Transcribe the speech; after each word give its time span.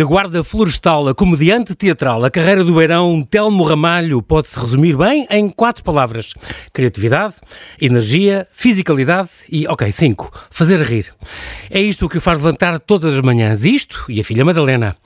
De 0.00 0.06
guarda 0.06 0.42
florestal 0.42 1.08
a 1.08 1.14
comediante 1.14 1.74
teatral, 1.74 2.24
a 2.24 2.30
carreira 2.30 2.64
do 2.64 2.72
Beirão 2.72 3.22
Telmo 3.22 3.62
Ramalho 3.64 4.22
pode-se 4.22 4.58
resumir 4.58 4.96
bem 4.96 5.26
em 5.28 5.50
quatro 5.50 5.84
palavras: 5.84 6.32
criatividade, 6.72 7.34
energia, 7.78 8.48
fisicalidade 8.50 9.28
e, 9.52 9.68
ok, 9.68 9.92
cinco, 9.92 10.32
fazer 10.50 10.80
rir. 10.80 11.12
É 11.68 11.82
isto 11.82 12.08
que 12.08 12.16
o 12.16 12.20
faz 12.20 12.38
levantar 12.38 12.80
todas 12.80 13.14
as 13.14 13.20
manhãs. 13.20 13.66
Isto 13.66 14.06
e 14.08 14.18
a 14.18 14.24
filha 14.24 14.42
Madalena. 14.42 14.96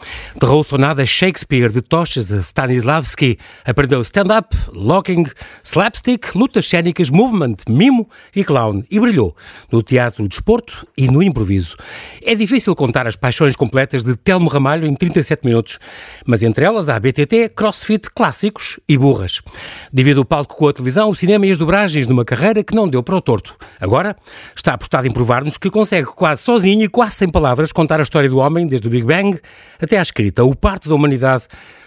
De 0.40 0.46
Rousonada 0.46 1.04
Shakespeare, 1.04 1.72
de 1.72 1.82
tochas 1.82 2.32
a 2.32 2.38
Stanislavski, 2.38 3.36
aprendeu 3.64 4.00
stand-up, 4.00 4.56
locking, 4.72 5.26
slapstick, 5.64 6.36
lutas 6.36 6.68
cénicas, 6.68 7.10
movement, 7.10 7.56
mimo 7.68 8.08
e 8.32 8.44
clown 8.44 8.84
e 8.88 9.00
brilhou 9.00 9.36
no 9.72 9.82
teatro, 9.82 10.28
desporto 10.28 10.86
e 10.96 11.08
no 11.08 11.20
improviso. 11.20 11.76
É 12.22 12.36
difícil 12.36 12.76
contar 12.76 13.08
as 13.08 13.16
paixões 13.16 13.56
completas 13.56 14.04
de 14.04 14.14
Telmo 14.14 14.48
Ramalho 14.48 14.83
em 14.86 14.94
37 14.94 15.44
minutos, 15.44 15.78
mas 16.26 16.42
entre 16.42 16.64
elas 16.64 16.88
há 16.88 16.98
BTT, 16.98 17.50
crossfit, 17.50 18.10
clássicos 18.14 18.78
e 18.88 18.96
burras. 18.96 19.40
Divide 19.92 20.20
o 20.20 20.24
palco 20.24 20.56
com 20.56 20.68
a 20.68 20.72
televisão, 20.72 21.10
o 21.10 21.14
cinema 21.14 21.46
e 21.46 21.50
as 21.50 21.58
dobragens 21.58 22.06
numa 22.06 22.24
carreira 22.24 22.62
que 22.62 22.74
não 22.74 22.88
deu 22.88 23.02
para 23.02 23.16
o 23.16 23.20
torto. 23.20 23.56
Agora 23.80 24.16
está 24.54 24.74
apostado 24.74 25.06
em 25.06 25.10
provar-nos 25.10 25.56
que 25.56 25.70
consegue 25.70 26.06
quase 26.08 26.42
sozinho 26.42 26.82
e 26.82 26.88
quase 26.88 27.16
sem 27.16 27.28
palavras 27.28 27.72
contar 27.72 28.00
a 28.00 28.02
história 28.02 28.28
do 28.28 28.38
homem, 28.38 28.66
desde 28.66 28.86
o 28.86 28.90
Big 28.90 29.04
Bang 29.04 29.40
até 29.80 29.98
à 29.98 30.02
escrita, 30.02 30.44
o 30.44 30.54
parto 30.54 30.88
da 30.88 30.94
humanidade 30.94 31.44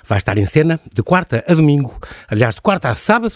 vai 0.08 0.18
estar 0.18 0.38
em 0.38 0.46
cena 0.46 0.80
de 0.94 1.04
quarta 1.04 1.44
a 1.48 1.54
domingo, 1.54 2.00
aliás, 2.30 2.56
de 2.56 2.62
quarta 2.62 2.90
a 2.90 2.96
sábado, 2.96 3.36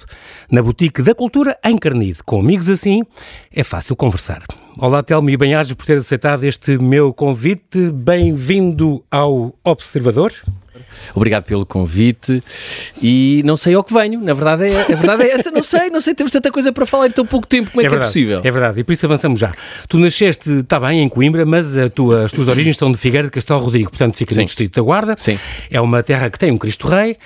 na 0.49 0.61
Boutique 0.61 1.01
da 1.01 1.13
Cultura, 1.13 1.57
em 1.63 1.77
Carnide. 1.77 2.23
Com 2.23 2.39
amigos 2.39 2.69
assim, 2.69 3.03
é 3.51 3.63
fácil 3.63 3.95
conversar. 3.95 4.43
Olá, 4.77 5.03
Telmo, 5.03 5.29
e 5.29 5.35
bem-ajas 5.35 5.73
por 5.73 5.85
ter 5.85 5.97
aceitado 5.97 6.45
este 6.45 6.77
meu 6.77 7.13
convite. 7.13 7.91
Bem-vindo 7.91 9.03
ao 9.11 9.53
Observador. 9.65 10.31
Obrigado 11.13 11.43
pelo 11.43 11.65
convite 11.65 12.41
e 13.01 13.41
não 13.45 13.57
sei 13.57 13.73
ao 13.73 13.83
que 13.83 13.93
venho, 13.93 14.21
na 14.21 14.33
verdade 14.33 14.65
é, 14.65 14.81
a 14.81 14.95
verdade 14.95 15.23
é 15.23 15.31
essa, 15.31 15.51
não 15.51 15.61
sei, 15.61 15.89
não 15.89 15.99
sei, 15.99 16.15
temos 16.15 16.31
tanta 16.31 16.49
coisa 16.51 16.71
para 16.71 16.85
falar 16.85 17.07
em 17.07 17.11
tão 17.11 17.25
pouco 17.25 17.45
tempo, 17.45 17.71
como 17.71 17.81
é, 17.81 17.85
é 17.85 17.87
que 17.87 17.89
verdade, 17.89 18.09
é 18.09 18.13
possível? 18.13 18.41
É 18.43 18.51
verdade, 18.51 18.79
e 18.79 18.83
por 18.83 18.93
isso 18.93 19.05
avançamos 19.05 19.39
já. 19.39 19.53
Tu 19.87 19.97
nasceste, 19.97 20.49
está 20.59 20.79
bem, 20.79 21.01
em 21.01 21.09
Coimbra, 21.09 21.45
mas 21.45 21.75
tua, 21.93 22.25
as 22.25 22.31
tuas 22.31 22.47
origens 22.47 22.77
são 22.77 22.91
de 22.91 22.97
Figueira 22.97 23.27
de 23.27 23.31
Castelo 23.31 23.59
Rodrigo, 23.59 23.89
portanto 23.89 24.15
fica 24.15 24.33
Sim. 24.33 24.41
no 24.41 24.45
Distrito 24.45 24.75
da 24.75 24.81
Guarda. 24.81 25.15
Sim. 25.17 25.37
É 25.69 25.81
uma 25.81 26.01
terra 26.01 26.29
que 26.29 26.39
tem 26.39 26.51
um 26.51 26.57
Cristo 26.57 26.87
Rei, 26.87 27.13
uh, 27.13 27.17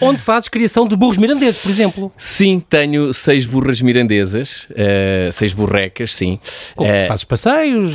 onde 0.00 0.20
fazes 0.20 0.48
criação 0.48 0.88
de 0.88 0.96
burros 0.96 1.16
mirandeses, 1.16 1.62
por 1.62 1.70
exemplo. 1.70 2.12
Sim, 2.16 2.62
tenho 2.68 3.12
seis 3.12 3.46
burras 3.46 3.80
mirandesas, 3.80 4.66
uh, 4.70 5.32
seis 5.32 5.52
burrecas, 5.52 6.14
sim. 6.14 6.38
Como, 6.74 6.90
uh, 6.90 7.06
fazes 7.06 7.24
passeios? 7.24 7.92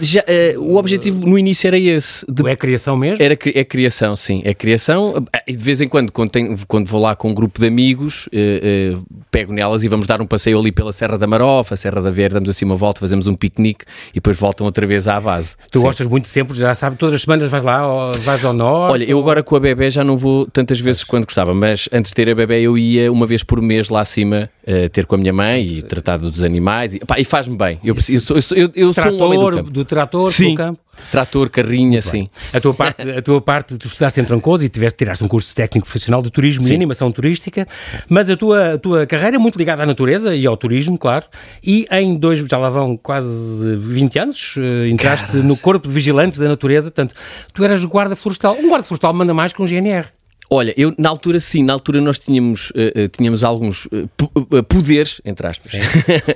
Já, 0.00 0.24
o 0.58 0.76
objetivo 0.76 1.26
no 1.26 1.38
início 1.38 1.66
era 1.66 1.78
esse. 1.78 2.24
De... 2.28 2.48
É 2.48 2.56
criação 2.56 2.96
mesmo? 2.96 3.23
Era, 3.24 3.38
é 3.54 3.64
criação, 3.64 4.14
sim, 4.14 4.42
é 4.44 4.52
criação. 4.52 5.24
E 5.46 5.56
de 5.56 5.64
vez 5.64 5.80
em 5.80 5.88
quando, 5.88 6.12
quando, 6.12 6.30
tenho, 6.30 6.54
quando 6.68 6.86
vou 6.86 7.00
lá 7.00 7.16
com 7.16 7.30
um 7.30 7.34
grupo 7.34 7.58
de 7.58 7.66
amigos, 7.66 8.26
uh, 8.26 8.98
uh, 8.98 9.04
pego 9.30 9.50
nelas 9.50 9.82
e 9.82 9.88
vamos 9.88 10.06
dar 10.06 10.20
um 10.20 10.26
passeio 10.26 10.58
ali 10.58 10.70
pela 10.70 10.92
Serra 10.92 11.16
da 11.16 11.26
Marofa, 11.26 11.74
Serra 11.74 12.02
da 12.02 12.10
Ver, 12.10 12.34
damos 12.34 12.50
assim 12.50 12.66
uma 12.66 12.76
volta, 12.76 13.00
fazemos 13.00 13.26
um 13.26 13.34
piquenique 13.34 13.86
e 14.10 14.14
depois 14.16 14.36
voltam 14.38 14.66
outra 14.66 14.86
vez 14.86 15.08
à 15.08 15.18
base. 15.18 15.56
Tu 15.70 15.78
sim. 15.78 15.84
gostas 15.86 16.06
muito 16.06 16.28
sempre, 16.28 16.54
já 16.54 16.74
sabe, 16.74 16.98
todas 16.98 17.14
as 17.14 17.22
semanas 17.22 17.48
vais 17.48 17.62
lá, 17.62 17.86
ou 17.86 18.12
vais 18.18 18.44
ao 18.44 18.52
norte? 18.52 18.92
Olha, 18.92 19.04
eu 19.04 19.18
agora 19.18 19.42
com 19.42 19.56
a 19.56 19.60
bebê 19.60 19.90
já 19.90 20.04
não 20.04 20.18
vou 20.18 20.46
tantas 20.46 20.78
vezes 20.78 21.02
quanto 21.02 21.24
gostava, 21.24 21.54
mas 21.54 21.88
antes 21.90 22.10
de 22.10 22.14
ter 22.14 22.28
a 22.28 22.34
bebê 22.34 22.60
eu 22.60 22.76
ia 22.76 23.10
uma 23.10 23.26
vez 23.26 23.42
por 23.42 23.62
mês 23.62 23.88
lá 23.88 24.02
acima 24.02 24.50
uh, 24.66 24.88
ter 24.88 25.06
com 25.06 25.14
a 25.14 25.18
minha 25.18 25.32
mãe 25.32 25.62
e 25.62 25.82
tratar 25.82 26.18
dos 26.18 26.42
animais 26.42 26.94
e, 26.94 27.00
e 27.18 27.24
faz-me 27.24 27.56
bem. 27.56 27.78
Eu, 27.84 27.94
eu, 27.94 28.14
eu, 28.14 28.56
eu, 28.56 28.72
eu 28.74 28.94
sou 28.94 29.12
um 29.12 29.22
homem 29.22 29.38
do 29.38 29.50
campo. 29.50 29.70
Do 29.70 29.84
trator, 29.84 30.28
sim. 30.28 30.50
do 30.50 30.56
campo. 30.56 30.80
Trator, 31.10 31.50
carrinha, 31.50 32.00
sim. 32.00 32.28
A 32.52 32.60
tua, 32.60 32.72
parte, 32.72 33.02
a 33.02 33.22
tua 33.22 33.40
parte, 33.40 33.76
tu 33.76 33.86
estudaste 33.86 34.20
em 34.20 34.24
Trancoso 34.24 34.64
e 34.64 34.68
tiveste, 34.68 34.98
tiraste 34.98 35.24
um 35.24 35.28
curso 35.28 35.54
técnico 35.54 35.86
profissional 35.86 36.22
de 36.22 36.30
turismo 36.30 36.64
sim. 36.64 36.72
e 36.72 36.76
animação 36.76 37.10
turística, 37.10 37.66
mas 38.08 38.30
a 38.30 38.36
tua, 38.36 38.74
a 38.74 38.78
tua 38.78 39.06
carreira 39.06 39.36
é 39.36 39.38
muito 39.38 39.58
ligada 39.58 39.82
à 39.82 39.86
natureza 39.86 40.34
e 40.34 40.46
ao 40.46 40.56
turismo, 40.56 40.96
claro, 40.96 41.26
e 41.62 41.86
em 41.90 42.14
dois, 42.14 42.38
já 42.38 42.58
lá 42.58 42.70
vão 42.70 42.96
quase 42.96 43.76
20 43.76 44.18
anos, 44.18 44.56
uh, 44.56 44.86
entraste 44.86 45.26
Caras. 45.26 45.44
no 45.44 45.56
corpo 45.56 45.88
de 45.88 45.94
vigilantes 45.94 46.38
da 46.38 46.48
natureza, 46.48 46.90
portanto, 46.90 47.14
tu 47.52 47.64
eras 47.64 47.84
guarda 47.84 48.14
florestal. 48.14 48.56
Um 48.56 48.68
guarda 48.68 48.84
florestal 48.84 49.12
manda 49.12 49.34
mais 49.34 49.52
que 49.52 49.60
um 49.60 49.66
GNR. 49.66 50.13
Olha, 50.50 50.74
eu 50.76 50.94
na 50.98 51.08
altura 51.08 51.40
sim, 51.40 51.62
na 51.62 51.72
altura 51.72 52.00
nós 52.00 52.18
tínhamos, 52.18 52.70
uh, 52.70 53.08
tínhamos 53.10 53.42
alguns 53.42 53.86
uh, 53.86 54.62
poderes, 54.68 55.20
entre 55.24 55.46
aspas. 55.46 55.72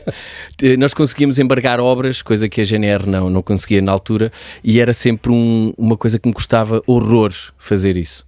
nós 0.78 0.94
conseguíamos 0.94 1.38
embargar 1.38 1.80
obras, 1.80 2.22
coisa 2.22 2.48
que 2.48 2.60
a 2.60 2.64
GNR 2.64 3.06
não, 3.06 3.30
não 3.30 3.42
conseguia 3.42 3.82
na 3.82 3.92
altura, 3.92 4.32
e 4.62 4.80
era 4.80 4.92
sempre 4.92 5.30
um, 5.32 5.72
uma 5.76 5.97
coisa 5.97 6.18
que 6.18 6.28
me 6.28 6.34
custava 6.34 6.82
horrores 6.86 7.52
fazer 7.58 7.97
isso. 7.97 8.28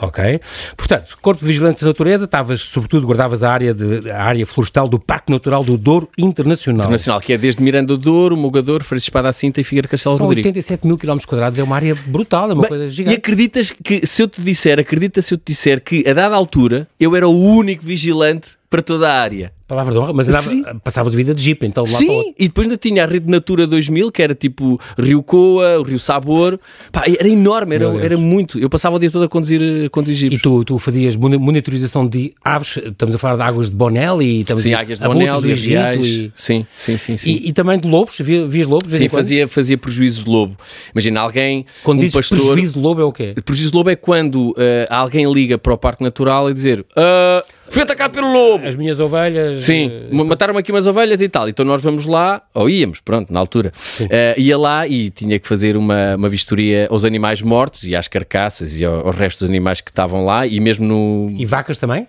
Ok. 0.00 0.40
Portanto, 0.76 1.18
Corpo 1.20 1.40
de 1.40 1.46
Vigilante 1.46 1.82
da 1.82 1.88
Natureza, 1.88 2.24
estavas, 2.24 2.62
sobretudo, 2.62 3.06
guardavas 3.06 3.42
a 3.42 3.52
área, 3.52 3.74
de, 3.74 4.10
a 4.10 4.22
área 4.22 4.46
florestal 4.46 4.88
do 4.88 4.98
Parque 4.98 5.30
Natural 5.30 5.62
do 5.62 5.76
Douro 5.76 6.08
Internacional. 6.16 6.80
Internacional, 6.80 7.20
que 7.20 7.32
é 7.32 7.38
desde 7.38 7.62
Miranda 7.62 7.88
do 7.88 7.98
Douro, 7.98 8.36
Mogador, 8.36 8.82
Freixo 8.82 9.04
Espada 9.04 9.32
Cinta 9.32 9.60
e 9.60 9.64
Figueira 9.64 9.88
Castelo 9.88 10.16
São 10.16 10.26
Rodrigo. 10.26 10.48
87 10.48 10.86
mil 10.86 10.96
quilómetros 10.96 11.26
quadrados, 11.26 11.58
é 11.58 11.62
uma 11.62 11.76
área 11.76 11.94
brutal, 11.94 12.50
é 12.50 12.54
uma 12.54 12.62
Bem, 12.62 12.68
coisa 12.68 12.88
gigante. 12.88 13.14
E 13.14 13.18
acreditas 13.18 13.70
que, 13.70 14.06
se 14.06 14.22
eu 14.22 14.28
te 14.28 14.40
disser, 14.40 14.78
acredita 14.78 15.20
se 15.20 15.34
eu 15.34 15.38
te 15.38 15.44
disser 15.46 15.82
que, 15.82 16.08
a 16.08 16.14
dada 16.14 16.34
altura, 16.34 16.88
eu 16.98 17.14
era 17.14 17.28
o 17.28 17.38
único 17.38 17.84
vigilante 17.84 18.60
para 18.70 18.80
toda 18.80 19.12
a 19.12 19.20
área. 19.20 19.52
Palavra 19.70 19.92
de 19.92 19.98
honra, 20.00 20.12
mas 20.12 20.26
andava, 20.26 20.80
passava 20.82 21.08
de 21.08 21.16
vida 21.16 21.32
de 21.32 21.40
jeep, 21.40 21.64
então 21.64 21.84
lá 21.84 21.96
Sim, 21.96 22.34
e 22.36 22.48
depois 22.48 22.66
ainda 22.66 22.76
tinha 22.76 23.04
a 23.04 23.06
rede 23.06 23.30
Natura 23.30 23.68
2000, 23.68 24.10
que 24.10 24.20
era 24.20 24.34
tipo 24.34 24.80
Rio 24.98 25.22
Coa, 25.22 25.78
o 25.78 25.84
Rio 25.84 25.98
Sabor. 26.00 26.58
Pá, 26.90 27.04
era 27.06 27.28
enorme, 27.28 27.76
era, 27.76 28.04
era 28.04 28.18
muito. 28.18 28.58
Eu 28.58 28.68
passava 28.68 28.96
o 28.96 28.98
dia 28.98 29.08
todo 29.12 29.26
a 29.26 29.28
conduzir, 29.28 29.86
a 29.86 29.88
conduzir 29.88 30.16
jeeps. 30.16 30.40
E 30.40 30.42
tu, 30.42 30.64
tu 30.64 30.76
fazias 30.76 31.14
monitorização 31.14 32.04
de 32.04 32.34
aves, 32.44 32.78
estamos 32.78 33.14
a 33.14 33.18
falar 33.18 33.36
de 33.36 33.42
águas 33.42 33.70
de 33.70 33.76
Bonelli 33.76 34.40
e 34.40 34.44
também 34.44 34.64
sim, 34.64 34.74
águas 34.74 34.98
de 34.98 35.06
Bonelli, 35.06 35.40
de 35.40 35.50
Egito, 35.52 36.04
e... 36.04 36.32
sim, 36.34 36.66
sim, 36.76 36.98
sim, 36.98 37.16
sim. 37.16 37.30
E, 37.30 37.50
e, 37.50 37.52
também 37.52 37.78
de 37.78 37.86
lobos, 37.86 38.18
vias 38.18 38.66
lobos? 38.66 38.92
Sim, 38.92 39.08
fazia, 39.08 39.46
fazia 39.46 39.78
prejuízo 39.78 40.24
de 40.24 40.30
lobo. 40.30 40.56
Imagina, 40.92 41.20
alguém, 41.20 41.64
quando 41.84 42.02
um 42.02 42.10
pastor... 42.10 42.38
prejuízo 42.38 42.72
de 42.72 42.80
lobo 42.80 43.00
é 43.02 43.04
o 43.04 43.12
quê? 43.12 43.36
Prejuízo 43.44 43.70
de 43.70 43.76
lobo 43.76 43.90
é 43.90 43.94
quando 43.94 44.50
uh, 44.50 44.56
alguém 44.90 45.32
liga 45.32 45.56
para 45.56 45.72
o 45.72 45.78
Parque 45.78 46.02
Natural 46.02 46.50
e 46.50 46.54
dizer... 46.54 46.80
Uh, 46.80 47.59
Fui 47.70 47.82
atacado 47.82 48.10
pelo 48.10 48.32
lobo. 48.32 48.66
As 48.66 48.74
minhas 48.74 48.98
ovelhas. 48.98 49.62
Sim, 49.62 49.90
uh, 50.10 50.24
mataram 50.24 50.56
aqui 50.58 50.72
umas 50.72 50.88
ovelhas 50.88 51.22
e 51.22 51.28
tal. 51.28 51.48
Então 51.48 51.64
nós 51.64 51.80
vamos 51.80 52.04
lá, 52.04 52.42
ou 52.52 52.68
íamos, 52.68 52.98
pronto, 52.98 53.32
na 53.32 53.38
altura. 53.38 53.72
Uh, 54.00 54.08
ia 54.36 54.58
lá 54.58 54.88
e 54.88 55.08
tinha 55.08 55.38
que 55.38 55.46
fazer 55.46 55.76
uma, 55.76 56.16
uma 56.16 56.28
vistoria 56.28 56.88
aos 56.90 57.04
animais 57.04 57.40
mortos 57.40 57.84
e 57.84 57.94
às 57.94 58.08
carcaças 58.08 58.78
e 58.80 58.84
aos 58.84 59.14
restos 59.14 59.42
dos 59.42 59.48
animais 59.48 59.80
que 59.80 59.90
estavam 59.90 60.24
lá 60.24 60.46
e 60.46 60.58
mesmo 60.58 60.84
no. 60.84 61.32
E 61.38 61.46
vacas 61.46 61.78
também? 61.78 62.08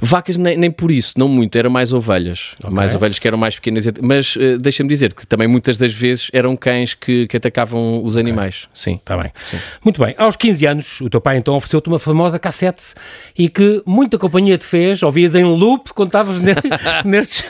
Vacas 0.00 0.36
nem, 0.36 0.56
nem 0.56 0.70
por 0.70 0.92
isso, 0.92 1.14
não 1.16 1.26
muito, 1.26 1.58
eram 1.58 1.70
mais 1.70 1.92
ovelhas. 1.92 2.54
Okay. 2.60 2.70
Mais 2.70 2.94
ovelhas 2.94 3.18
que 3.18 3.26
eram 3.26 3.36
mais 3.36 3.56
pequenas. 3.56 3.86
Mas 4.00 4.36
uh, 4.36 4.58
deixa-me 4.58 4.88
dizer 4.88 5.12
que 5.12 5.26
também 5.26 5.48
muitas 5.48 5.76
das 5.76 5.92
vezes 5.92 6.30
eram 6.32 6.56
cães 6.56 6.94
que, 6.94 7.26
que 7.26 7.36
atacavam 7.36 8.04
os 8.04 8.16
animais. 8.16 8.68
Okay. 8.70 8.70
Sim. 8.74 8.94
Está 8.94 9.16
bem. 9.16 9.32
Sim. 9.44 9.58
Muito 9.84 10.00
bem. 10.00 10.14
Aos 10.16 10.36
15 10.36 10.66
anos, 10.66 11.00
o 11.00 11.10
teu 11.10 11.20
pai 11.20 11.36
então 11.36 11.56
ofereceu-te 11.56 11.88
uma 11.88 11.98
famosa 11.98 12.38
cassete 12.38 12.94
e 13.36 13.48
que 13.48 13.82
muita 13.84 14.16
companhia 14.16 14.56
te 14.56 14.64
fez 14.64 14.99
ouvias 15.02 15.34
em 15.34 15.44
loop 15.44 15.92
quando 15.94 16.08
estavas 16.08 16.40
nestes, 17.04 17.44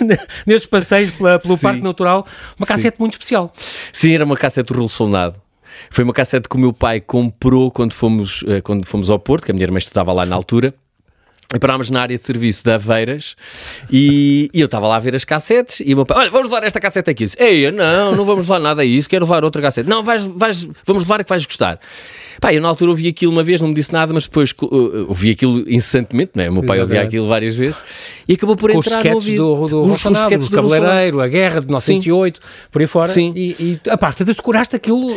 nestes 0.47 0.69
passeios 0.69 1.11
pela, 1.13 1.39
pelo 1.39 1.57
Sim. 1.57 1.63
Parque 1.63 1.83
Natural, 1.83 2.27
uma 2.59 2.67
cassete 2.67 2.97
Sim. 2.97 3.03
muito 3.03 3.15
especial. 3.15 3.53
Sim, 3.93 4.15
era 4.15 4.25
uma 4.25 4.37
cassete 4.37 4.73
resolucionado. 4.73 5.41
Foi 5.91 6.05
uma 6.05 6.13
cassete 6.13 6.49
que 6.49 6.57
o 6.57 6.59
meu 6.59 6.73
pai 6.73 7.01
comprou 7.01 7.71
quando 7.71 7.95
fomos, 7.95 8.45
eh, 8.47 8.61
quando 8.61 8.85
fomos 8.85 9.09
ao 9.09 9.19
Porto, 9.19 9.45
que 9.45 9.51
a 9.51 9.55
minha 9.55 9.65
irmã 9.65 9.79
estudava 9.79 10.13
lá 10.13 10.27
na 10.27 10.37
altura. 10.37 10.75
Parámos 11.59 11.91
na 11.91 12.03
área 12.03 12.17
de 12.17 12.23
serviço 12.23 12.63
de 12.63 12.71
Aveiras 12.71 13.35
e, 13.91 14.49
e 14.55 14.61
eu 14.61 14.67
estava 14.67 14.87
lá 14.87 14.97
a 14.97 15.01
ver 15.01 15.17
as 15.17 15.25
cassetes 15.25 15.81
e 15.85 15.93
o 15.95 15.97
meu 15.97 16.07
pai, 16.07 16.19
olha, 16.19 16.31
vamos 16.31 16.49
levar 16.51 16.65
esta 16.65 16.79
cassete 16.79 17.11
aqui. 17.11 17.25
Eu 17.25 17.27
disse, 17.27 17.43
Ei, 17.43 17.71
não, 17.73 18.15
não 18.15 18.25
vamos 18.25 18.45
levar 18.45 18.61
nada 18.61 18.83
a 18.83 18.85
isso, 18.85 19.09
quero 19.09 19.25
levar 19.25 19.43
outra 19.43 19.61
cassete. 19.61 19.89
Não, 19.89 20.03
vais, 20.03 20.25
vais, 20.25 20.69
vamos 20.87 21.03
levar 21.03 21.25
que 21.25 21.29
vais 21.29 21.45
gostar. 21.45 21.81
Pá, 22.41 22.55
eu 22.55 22.63
na 22.63 22.69
altura 22.69 22.93
ouvi 22.93 23.07
aquilo 23.07 23.31
uma 23.33 23.43
vez, 23.43 23.61
não 23.61 23.69
me 23.69 23.75
disse 23.75 23.93
nada, 23.93 24.15
mas 24.15 24.25
depois 24.25 24.55
uh, 24.63 25.07
ouvi 25.09 25.33
aquilo 25.33 25.61
incessantemente, 25.69 26.33
não 26.35 26.45
é? 26.45 26.49
O 26.49 26.53
meu 26.55 26.63
pai 26.63 26.79
Exatamente. 26.79 26.97
ouvia 26.97 27.09
aquilo 27.09 27.29
várias 27.29 27.55
vezes 27.55 27.79
e 28.27 28.35
acabou 28.35 28.57
por 28.57 28.71
com 28.73 28.79
entrar 28.79 29.05
no 29.05 29.15
ouvido. 29.15 29.43
Do, 29.43 29.69
do 29.69 29.83
os, 29.83 30.05
os 30.05 30.19
sketches 30.19 30.49
do, 30.49 30.51
do 30.51 30.57
Cabeleireiro, 30.57 31.21
a 31.21 31.29
Guerra 31.29 31.61
de 31.61 31.69
908, 31.69 32.41
por 32.71 32.81
aí 32.81 32.87
fora. 32.87 33.09
Sim. 33.09 33.33
E, 33.37 33.57
e 33.59 33.91
a 33.91 33.99
parte, 33.99 34.25
decoraste 34.25 34.75
aquilo 34.75 35.15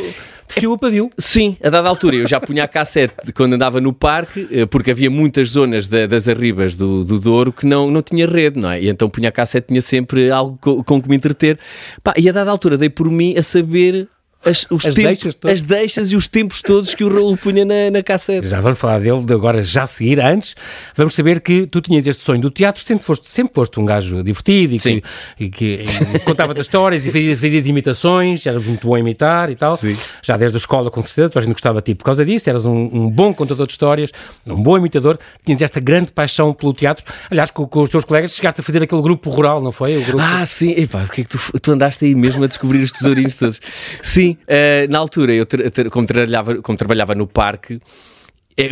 fio 0.47 0.73
a 0.73 0.77
pavio. 0.77 1.09
Sim, 1.17 1.57
a 1.63 1.69
dada 1.69 1.89
altura 1.89 2.15
eu 2.15 2.27
já 2.27 2.39
punha 2.39 2.63
a 2.63 2.67
cassete 2.67 3.31
quando 3.33 3.53
andava 3.53 3.79
no 3.81 3.93
parque, 3.93 4.47
eh, 4.51 4.65
porque 4.65 4.91
havia 4.91 5.09
muitas 5.09 5.49
zonas 5.49 5.87
da, 5.87 6.05
das 6.05 6.27
arribas 6.27 6.75
do, 6.75 7.03
do 7.03 7.19
Douro 7.19 7.51
que 7.51 7.65
não, 7.65 7.89
não 7.89 8.01
tinha 8.01 8.27
rede, 8.27 8.59
não 8.59 8.71
é? 8.71 8.81
E 8.81 8.89
então 8.89 9.09
punha 9.09 9.29
a 9.29 9.31
cassete, 9.31 9.67
tinha 9.67 9.81
sempre 9.81 10.31
algo 10.31 10.57
com, 10.61 10.83
com 10.83 11.01
que 11.01 11.09
me 11.09 11.15
entreter. 11.15 11.57
Pá, 12.03 12.13
e 12.17 12.29
a 12.29 12.31
dada 12.31 12.51
altura 12.51 12.77
dei 12.77 12.89
por 12.89 13.09
mim 13.09 13.35
a 13.37 13.43
saber 13.43 14.07
as, 14.45 14.65
os 14.69 14.85
As 14.85 14.93
tempos, 14.93 15.23
deixas 15.23 15.37
as 15.43 15.61
deixas 15.61 16.11
e 16.11 16.15
os 16.15 16.27
tempos 16.27 16.61
todos 16.61 16.93
que 16.93 17.03
o 17.03 17.13
Raul 17.13 17.37
punha 17.37 17.63
na, 17.65 17.91
na 17.91 18.03
cassete. 18.03 18.47
Já 18.47 18.59
vamos 18.59 18.77
falar 18.77 18.99
dele 18.99 19.23
de 19.23 19.33
agora 19.33 19.63
já 19.63 19.83
a 19.83 19.87
seguir. 19.87 20.19
Antes, 20.19 20.55
vamos 20.95 21.15
saber 21.15 21.39
que 21.41 21.65
tu 21.67 21.81
tinhas 21.81 22.05
este 22.05 22.23
sonho 22.23 22.41
do 22.41 22.49
teatro, 22.49 22.83
sempre 22.85 23.05
foste, 23.05 23.29
sempre 23.29 23.53
foste 23.53 23.79
um 23.79 23.85
gajo 23.85 24.23
divertido 24.23 24.75
e 24.75 24.79
Sim. 24.79 25.01
que, 25.37 25.45
e 25.45 25.49
que 25.49 25.85
e 26.15 26.19
contava 26.19 26.53
das 26.53 26.65
histórias 26.65 27.05
e 27.05 27.11
fazias, 27.11 27.39
fazias 27.39 27.67
imitações, 27.67 28.45
eras 28.45 28.65
muito 28.65 28.87
bom 28.87 28.95
a 28.95 28.99
imitar 28.99 29.49
e 29.49 29.55
tal. 29.55 29.77
Sim. 29.77 29.97
Já 30.21 30.37
desde 30.37 30.57
a 30.57 30.59
escola, 30.59 30.91
com 30.91 31.01
certeza, 31.03 31.29
tu 31.29 31.39
a 31.39 31.41
gente 31.41 31.53
gostava 31.53 31.79
de 31.79 31.85
ti 31.85 31.95
por 31.95 32.03
causa 32.03 32.25
disso, 32.25 32.49
eras 32.49 32.65
um, 32.65 32.89
um 32.93 33.09
bom 33.09 33.33
contador 33.33 33.65
de 33.65 33.73
histórias, 33.73 34.11
um 34.45 34.61
bom 34.61 34.77
imitador, 34.77 35.17
tinhas 35.45 35.61
esta 35.61 35.79
grande 35.79 36.11
paixão 36.11 36.53
pelo 36.53 36.73
teatro. 36.73 37.05
Aliás, 37.29 37.51
com, 37.51 37.65
com 37.67 37.81
os 37.81 37.89
teus 37.89 38.05
colegas 38.05 38.33
chegaste 38.33 38.61
a 38.61 38.63
fazer 38.63 38.83
aquele 38.83 39.01
grupo 39.01 39.29
rural, 39.29 39.61
não 39.61 39.71
foi? 39.71 39.97
O 39.97 40.03
grupo... 40.03 40.21
Ah, 40.21 40.45
sim. 40.45 40.71
Epá, 40.71 41.03
porque 41.05 41.21
é 41.21 41.23
que 41.23 41.29
tu, 41.29 41.59
tu 41.59 41.71
andaste 41.71 42.05
aí 42.05 42.15
mesmo 42.15 42.43
a 42.43 42.47
descobrir 42.47 42.79
os 42.79 42.91
tesourinhos 42.91 43.35
todos? 43.35 43.59
Sim, 44.01 44.32
eh, 44.47 44.87
na 44.89 44.99
altura, 44.99 45.33
eu 45.33 45.45
tra- 45.45 45.69
tra- 45.69 45.89
como, 45.89 46.05
trabalhava, 46.07 46.61
como 46.61 46.77
trabalhava 46.77 47.15
no 47.15 47.27
parque, 47.27 47.79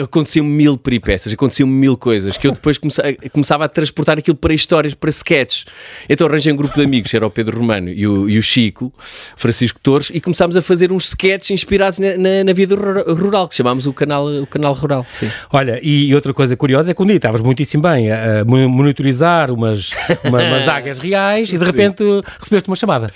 aconteciam 0.04 0.45
mil 0.45 0.78
peripécias, 0.78 1.33
aconteciam 1.33 1.68
mil 1.68 1.98
coisas, 1.98 2.38
que 2.38 2.48
eu 2.48 2.51
depois 2.51 2.78
comece- 2.78 3.18
começava 3.31 3.66
a 3.66 3.68
transportar 3.68 4.18
aquilo 4.18 4.38
para 4.38 4.54
histórias, 4.54 4.94
para 4.94 5.10
sketches. 5.10 5.66
Então 6.10 6.28
arranjei 6.28 6.51
um 6.54 6.56
grupo 6.56 6.75
de 6.75 6.83
amigos, 6.83 7.13
era 7.13 7.25
o 7.25 7.31
Pedro 7.31 7.57
Romano 7.57 7.89
e 7.89 8.06
o, 8.07 8.30
e 8.30 8.38
o 8.38 8.44
Chico, 8.44 8.94
Francisco 9.36 9.80
Torres, 9.81 10.12
e 10.13 10.19
começámos 10.22 10.56
a 10.56 10.62
fazer 10.62 10.92
uns 10.92 11.06
sketches 11.10 11.51
inspirados 11.51 12.00
na, 12.00 12.18
na- 12.18 12.44
na 12.44 12.54
vida 12.54 12.75
rura- 12.75 13.04
rural, 13.13 13.48
que 13.48 13.56
chamámos 13.56 13.86
o 13.86 13.94
canal, 13.94 14.28
o 14.28 14.45
canal 14.48 14.74
Rural. 14.74 15.06
Sim. 15.12 15.30
Olha, 15.51 15.80
e 15.81 16.13
outra 16.13 16.33
coisa 16.33 16.56
curiosa 16.56 16.92
é 16.92 16.94
que 16.94 17.01
um 17.01 17.06
dia 17.06 17.16
estavas 17.16 17.42
muitíssimo 17.42 17.83
bem 17.83 18.12
a, 18.12 18.42
a 18.42 18.45
mo- 18.45 18.69
monitorizar 18.69 19.51
umas, 19.51 19.92
uma- 20.24 20.42
umas 20.44 20.68
águias 20.69 21.00
reais 21.00 21.51
e 21.51 21.57
de 21.57 21.63
repente 21.63 22.04
recebeste 22.39 22.69
uma 22.69 22.75
chamada. 22.75 23.12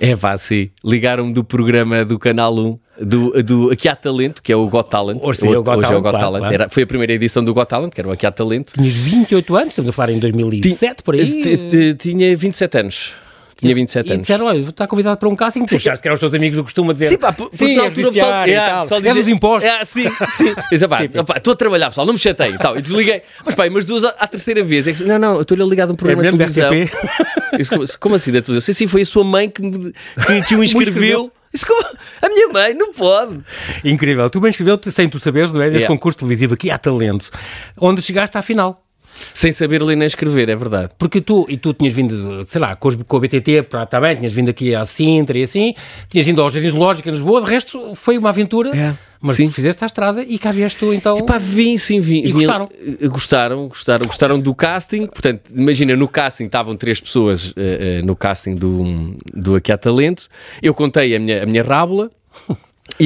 É 0.00 0.14
vá, 0.14 0.36
sim. 0.36 0.70
Ligaram-me 0.84 1.32
do 1.32 1.42
programa 1.44 2.04
do 2.04 2.18
Canal 2.18 2.54
1, 2.56 2.78
do, 3.04 3.42
do 3.42 3.70
Aqui 3.70 3.88
há 3.88 3.96
Talento, 3.96 4.42
que 4.42 4.52
é 4.52 4.56
o 4.56 4.66
Got 4.68 4.88
Talent. 4.90 5.18
Hoje 5.22 5.40
sim, 5.40 5.52
é 5.52 5.58
o 5.58 5.62
Got 5.62 5.78
Hoje 5.78 5.84
é 5.84 5.88
o 5.88 5.88
Talent, 5.88 6.02
Got 6.02 6.10
claro, 6.10 6.18
Talent. 6.26 6.40
claro. 6.42 6.54
Era- 6.54 6.68
foi 6.68 6.82
a 6.82 6.86
primeira 6.86 7.12
edição 7.12 7.44
do 7.44 7.52
Got 7.54 7.66
Talent, 7.68 7.92
que 7.92 8.00
era 8.00 8.08
o 8.08 8.12
Aqui 8.12 8.26
há 8.26 8.30
Talento. 8.32 8.72
Tinhas 8.74 8.92
28 8.92 9.56
anos, 9.56 9.68
estamos 9.70 9.88
a 9.88 9.92
falar 9.92 10.12
em 10.12 10.18
2007, 10.18 11.02
por 11.02 11.14
aí. 11.14 11.40
T- 11.42 11.56
t- 11.56 11.94
Tinha 11.94 12.36
27 12.36 12.78
anos. 12.78 13.12
Tinha 13.56 13.76
27 13.76 14.08
E 14.08 14.12
anos. 14.14 14.22
disseram, 14.22 14.46
olha, 14.46 14.58
está 14.58 14.88
convidado 14.88 15.16
para 15.18 15.28
um 15.28 15.36
casting. 15.36 15.64
Tu 15.64 15.76
achaste 15.76 16.02
que 16.02 16.08
eram 16.08 16.14
os 16.14 16.20
teus 16.20 16.34
amigos, 16.34 16.58
o 16.58 16.64
costume 16.64 16.92
dizer. 16.92 17.10
Sim, 17.10 17.16
pá, 17.16 17.32
por- 17.32 17.48
sim, 17.52 17.70
és 17.70 17.78
altura 17.78 18.10
pessoal- 18.10 18.48
e 18.48 18.50
é, 18.50 18.58
tal. 18.68 18.82
pessoal 18.82 18.98
É 18.98 19.02
dizia- 19.04 19.22
dos 19.22 19.32
impostos. 19.32 19.70
É, 19.70 19.84
sim, 19.84 20.04
sim. 20.36 20.54
Diz, 20.72 20.82
"Opá, 20.82 20.98
opá, 21.20 21.36
Estou 21.36 21.52
a 21.52 21.56
trabalhar, 21.56 21.86
pessoal, 21.90 22.04
não 22.04 22.12
me 22.14 22.18
chatei. 22.18 22.50
e 22.50 22.58
Tal. 22.58 22.76
E 22.76 22.82
desliguei. 22.82 23.22
Mas 23.46 23.54
pá, 23.54 23.70
mas 23.70 23.84
duas 23.84 24.02
à 24.02 24.26
terceira 24.26 24.64
vez. 24.64 24.88
É 24.88 24.92
que, 24.92 25.04
não, 25.04 25.16
não, 25.16 25.34
eu 25.36 25.42
estou-lhe 25.42 25.62
ligado 25.64 25.90
a 25.90 25.92
um 25.92 25.94
É 25.94 25.96
programa 25.96 26.22
de 26.28 26.36
mesmo 26.36 26.38
da 26.38 26.44
televisão. 26.52 26.72
RTP? 26.72 27.60
Isso, 27.60 27.70
como, 27.70 27.84
como 28.00 28.14
assim 28.16 28.32
da 28.32 28.42
televisão? 28.42 28.60
Sim, 28.66 28.72
sim, 28.72 28.86
foi 28.88 29.02
a 29.02 29.06
sua 29.06 29.22
mãe 29.22 29.48
que, 29.48 29.62
me, 29.62 29.92
que, 30.26 30.42
que 30.48 30.54
o 30.56 30.64
inscreveu. 30.64 31.30
Isso 31.52 31.66
como, 31.66 31.82
a 32.22 32.28
minha 32.28 32.48
mãe 32.48 32.74
não 32.74 32.92
pode. 32.92 33.40
Incrível. 33.84 34.28
Tu 34.30 34.40
bem 34.40 34.50
escreveu-te, 34.50 34.90
sem 34.90 35.08
tu 35.08 35.20
saberes, 35.20 35.52
não 35.52 35.60
é? 35.60 35.66
Neste 35.66 35.80
Yeah. 35.82 35.94
concurso 35.94 36.18
televisivo 36.18 36.54
aqui 36.54 36.70
há 36.70 36.78
talento, 36.78 37.30
onde 37.78 38.00
chegaste 38.00 38.36
à 38.38 38.42
final. 38.42 38.82
Sem 39.34 39.52
saber 39.52 39.82
ler 39.82 39.94
nem 39.94 40.06
escrever, 40.06 40.48
é 40.48 40.56
verdade. 40.56 40.90
Porque 40.98 41.20
tu, 41.20 41.44
e 41.48 41.58
tu 41.58 41.74
tinhas 41.74 41.92
vindo, 41.92 42.42
sei 42.44 42.58
lá, 42.60 42.74
com, 42.74 42.88
a 42.88 43.20
BTT, 43.20 43.62
para, 43.64 43.84
também, 43.84 44.16
tinhas 44.16 44.32
vindo 44.32 44.48
aqui 44.48 44.74
à 44.74 44.86
Sintra 44.86 45.36
e 45.38 45.42
assim, 45.42 45.74
tinhas 46.08 46.26
ido 46.26 46.40
ao 46.40 46.48
Jardim 46.48 46.70
Zoológico 46.70 47.08
em 47.08 47.12
Lisboa, 47.12 47.42
de 47.42 47.50
resto 47.50 47.94
foi 47.94 48.16
uma 48.16 48.30
aventura, 48.30 48.74
É, 48.74 48.94
mas 49.22 49.36
sim. 49.36 49.48
fizeste 49.50 49.84
a 49.84 49.86
estrada 49.86 50.22
e 50.22 50.38
cá 50.38 50.50
vieste 50.50 50.78
tu 50.78 50.92
então. 50.92 51.16
Epá, 51.18 51.38
vim, 51.38 51.78
sim, 51.78 52.00
vim. 52.00 52.18
E 52.18 52.26
Vim- 52.26 52.32
gostaram? 52.32 52.68
Gostaram, 53.02 53.68
gostaram, 53.68 54.06
gostaram 54.06 54.40
do 54.40 54.54
casting. 54.54 55.06
Portanto, 55.06 55.42
imagina, 55.54 55.94
no 55.94 56.08
casting 56.08 56.44
estavam 56.46 56.76
três 56.76 57.00
pessoas 57.00 57.52
eh, 57.56 58.00
eh, 58.00 58.02
no 58.02 58.16
casting 58.16 58.54
do, 58.56 59.16
do 59.32 59.54
Aqui 59.54 59.70
há 59.70 59.78
Talento. 59.78 60.28
Eu 60.60 60.74
contei 60.74 61.14
a 61.14 61.20
minha, 61.20 61.42
a 61.44 61.46
minha 61.46 61.62
rábula 61.62 62.10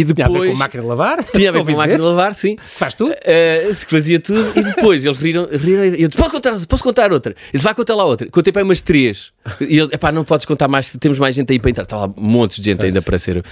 e 0.01 0.05
tinha 0.05 0.27
a 0.27 0.29
ver 0.29 0.33
depois. 0.35 0.51
com 0.51 0.59
máquina 0.59 0.83
de 0.83 0.89
lavar. 0.89 1.25
Tinha 1.33 1.49
a 1.49 1.53
ver 1.53 1.65
com 1.65 1.71
a 1.71 1.77
máquina 1.77 1.87
dizer. 1.87 1.97
de 1.97 2.03
lavar, 2.03 2.35
sim. 2.35 2.57
Faz 2.67 2.95
tudo. 2.95 3.15
Eh, 3.25 3.73
que 3.87 3.91
fazia 3.91 4.21
tudo 4.21 4.53
e 4.55 4.63
depois 4.63 5.05
eles 5.05 5.19
riram, 5.19 5.49
riram 5.51 5.85
e 5.85 6.03
eu 6.03 6.09
disse, 6.09 6.17
posso 6.17 6.31
contar, 6.31 6.67
posso 6.67 6.83
contar 6.83 7.13
outra? 7.13 7.33
Ele 7.33 7.53
disse, 7.53 7.65
vai 7.65 7.75
contar 7.75 7.95
lá 7.95 8.05
outra. 8.05 8.29
Contei 8.31 8.53
para 8.53 8.63
umas 8.63 8.81
três. 8.81 9.33
E 9.61 9.79
ele, 9.79 9.95
epá, 9.95 10.13
não 10.13 10.25
podes 10.25 10.45
contar 10.45 10.69
mais, 10.69 10.91
temos 11.01 11.19
mais 11.19 11.35
gente 11.35 11.53
aí 11.53 11.59
para 11.59 11.71
entrar. 11.71 11.85
Estava 11.85 12.07
lá 12.07 12.15
montes 12.17 12.59
de 12.59 12.65
gente 12.65 12.85
ainda 12.85 13.01
para 13.01 13.19
ser. 13.19 13.43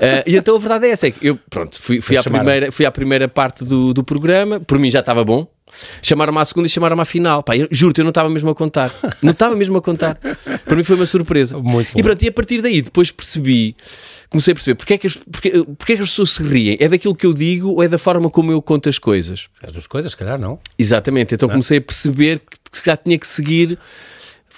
Eh, 0.00 0.24
e 0.26 0.36
então 0.36 0.56
a 0.56 0.58
verdade 0.58 0.86
é 0.86 0.90
essa, 0.90 1.06
é 1.06 1.10
que 1.10 1.26
eu, 1.26 1.38
pronto, 1.50 1.80
fui, 1.80 2.00
fui, 2.00 2.16
à, 2.16 2.22
primeira, 2.22 2.72
fui 2.72 2.86
à 2.86 2.90
primeira 2.90 3.28
parte 3.28 3.64
do, 3.64 3.92
do 3.92 4.04
programa, 4.04 4.60
por 4.60 4.78
mim 4.78 4.90
já 4.90 5.00
estava 5.00 5.24
bom. 5.24 5.46
Chamaram-me 6.02 6.38
à 6.38 6.44
segunda 6.44 6.66
e 6.66 6.70
chamaram-me 6.70 7.02
à 7.02 7.04
final. 7.04 7.42
Pá, 7.42 7.56
eu, 7.56 7.66
juro-te, 7.70 8.00
eu 8.00 8.04
não 8.04 8.10
estava 8.10 8.28
mesmo 8.28 8.50
a 8.50 8.54
contar. 8.54 8.92
Não 9.22 9.32
estava 9.32 9.56
mesmo 9.56 9.76
a 9.78 9.82
contar. 9.82 10.18
Para 10.64 10.76
mim 10.76 10.82
foi 10.82 10.96
uma 10.96 11.06
surpresa. 11.06 11.58
Muito 11.58 11.92
bom. 11.92 11.98
E 11.98 12.02
pronto, 12.02 12.22
e 12.22 12.28
a 12.28 12.32
partir 12.32 12.60
daí 12.60 12.82
depois 12.82 13.10
percebi, 13.10 13.74
comecei 14.32 14.52
a 14.52 14.54
perceber 14.54 14.74
porque 14.74 14.94
é, 14.94 14.98
que 14.98 15.06
as, 15.06 15.16
porque, 15.16 15.50
porque 15.78 15.92
é 15.92 15.96
que 15.96 16.02
as 16.02 16.10
pessoas 16.10 16.30
se 16.30 16.42
riem. 16.42 16.76
É 16.80 16.88
daquilo 16.88 17.14
que 17.14 17.26
eu 17.26 17.32
digo 17.32 17.70
ou 17.70 17.82
é 17.82 17.88
da 17.88 17.98
forma 17.98 18.28
como 18.28 18.50
eu 18.50 18.60
conto 18.60 18.88
as 18.88 18.98
coisas? 18.98 19.48
As 19.62 19.72
duas 19.72 19.86
coisas, 19.86 20.10
se 20.12 20.16
calhar, 20.16 20.38
não. 20.38 20.58
Exatamente. 20.76 21.34
Então 21.34 21.48
comecei 21.48 21.78
a 21.78 21.80
perceber 21.80 22.40
que 22.40 22.62
que 22.72 22.86
já 22.86 22.96
tinha 22.96 23.18
que 23.18 23.26
seguir. 23.26 23.78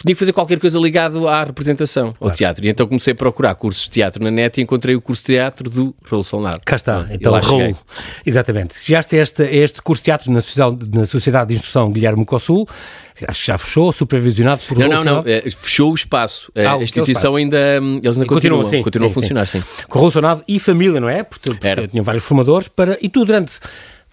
Tinha 0.03 0.15
que 0.15 0.19
fazer 0.19 0.33
qualquer 0.33 0.59
coisa 0.59 0.79
ligado 0.79 1.27
à 1.29 1.45
representação, 1.45 2.15
ao 2.21 2.31
teatro. 2.31 2.65
E 2.65 2.69
então 2.69 2.87
comecei 2.87 3.13
a 3.13 3.17
procurar 3.17 3.55
cursos 3.55 3.85
de 3.85 3.91
teatro 3.91 4.23
na 4.23 4.31
net 4.31 4.61
e 4.61 4.63
encontrei 4.63 4.95
o 4.95 5.01
curso 5.01 5.23
de 5.23 5.35
teatro 5.35 5.71
do 5.71 5.95
Raul 6.05 6.23
Solnado. 6.25 6.61
Cá 6.65 6.77
está, 6.77 7.07
E 7.11 7.15
então 7.15 7.33
Raul. 7.33 7.45
cheguei. 7.45 7.77
Exatamente. 8.27 8.77
Chegaste 8.79 9.17
a 9.17 9.23
este, 9.23 9.43
a 9.43 9.51
este 9.53 9.81
curso 9.83 10.03
de 10.03 10.05
teatro 10.07 10.31
na 10.33 10.41
Sociedade, 10.41 10.79
na 10.93 11.07
Sociedade 11.07 11.49
de 11.49 11.55
Instrução 11.55 11.91
Guilherme 11.91 12.25
Consul, 12.27 12.69
acho 13.27 13.41
que 13.41 13.47
já 13.47 13.57
fechou, 13.57 13.93
supervisionado 13.93 14.61
por 14.69 14.77
Não, 14.79 14.89
não, 14.89 15.05
não. 15.05 15.23
É, 15.25 15.43
fechou 15.51 15.93
o 15.93 15.95
espaço. 15.95 16.51
É, 16.55 16.67
Ah, 16.67 16.75
a 16.75 16.83
instituição 16.83 17.37
ainda. 17.37 17.57
hum, 17.81 18.01
Eles 18.03 18.17
ainda 18.17 18.25
E 18.25 18.29
continuam, 18.29 18.63
continuam, 18.63 18.65
sim, 18.65 18.83
continuam 18.83 19.09
sim, 19.09 19.13
a 19.13 19.15
funcionar, 19.23 19.47
sim. 19.47 19.63
Com 19.89 19.99
Raul 20.01 20.11
Sonado 20.11 20.45
e 20.47 20.59
família, 20.59 21.01
não 21.01 21.09
é? 21.09 21.23
Porque, 21.23 21.51
porque 21.55 21.89
tinham 21.89 22.05
vários 22.05 22.25
formadores 22.25 22.69
para, 22.69 22.99
e 23.01 23.09
tu 23.09 23.25
durante. 23.25 23.59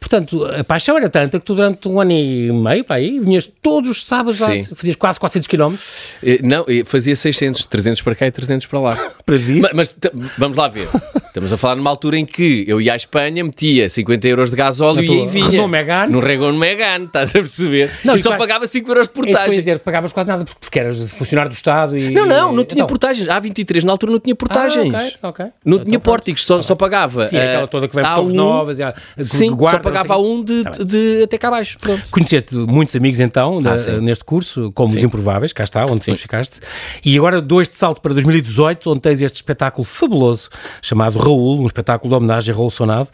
Portanto, 0.02 0.44
a 0.46 0.64
paixão 0.64 0.98
era 0.98 1.08
tanta 1.12 1.40
que 1.40 1.46
tu 1.46 1.54
durante 1.54 1.88
um 1.88 2.02
ano 2.02 2.12
e 2.12 2.52
meio, 2.52 2.84
para 2.84 2.96
aí, 2.96 3.20
vinhas 3.20 3.50
todos 3.62 3.92
os 3.92 4.04
sábados, 4.04 4.40
lá, 4.40 4.48
fazias 4.76 4.96
quase 4.96 5.20
400 5.20 5.48
km 5.48 5.76
Eh, 6.24 6.40
Não, 6.42 6.66
eh, 6.68 6.82
fazia 6.84 7.16
600, 7.16 7.66
300 7.66 8.02
para 8.02 8.16
cá 8.16 8.26
e 8.26 8.32
300 8.32 8.66
para 8.66 8.80
lá. 8.80 8.96
para 9.24 9.38
vir. 9.38 9.62
Ma- 9.62 9.70
Mas, 9.76 9.90
t- 9.90 10.12
vamos 10.40 10.58
lá 10.58 10.68
ver. 10.68 10.90
Estamos 11.28 11.54
a 11.54 11.56
falar 11.58 11.76
numa 11.76 11.90
altura 11.90 12.18
em 12.18 12.26
que 12.26 12.66
eu 12.68 12.82
ia 12.82 12.94
à 12.94 12.96
Espanha, 12.96 13.44
metia 13.44 13.88
50 13.88 14.28
euros 14.28 14.50
de 14.50 14.58
gasóleo 14.58 14.96
Na 14.96 15.02
e 15.04 15.28
vinha. 15.28 15.50
Renault 15.52 15.70
Megane. 15.72 16.12
No 16.12 16.20
Renault 16.20 16.58
Megane, 16.58 17.06
estás 17.06 17.30
a 17.30 17.34
perceber? 17.34 17.92
Não, 18.04 18.16
e 18.16 18.18
só 18.20 18.30
claro- 18.32 18.40
pagava 18.42 18.68
5 18.68 18.90
euros 18.92 19.08
de 19.08 19.12
É 19.12 19.14
portagem. 19.14 19.60
dizer, 19.60 19.80
pagavas 19.80 20.12
quase 20.12 20.28
nada 20.28 20.44
porque, 20.44 20.60
porque 20.60 20.80
eras 20.80 20.98
funcionário 21.12 21.52
do 21.52 21.56
Estado 21.56 21.96
e. 21.96 22.10
Não, 22.10 22.26
não, 22.26 22.52
não 22.52 22.66
tinha 22.66 22.80
Então. 22.80 22.88
portagens. 22.88 23.30
A 23.30 23.40
23 23.40 23.84
na 23.84 23.92
altura 23.94 24.12
não 24.14 24.20
tinha 24.20 24.36
portagens. 24.36 24.94
Ah, 24.94 24.98
ok, 24.98 25.14
ok. 25.22 25.46
Não 25.64 25.74
Então 25.76 25.86
tinha 25.86 26.00
pórticos, 26.00 26.44
só, 26.44 26.62
só 26.64 26.74
pagava. 26.76 27.28
Sim, 27.28 27.38
é 27.38 27.44
aquela 27.50 27.64
eh, 27.64 27.68
toda 27.68 27.88
que 27.88 27.96
vem 27.96 28.04
por 28.04 28.10
A1, 28.12 28.16
Torres 28.16 28.34
Novas 28.34 28.80
e 28.80 28.84
que 29.16 29.26
Sim, 29.26 29.56
pagava 29.92 30.18
um 30.18 30.44
de, 30.44 30.64
de 30.86 31.24
até 31.24 31.38
cá 31.38 31.48
abaixo. 31.50 31.78
Pronto. 31.80 32.04
Conheceste 32.12 32.56
muitos 32.56 32.96
amigos 32.96 33.20
então 33.20 33.60
Ah, 33.66 33.78
sim. 33.78 34.00
neste 34.00 34.24
curso, 34.26 34.72
como 34.74 34.94
os 34.94 35.00
Sim. 35.00 35.06
Improváveis, 35.06 35.54
cá 35.54 35.64
está, 35.64 35.84
onde 35.86 36.00
depois 36.00 36.20
ficaste. 36.22 36.60
E 37.04 37.18
agora 37.18 37.42
dou 37.42 37.62
este 37.62 37.76
salto 37.76 38.02
para 38.02 38.14
2018, 38.14 38.90
onde 38.92 39.02
tens 39.02 39.22
este 39.22 39.36
espetáculo 39.36 39.84
fabuloso 39.84 40.50
chamado 40.82 41.18
Raul, 41.20 41.62
um 41.62 41.66
espetáculo 41.66 42.10
de 42.10 42.16
homenagem 42.18 42.54
a 42.54 42.58
Raul 42.58 42.70
Sonado, 42.70 43.10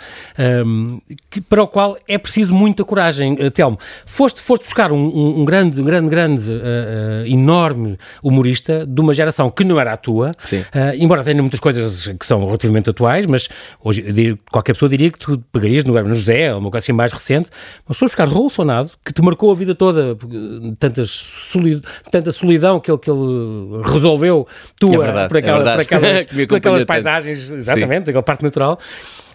hum, 0.65 0.99
que- 1.29 1.41
para 1.41 1.63
o 1.63 1.67
qual 1.67 1.97
é 2.07 2.17
preciso 2.17 2.53
muita 2.53 2.83
coragem. 2.83 3.33
Uh, 3.33 3.51
Telmo, 3.51 3.77
foste, 4.05 4.41
foste 4.41 4.63
buscar 4.63 4.91
um, 4.91 4.97
um- 4.97 5.41
um 5.41 5.45
grande, 5.45 5.81
grande, 5.81 6.09
grande, 6.09 6.51
uh, 6.51 7.23
uh, 7.23 7.25
enorme 7.27 7.97
humorista 8.21 8.85
de 8.85 9.01
uma 9.01 9.13
geração 9.13 9.49
que 9.49 9.63
não 9.63 9.79
era 9.79 9.93
a 9.93 9.97
tua, 9.97 10.31
Sim. 10.39 10.63
Embora 10.99 11.23
tenha 11.23 11.41
muitas 11.41 11.59
coisas 11.59 12.07
que 12.19 12.25
são 12.25 12.45
relativamente 12.45 12.89
atuais, 12.89 13.25
mas 13.25 13.47
hoje 13.83 14.37
qualquer 14.51 14.73
pessoa 14.73 14.89
diria 14.89 15.09
que 15.11 15.17
tu 15.19 15.37
pegarias 15.51 15.83
no 15.83 15.95
Hermano 15.97 16.15
José, 16.15 16.53
uma 16.67 16.71
coisa 16.71 16.83
assim 16.85 16.91
mais 16.93 17.11
recente, 17.11 17.49
mas 17.87 17.97
foi 17.97 18.07
buscar 18.07 18.27
Raul 18.27 18.49
Sonado, 18.49 18.91
que 19.05 19.13
te 19.13 19.21
marcou 19.21 19.51
a 19.51 19.55
vida 19.55 19.73
toda, 19.73 20.11
eh, 20.11 20.73
tantas 20.79 21.09
soli- 21.51 21.81
tanta 22.11 22.31
solidão 22.31 22.79
que 22.79 22.91
ele, 22.91 22.97
que 22.99 23.09
ele 23.09 23.81
resolveu 23.83 24.47
tua, 24.79 24.95
É 24.95 24.97
verdade, 24.97 25.27
por, 25.29 25.37
aquela- 25.37 25.57
é 25.69 25.73
por 25.75 25.81
aquelas, 25.81 26.25
por 26.47 26.55
aquelas 26.57 26.81
paisagens, 26.85 27.51
exatamente, 27.51 28.05
daquela 28.05 28.23
parte 28.23 28.43
natural, 28.43 28.79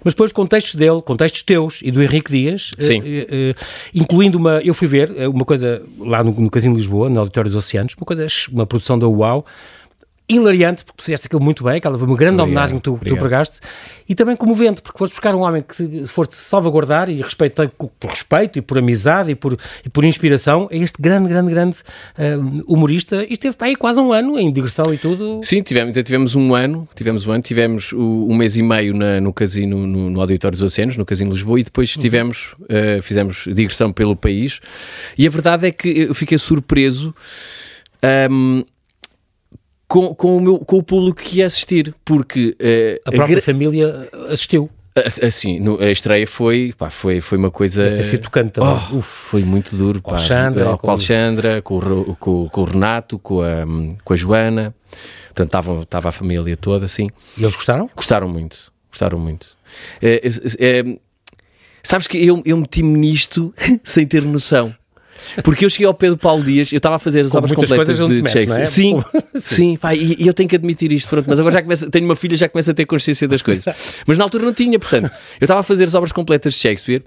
mas 0.04 0.14
depois 0.14 0.32
contextos 0.32 0.74
dele, 0.74 1.00
contextos 1.02 1.42
teus 1.42 1.80
e 1.82 1.90
do 1.90 2.02
Henrique 2.02 2.30
Dias, 2.30 2.70
eh, 3.04 3.26
eh, 3.30 3.54
incluindo 3.94 4.38
uma, 4.38 4.60
eu 4.62 4.74
fui 4.74 4.86
ver 4.88 5.10
uma 5.28 5.44
coisa 5.44 5.82
lá 5.98 6.22
no, 6.22 6.32
no 6.32 6.50
Casino 6.50 6.74
de 6.74 6.80
Lisboa, 6.80 7.08
no 7.08 7.20
Auditório 7.20 7.50
dos 7.50 7.56
Oceanos, 7.56 7.94
uma 7.96 8.06
coisa, 8.06 8.26
uma 8.52 8.66
produção 8.66 8.98
da 8.98 9.08
UAU, 9.08 9.44
hilariante, 10.28 10.84
porque 10.84 10.98
tu 10.98 11.04
fizeste 11.04 11.26
aquilo 11.26 11.42
muito 11.42 11.62
bem, 11.64 11.76
aquela 11.76 11.98
foi 11.98 12.06
uma 12.06 12.16
grande 12.16 12.40
Obrigado, 12.40 12.48
homenagem 12.48 12.76
que 12.78 12.82
tu, 12.82 12.98
tu 13.04 13.16
pregaste, 13.16 13.60
e 14.08 14.14
também 14.14 14.34
comovente, 14.36 14.80
porque 14.80 14.98
foste 14.98 15.12
buscar 15.12 15.34
um 15.34 15.40
homem 15.40 15.62
que 15.62 15.74
se- 15.76 16.06
foste 16.06 16.36
salvaguardar 16.36 17.10
e 17.10 17.20
respeitar 17.20 17.68
por 17.70 17.90
respeito 18.10 18.58
e 18.58 18.62
por 18.62 18.78
amizade 18.78 19.30
e 19.30 19.34
por, 19.34 19.58
e 19.84 19.88
por 19.88 20.04
inspiração 20.04 20.68
a 20.70 20.76
este 20.76 21.00
grande, 21.02 21.28
grande, 21.28 21.50
grande 21.50 21.78
eh, 22.16 22.36
humorista, 22.66 23.24
e 23.24 23.32
esteve 23.34 23.56
aí 23.60 23.76
quase 23.76 24.00
um 24.00 24.12
ano 24.12 24.38
em 24.38 24.50
digressão 24.52 24.92
e 24.94 24.96
tudo. 24.98 25.40
Sim, 25.42 25.62
tivemos, 25.62 25.92
tivemos 26.02 26.34
um 26.34 26.54
ano, 26.54 26.88
tivemos 26.94 27.26
um 27.26 27.32
ano, 27.32 27.42
tivemos 27.42 27.92
o- 27.92 28.26
um 28.30 28.34
mês 28.36 28.56
e 28.56 28.62
meio 28.62 28.94
na- 28.94 29.20
no 29.20 29.32
casino, 29.32 29.86
no, 29.86 30.08
no 30.08 30.20
Auditório 30.20 30.56
dos 30.56 30.62
Oceanos, 30.62 30.96
no 30.96 31.04
Casino 31.04 31.30
de 31.30 31.36
Lisboa, 31.36 31.60
e 31.60 31.64
depois 31.64 31.90
tivemos, 31.92 32.54
eh, 32.68 33.00
fizemos 33.02 33.44
digressão 33.52 33.92
pelo 33.92 34.16
país. 34.16 34.60
E 35.18 35.26
a 35.26 35.30
verdade 35.30 35.66
é 35.66 35.70
que 35.72 35.88
eu 35.88 36.14
fiquei 36.14 36.38
surpreso 36.38 37.14
ahm, 38.02 38.62
com, 39.92 40.14
com, 40.14 40.38
o, 40.38 40.40
meu, 40.40 40.58
com 40.58 40.78
o 40.78 40.82
público 40.82 41.20
que 41.20 41.36
ia 41.36 41.46
assistir, 41.46 41.94
porque... 42.02 42.56
Uh, 42.58 42.98
a 43.04 43.12
própria 43.12 43.36
gra... 43.36 43.42
família 43.42 44.08
assistiu. 44.24 44.70
Assim, 45.22 45.60
no, 45.60 45.78
a 45.78 45.90
estreia 45.90 46.26
foi, 46.26 46.72
pá, 46.76 46.88
foi, 46.88 47.20
foi 47.20 47.36
uma 47.36 47.50
coisa. 47.50 47.84
Deve 47.84 47.96
ter 47.96 48.02
sido 48.04 48.22
tocante 48.22 48.52
também. 48.52 48.74
Oh, 48.90 49.02
foi 49.02 49.44
muito 49.44 49.76
duro. 49.76 50.00
Com 50.00 50.12
Alexandra, 50.12 50.78
com, 50.78 50.88
a 50.88 50.92
Alexandra, 50.92 51.62
com, 51.62 51.76
o, 51.76 52.16
com, 52.16 52.48
com 52.48 52.60
o 52.62 52.64
Renato, 52.64 53.18
com 53.18 53.42
a, 53.42 53.66
com 54.02 54.12
a 54.14 54.16
Joana. 54.16 54.74
Portanto, 55.34 55.82
estava 55.82 56.08
a 56.08 56.12
família 56.12 56.56
toda 56.56 56.86
assim. 56.86 57.10
E 57.36 57.42
eles 57.42 57.54
gostaram? 57.54 57.90
Gostaram 57.94 58.28
muito. 58.28 58.72
Gostaram 58.90 59.18
muito. 59.18 59.46
É, 60.00 60.22
é, 60.26 60.80
é, 60.80 60.98
sabes 61.82 62.06
que 62.06 62.16
eu, 62.16 62.42
eu 62.46 62.56
meti-me 62.56 62.98
nisto 62.98 63.54
sem 63.84 64.06
ter 64.06 64.22
noção. 64.22 64.74
Porque 65.42 65.64
eu 65.64 65.70
cheguei 65.70 65.86
ao 65.86 65.94
Pedro 65.94 66.16
Paulo 66.16 66.42
Dias, 66.42 66.72
eu 66.72 66.76
estava 66.76 66.96
a 66.96 66.98
fazer 66.98 67.24
as 67.24 67.34
obras 67.34 67.52
completas 67.52 67.96
de 67.96 68.06
metes, 68.06 68.32
Shakespeare. 68.32 68.62
É? 68.62 68.66
Sim, 68.66 69.02
sim, 69.40 69.76
pá, 69.76 69.94
e, 69.94 70.16
e, 70.18 70.26
eu 70.26 70.34
tenho 70.34 70.48
que 70.48 70.56
admitir 70.56 70.92
isto, 70.92 71.08
pronto, 71.08 71.26
mas 71.28 71.38
agora 71.38 71.54
já 71.54 71.62
começo, 71.62 71.90
tenho 71.90 72.04
uma 72.04 72.16
filha, 72.16 72.36
já 72.36 72.48
começo 72.48 72.70
a 72.70 72.74
ter 72.74 72.86
consciência 72.86 73.26
das 73.28 73.42
coisas. 73.42 73.64
Mas 74.06 74.18
na 74.18 74.24
altura 74.24 74.44
não 74.44 74.52
tinha, 74.52 74.78
portanto, 74.78 75.10
eu 75.40 75.44
estava 75.44 75.60
a 75.60 75.62
fazer 75.62 75.84
as 75.84 75.94
obras 75.94 76.12
completas 76.12 76.54
de 76.54 76.60
Shakespeare 76.60 77.02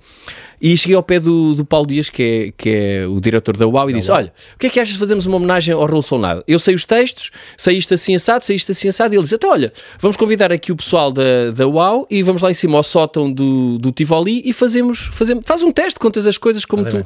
e 0.62 0.75
cheguei 0.77 0.95
ao 0.95 1.03
pé 1.03 1.19
do, 1.19 1.53
do 1.55 1.65
Paulo 1.65 1.88
Dias, 1.88 2.09
que 2.09 2.24
é, 2.24 2.53
que 2.57 2.69
é 2.69 3.07
o 3.07 3.19
diretor 3.19 3.57
da 3.57 3.67
UAU, 3.67 3.89
e 3.89 3.93
disse: 3.93 4.12
Olha, 4.12 4.33
o 4.55 4.59
que 4.59 4.67
é 4.67 4.69
que 4.69 4.79
achas 4.79 4.93
de 4.93 5.00
fazermos 5.00 5.25
uma 5.25 5.38
homenagem 5.38 5.74
ao 5.74 5.85
Raul 5.85 6.01
Solnado? 6.01 6.43
Eu 6.47 6.59
sei 6.59 6.75
os 6.75 6.85
textos, 6.85 7.31
sei 7.57 7.77
isto 7.77 7.93
assim 7.93 8.15
assado, 8.15 8.45
sei 8.45 8.55
isto 8.55 8.71
assim 8.71 8.88
assado. 8.88 9.13
E 9.13 9.17
ele 9.17 9.24
disse: 9.24 9.35
Então, 9.35 9.50
olha, 9.51 9.71
vamos 10.00 10.17
convidar 10.17 10.51
aqui 10.51 10.71
o 10.71 10.75
pessoal 10.75 11.12
da, 11.12 11.51
da 11.51 11.67
UAU 11.67 12.07
e 12.09 12.21
vamos 12.24 12.41
lá 12.41 12.51
em 12.51 12.53
cima 12.53 12.77
ao 12.77 12.83
sótão 12.83 13.31
do, 13.31 13.77
do 13.77 13.91
Tivoli 13.91 14.41
e 14.45 14.53
fazemos, 14.53 15.09
fazemos, 15.12 15.43
faz 15.45 15.63
um 15.63 15.71
teste, 15.71 16.00
contas 16.00 16.27
as 16.27 16.38
coisas 16.38 16.65
como 16.65 16.85
tu. 16.85 17.05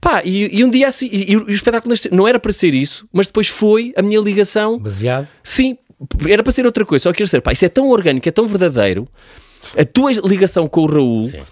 Pá, 0.00 0.22
e, 0.24 0.58
e, 0.58 0.64
um 0.64 0.70
dia 0.70 0.88
assim, 0.88 1.08
e, 1.10 1.32
e 1.32 1.36
o 1.36 1.50
espetáculo 1.50 1.94
não 2.12 2.26
era 2.26 2.38
para 2.38 2.52
ser 2.52 2.74
isso, 2.74 3.08
mas 3.12 3.26
depois 3.26 3.48
foi 3.48 3.92
a 3.96 4.02
minha 4.02 4.20
ligação. 4.20 4.78
Baseado? 4.78 5.26
Sim, 5.42 5.76
era 6.28 6.42
para 6.42 6.52
ser 6.52 6.64
outra 6.64 6.84
coisa, 6.84 7.04
só 7.04 7.12
quero 7.12 7.24
dizer, 7.24 7.40
pá, 7.40 7.52
isso 7.52 7.64
é 7.64 7.68
tão 7.68 7.88
orgânico, 7.88 8.28
é 8.28 8.32
tão 8.32 8.46
verdadeiro. 8.46 9.08
A 9.76 9.84
tua 9.84 10.12
ligação 10.24 10.66
com 10.66 10.82
o 10.82 10.86
Raul. 10.86 11.28
Sim. 11.28 11.42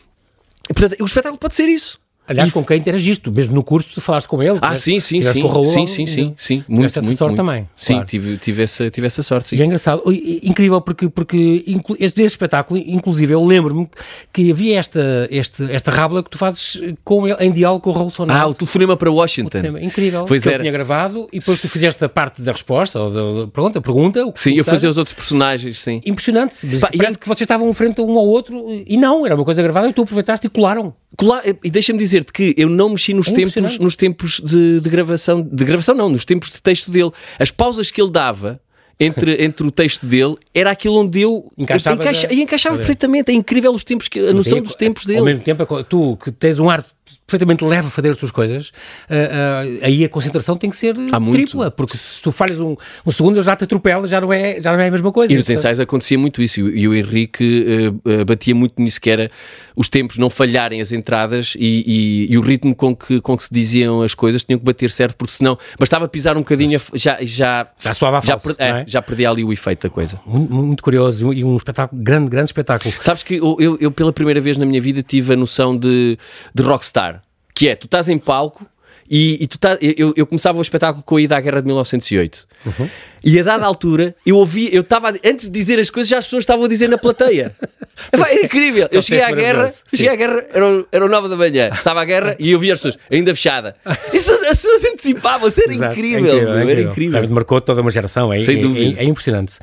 Portanto, 0.68 0.96
o 1.00 1.04
espetáculo 1.04 1.38
pode 1.38 1.54
ser 1.54 1.68
isso. 1.68 2.00
Aliás, 2.28 2.50
e... 2.50 2.52
com 2.52 2.64
quem 2.64 2.78
interagiste, 2.78 3.30
mesmo 3.30 3.54
no 3.54 3.62
curso, 3.62 3.90
tu 3.94 4.00
falaste 4.00 4.26
com 4.26 4.42
ele. 4.42 4.58
Ah, 4.60 4.74
sim, 4.76 5.00
sim, 5.00 5.22
sim. 5.22 5.42
Com 5.42 5.48
Raul, 5.48 5.64
sim, 5.64 5.86
sim, 5.86 6.06
sim, 6.06 6.34
sim. 6.36 6.64
Muito, 6.68 6.86
essa 6.86 7.00
muito, 7.00 7.18
sorte 7.18 7.36
muito. 7.36 7.46
também. 7.46 7.68
Sim, 7.76 7.94
claro. 7.94 8.08
tive, 8.08 8.36
tive, 8.36 8.62
essa, 8.62 8.90
tive 8.90 9.06
essa 9.06 9.22
sorte, 9.22 9.50
sim. 9.50 9.56
E 9.56 9.62
é 9.62 9.64
engraçado, 9.64 10.02
incrível, 10.42 10.80
porque, 10.80 11.08
porque 11.08 11.64
este, 11.98 12.22
este 12.22 12.22
espetáculo, 12.24 12.82
inclusive, 12.84 13.32
eu 13.32 13.44
lembro-me 13.44 13.88
que 14.32 14.50
havia 14.50 14.78
esta, 14.78 15.28
este, 15.30 15.70
esta 15.70 15.90
rábula 15.90 16.22
que 16.22 16.30
tu 16.30 16.38
fazes 16.38 16.80
com 17.04 17.26
ele, 17.26 17.36
em 17.40 17.52
diálogo 17.52 17.82
com 17.82 17.90
o 17.90 17.92
Raul 17.92 18.10
Sonado. 18.10 18.40
Ah, 18.40 18.46
o 18.46 18.54
telefonema 18.54 18.96
para 18.96 19.10
Washington. 19.10 19.58
Incrível. 19.80 20.24
Pois 20.24 20.42
que 20.42 20.48
era. 20.48 20.56
ele 20.56 20.64
tinha 20.64 20.72
gravado 20.72 21.28
e 21.32 21.38
depois 21.38 21.60
tu 21.60 21.68
fizeste 21.68 22.04
a 22.04 22.08
parte 22.08 22.42
da 22.42 22.52
resposta, 22.52 23.00
ou 23.00 23.10
da 23.10 23.46
pergunta, 23.46 23.80
pergunta. 23.80 24.32
Sim, 24.34 24.54
eu 24.54 24.64
fazia 24.64 24.88
os 24.88 24.96
outros 24.96 25.14
personagens, 25.14 25.82
sim. 25.82 26.00
Impressionante. 26.04 26.66
Pá, 26.78 26.90
parece 26.96 27.16
e... 27.16 27.18
que 27.18 27.28
vocês 27.28 27.42
estavam 27.42 27.72
frente 27.72 28.00
um 28.00 28.18
ao 28.18 28.26
outro 28.26 28.66
e 28.86 28.96
não, 28.96 29.24
era 29.24 29.34
uma 29.34 29.44
coisa 29.44 29.62
gravada 29.62 29.88
e 29.88 29.92
tu 29.92 30.02
aproveitaste 30.02 30.46
e 30.46 30.50
colaram. 30.50 30.94
Colar, 31.16 31.42
e 31.64 31.70
deixa-me 31.70 31.98
dizer-te 31.98 32.32
que 32.32 32.54
eu 32.56 32.68
não 32.68 32.90
mexi 32.90 33.14
nos 33.14 33.28
É 33.28 33.32
tempos, 33.32 33.78
nos 33.78 33.96
tempos 33.96 34.40
de, 34.44 34.80
de 34.80 34.88
gravação, 34.90 35.42
de 35.42 35.64
gravação 35.64 35.94
não, 35.94 36.08
nos 36.08 36.24
tempos 36.24 36.50
de 36.50 36.60
texto 36.62 36.90
dele. 36.90 37.10
As 37.38 37.50
pausas 37.50 37.90
que 37.90 38.00
ele 38.00 38.10
dava 38.10 38.60
entre, 39.00 39.32
entre 39.44 39.66
o 39.66 39.70
texto 39.70 40.04
dele 40.06 40.36
era 40.54 40.70
aquilo 40.70 40.96
onde 41.00 41.20
eu 41.20 41.50
Encaixava 41.56 42.00
encaixa, 42.02 42.28
da- 42.28 42.34
e 42.34 42.42
encaixava 42.42 42.74
bem. 42.76 42.80
perfeitamente. 42.84 43.30
É 43.30 43.34
incrível 43.34 43.72
os 43.72 43.82
tempos, 43.84 44.08
que, 44.08 44.18
a 44.20 44.32
noção 44.32 44.58
Sim, 44.58 44.64
dos 44.64 44.74
tempos 44.74 45.04
Ao 45.04 45.08
dele. 45.08 45.22
mesmo 45.22 45.42
tempo, 45.42 45.84
tu 45.84 46.16
que 46.22 46.30
tens 46.30 46.58
um 46.58 46.68
ar 46.70 46.84
perfeitamente 47.26 47.64
leve 47.64 47.88
a 47.88 47.90
fazer 47.90 48.08
as 48.10 48.16
tuas 48.16 48.30
coisas, 48.30 48.70
ah, 49.10 49.14
ah, 49.14 49.86
aí 49.86 50.04
a 50.04 50.08
concentração 50.08 50.56
tem 50.56 50.70
que 50.70 50.76
ser 50.76 50.94
muito. 50.96 51.32
tripla, 51.32 51.70
porque 51.70 51.96
se 51.96 52.22
tu 52.22 52.30
falhas 52.30 52.60
um, 52.60 52.76
um 53.04 53.10
segundo, 53.10 53.42
já 53.42 53.56
te 53.56 53.64
atropela, 53.64 54.06
já 54.06 54.20
não 54.20 54.32
é, 54.32 54.60
já 54.60 54.72
não 54.72 54.78
é 54.80 54.86
a 54.86 54.90
mesma 54.90 55.10
coisa. 55.12 55.32
E 55.32 55.36
nos 55.36 55.50
ensaios 55.50 55.80
acontecia 55.80 56.18
muito 56.18 56.40
isso, 56.40 56.60
e 56.60 56.86
o- 56.86 56.94
Henrique 56.94 57.92
eh, 58.06 58.12
eh, 58.20 58.24
batia 58.24 58.54
muito 58.54 58.80
nisso, 58.80 59.00
que 59.00 59.10
era 59.10 59.30
os 59.74 59.88
tempos 59.88 60.16
não 60.18 60.30
falharem 60.30 60.80
as 60.80 60.92
entradas 60.92 61.54
e, 61.58 62.26
e- 62.28 62.32
e 62.32 62.38
o 62.38 62.40
ritmo 62.40 62.74
com 62.74 62.94
que, 62.96 63.20
com 63.20 63.36
que 63.36 63.44
se 63.44 63.52
diziam 63.52 64.02
as 64.02 64.14
coisas 64.14 64.44
tinham 64.44 64.58
que 64.58 64.64
bater 64.64 64.90
certo, 64.90 65.16
porque 65.16 65.32
senão 65.34 65.58
bastava 65.78 66.06
pisar 66.08 66.36
um 66.36 66.40
bocadinho, 66.40 66.80
já, 66.94 67.18
já, 67.22 67.66
Já 67.78 67.92
soava 67.92 68.18
a 68.18 68.20
já, 68.20 68.38
falso, 68.38 68.54
per- 68.54 68.64
é, 68.64 68.70
é? 68.80 68.84
já 68.86 69.02
perdia 69.02 69.28
ali 69.30 69.42
o 69.44 69.52
efeito 69.52 69.82
da 69.88 69.90
coisa. 69.92 70.20
Muito, 70.24 70.52
muito 70.54 70.82
curioso 70.82 71.32
e 71.32 71.42
um 71.44 71.56
espetáculo, 71.56 72.00
grande, 72.02 72.30
grande 72.30 72.48
espetáculo. 72.48 72.94
Sabes 73.00 73.22
que 73.22 73.34
eu, 73.36 73.56
eu, 73.60 73.76
eu 73.80 73.90
pela 73.90 74.12
primeira 74.12 74.40
vez 74.40 74.56
na 74.56 74.64
minha 74.64 74.80
vida 74.80 75.02
tive 75.02 75.32
a 75.34 75.36
noção 75.36 75.76
de, 75.76 76.16
de 76.54 76.62
rockstar, 76.62 77.15
que 77.56 77.68
é, 77.68 77.74
tu 77.74 77.86
estás 77.86 78.08
em 78.10 78.18
palco 78.18 78.66
e, 79.10 79.42
e 79.42 79.46
tu 79.46 79.58
tá, 79.58 79.78
eu, 79.80 80.12
eu 80.14 80.26
começava 80.26 80.58
o 80.58 80.62
espetáculo 80.62 81.02
com 81.02 81.16
a 81.16 81.20
ida 81.22 81.36
à 81.36 81.40
Guerra 81.40 81.60
de 81.62 81.66
1908 81.66 82.46
Uhum. 82.66 82.90
E 83.26 83.38
a 83.38 83.42
dada 83.42 83.66
altura 83.66 84.14
eu 84.24 84.36
ouvi, 84.36 84.70
eu 84.74 84.80
estava, 84.82 85.08
antes 85.24 85.46
de 85.46 85.50
dizer 85.50 85.78
as 85.80 85.90
coisas 85.90 86.08
já 86.08 86.18
as 86.18 86.24
pessoas 86.26 86.42
estavam 86.42 86.64
a 86.64 86.68
dizer 86.68 86.88
na 86.88 86.96
plateia 86.96 87.52
é 88.12 88.44
incrível, 88.44 88.88
eu 88.90 88.96
É 88.96 88.98
um 88.98 89.02
cheguei 89.02 89.22
à 89.24 89.32
guerra 89.32 89.72
cheguei 89.90 90.08
à 90.08 90.14
guerra, 90.16 90.44
era, 90.52 90.84
era 90.92 91.08
9 91.08 91.28
da 91.28 91.36
manhã 91.36 91.70
estava 91.74 92.00
a 92.00 92.04
guerra 92.04 92.36
e 92.38 92.50
eu 92.52 92.58
via 92.60 92.74
as 92.74 92.78
pessoas 92.80 92.98
ainda 93.10 93.34
fechada 93.34 93.74
as 93.84 93.96
pessoas, 94.10 94.42
as 94.42 94.62
pessoas 94.62 94.84
antecipavam, 94.84 95.48
isso 95.48 95.60
era 95.62 95.72
Exato, 95.72 95.92
incrível, 95.98 96.38
é 96.38 96.44
meu, 96.44 96.70
era 96.70 96.80
incrível 96.82 97.28
marcou 97.30 97.60
toda 97.60 97.80
uma 97.82 97.90
geração, 97.90 98.32
é, 98.32 98.40
Sem 98.40 98.58
é- 98.58 98.62
dúvida. 98.62 99.00
é- 99.00 99.04
é 99.04 99.08
impressionante. 99.08 99.54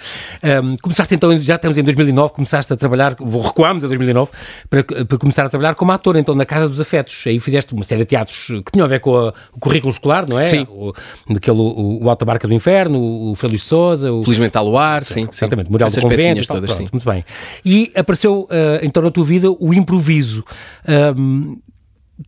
Ahm, 0.41 0.75
começaste 0.81 1.15
então, 1.15 1.39
já 1.39 1.55
estamos 1.55 1.77
em 1.77 1.83
2009, 1.83 2.33
começaste 2.33 2.73
a 2.73 2.75
trabalhar, 2.75 3.15
vou- 3.19 3.41
recuámos 3.41 3.85
a 3.85 3.87
2009, 3.87 4.31
para, 4.69 4.83
para 4.83 5.17
começar 5.17 5.45
a 5.45 5.49
trabalhar 5.49 5.75
como 5.75 5.91
ator, 5.91 6.17
então 6.17 6.35
na 6.35 6.45
Casa 6.45 6.67
dos 6.67 6.81
Afetos. 6.81 7.23
Aí 7.25 7.39
fizeste 7.39 7.73
uma 7.73 7.83
série 7.83 8.01
de 8.01 8.07
teatros 8.07 8.47
que 8.47 8.71
tinham 8.71 8.85
a 8.85 8.87
ver 8.87 8.99
com 8.99 9.15
a- 9.15 9.33
o 9.53 9.59
currículo 9.59 9.91
escolar, 9.91 10.27
não 10.27 10.37
é? 10.37 10.43
Sim. 10.43 10.67
O, 10.69 10.91
aquele, 11.35 11.57
o, 11.57 12.03
o 12.03 12.09
Alta 12.09 12.25
Barca 12.25 12.47
do 12.47 12.53
Inferno, 12.53 12.99
o 12.99 13.35
De 13.57 13.67
Souza, 13.67 14.11
o 14.11 14.23
felizmente 14.23 14.57
ao 14.57 14.65
luar, 14.65 15.03
sim, 15.03 15.21
sim. 15.23 15.29
Exatamente, 15.31 15.71
Mural 15.71 15.87
essas 15.87 16.03
do 16.03 16.09
Convento 16.09 16.47
tal, 16.47 16.55
todas, 16.57 16.71
pronto, 16.71 16.87
sim 16.87 16.89
muito 16.91 17.09
bem. 17.09 17.25
E 17.63 17.91
apareceu 17.95 18.47
ah, 18.49 18.79
então 18.81 19.01
na 19.03 19.11
tua 19.11 19.23
vida 19.23 19.51
o 19.51 19.73
improviso. 19.73 20.43
Ahm, 20.87 21.57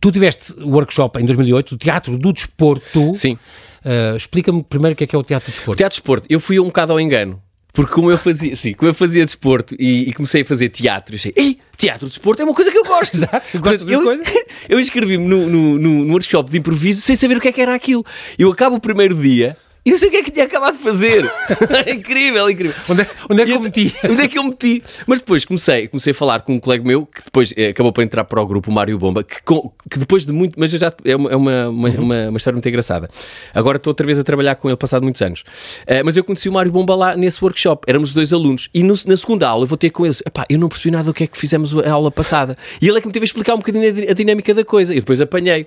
tu 0.00 0.10
tiveste 0.10 0.52
o 0.58 0.70
workshop 0.70 1.20
em 1.20 1.24
2008, 1.24 1.74
o 1.74 1.78
Teatro 1.78 2.18
do 2.18 2.32
Desporto. 2.32 3.14
sim 3.14 3.38
Ah, 3.84 4.16
Explica-me 4.16 4.62
primeiro 4.62 4.94
o 4.94 4.96
que 4.96 5.04
é 5.04 5.06
que 5.06 5.14
é 5.14 5.18
o 5.18 5.22
Teatro 5.22 5.50
do 5.50 5.54
Desporto. 5.54 5.78
Teatro 5.78 5.94
de 5.94 6.00
desporto, 6.00 6.26
eu 6.28 6.40
fui 6.40 6.58
um 6.58 6.64
bocado 6.64 6.92
ao 6.92 7.00
engano. 7.00 7.40
Porque 7.76 7.92
como 7.92 8.10
eu 8.10 8.16
fazia, 8.16 8.56
sim, 8.56 8.72
como 8.72 8.88
eu 8.88 8.94
fazia 8.94 9.22
desporto 9.22 9.76
e, 9.78 10.08
e 10.08 10.12
comecei 10.14 10.40
a 10.40 10.44
fazer 10.46 10.70
teatro, 10.70 11.14
eu 11.14 11.18
achei, 11.18 11.32
ei, 11.36 11.58
teatro 11.76 12.06
de 12.06 12.12
desporto 12.12 12.40
é 12.40 12.44
uma 12.46 12.54
coisa 12.54 12.70
que 12.70 12.78
eu 12.78 12.84
gosto. 12.84 13.18
Exato, 13.18 13.48
eu 13.52 13.60
gosto 13.60 13.84
Portanto, 13.84 13.90
eu, 13.90 14.22
eu 14.70 14.80
inscrevi-me 14.80 15.26
no, 15.26 15.46
no, 15.46 15.78
no, 15.78 16.04
no 16.06 16.12
workshop 16.12 16.50
de 16.50 16.56
improviso 16.56 17.02
sem 17.02 17.14
saber 17.14 17.36
o 17.36 17.40
que 17.40 17.48
é 17.48 17.52
que 17.52 17.60
era 17.60 17.74
aquilo. 17.74 18.02
Eu 18.38 18.50
acabo 18.50 18.76
o 18.76 18.80
primeiro 18.80 19.14
dia 19.14 19.58
e 19.86 19.90
não 19.90 19.96
sei 19.98 20.08
o 20.08 20.10
que 20.10 20.16
é 20.18 20.22
que 20.24 20.30
tinha 20.32 20.44
acabado 20.44 20.76
de 20.76 20.82
fazer. 20.82 21.30
incrível, 21.86 22.50
incrível. 22.50 22.74
Onde 22.88 23.02
é, 23.02 23.06
onde 23.30 23.42
é 23.42 23.44
que 23.46 23.52
eu 23.52 23.56
até- 23.56 23.64
meti? 23.64 23.96
Onde 24.10 24.22
é 24.22 24.28
que 24.28 24.38
eu 24.38 24.42
meti? 24.44 24.82
Mas 25.06 25.20
depois 25.20 25.44
comecei, 25.44 25.88
comecei 25.88 26.10
a 26.10 26.14
falar 26.14 26.40
com 26.40 26.54
um 26.54 26.60
colega 26.60 26.84
meu 26.84 27.06
que 27.06 27.22
depois 27.24 27.54
eh, 27.56 27.68
acabou 27.68 27.92
por 27.92 28.02
entrar 28.02 28.24
para 28.24 28.40
o 28.42 28.46
grupo, 28.46 28.70
o 28.70 28.74
Mário 28.74 28.98
Bomba, 28.98 29.22
que, 29.22 29.40
com- 29.42 29.72
que 29.90 29.98
depois 29.98 30.26
de 30.26 30.32
muito. 30.32 30.58
Mas 30.58 30.72
eu 30.72 30.78
já, 30.80 30.92
é 31.04 31.14
uma, 31.16 31.30
é 31.30 31.36
uma, 31.36 31.68
uma, 31.68 31.88
uma- 31.88 32.28
uma 32.30 32.36
história 32.36 32.56
muito 32.56 32.68
engraçada. 32.68 33.08
Agora 33.54 33.76
estou 33.76 33.92
outra 33.92 34.04
vez 34.04 34.18
a 34.18 34.24
trabalhar 34.24 34.56
com 34.56 34.68
ele, 34.68 34.76
passado 34.76 35.02
muitos 35.04 35.22
anos. 35.22 35.44
Eh, 35.86 36.02
mas 36.02 36.16
eu 36.16 36.24
conheci 36.24 36.48
o 36.48 36.52
Mário 36.52 36.72
Bomba 36.72 36.94
lá 36.94 37.16
nesse 37.16 37.42
workshop. 37.42 37.84
Éramos 37.88 38.12
dois 38.12 38.32
alunos. 38.32 38.68
E 38.74 38.82
no- 38.82 38.94
na 39.06 39.16
segunda 39.16 39.48
aula 39.48 39.62
eu 39.64 39.68
vou 39.68 39.78
ter 39.78 39.90
com 39.90 40.04
eles. 40.04 40.20
Epá, 40.26 40.44
eu 40.50 40.58
não 40.58 40.68
percebi 40.68 40.90
nada 40.90 41.04
do 41.04 41.14
que 41.14 41.24
é 41.24 41.26
que 41.26 41.38
fizemos 41.38 41.72
a 41.78 41.90
aula 41.90 42.10
passada. 42.10 42.56
E 42.82 42.88
ele 42.88 42.98
é 42.98 43.00
que 43.00 43.06
me 43.06 43.12
teve 43.12 43.22
a 43.24 43.26
explicar 43.28 43.54
um 43.54 43.58
bocadinho 43.58 43.84
a, 44.08 44.10
a 44.10 44.14
dinâmica 44.14 44.52
da 44.52 44.64
coisa. 44.64 44.92
E 44.94 44.98
depois 44.98 45.20
apanhei. 45.20 45.66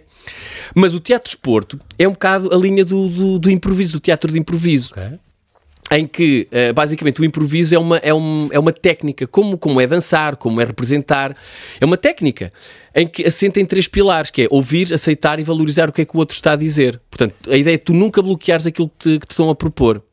Mas 0.76 0.94
o 0.94 1.00
teatro 1.00 1.30
de 1.30 1.36
esporto 1.36 1.80
é 1.98 2.08
um 2.08 2.12
bocado 2.12 2.54
a 2.54 2.58
linha 2.58 2.86
do, 2.86 3.08
do, 3.08 3.40
do 3.40 3.50
improviso, 3.50 3.94
do 3.94 4.00
teatro 4.00 4.32
de 4.32 4.40
improviso 4.40 4.92
Ok. 4.92 5.20
em 5.92 6.06
que 6.08 6.48
eh, 6.52 6.72
basicamente 6.74 7.20
o 7.22 7.26
improviso 7.26 7.74
é 7.76 7.80
uma, 7.80 7.98
é, 7.98 8.14
um, 8.14 8.50
é 8.52 8.60
uma 8.60 8.72
técnica, 8.72 9.26
como, 9.28 9.58
como 9.58 9.82
é 9.82 9.88
dançar, 9.88 10.36
como 10.36 10.62
é 10.62 10.66
representar, 10.66 11.36
é 11.80 11.86
uma 11.86 11.98
técnica 11.98 12.54
em 12.96 13.08
que 13.08 13.26
assenta 13.26 13.60
em 13.60 13.66
três 13.66 13.88
pilares, 13.88 14.30
que 14.32 14.44
é 14.44 14.48
ouvir, 14.50 14.94
aceitar 14.94 15.40
e 15.40 15.44
valorizar 15.44 15.90
o 15.90 15.92
que 15.92 16.02
é 16.02 16.06
que 16.06 16.16
o 16.16 16.20
outro 16.20 16.36
está 16.36 16.54
a 16.54 16.56
dizer. 16.56 17.00
Portanto, 17.10 17.34
a 17.50 17.56
ideia 17.56 17.76
é 17.76 17.78
tu 17.78 17.94
nunca 17.94 18.22
bloqueares 18.22 18.66
aquilo 18.68 18.90
que 18.90 18.98
te, 18.98 19.20
que 19.20 19.28
te 19.28 19.32
estão 19.32 19.50
a 19.50 19.56
propor. 19.56 20.04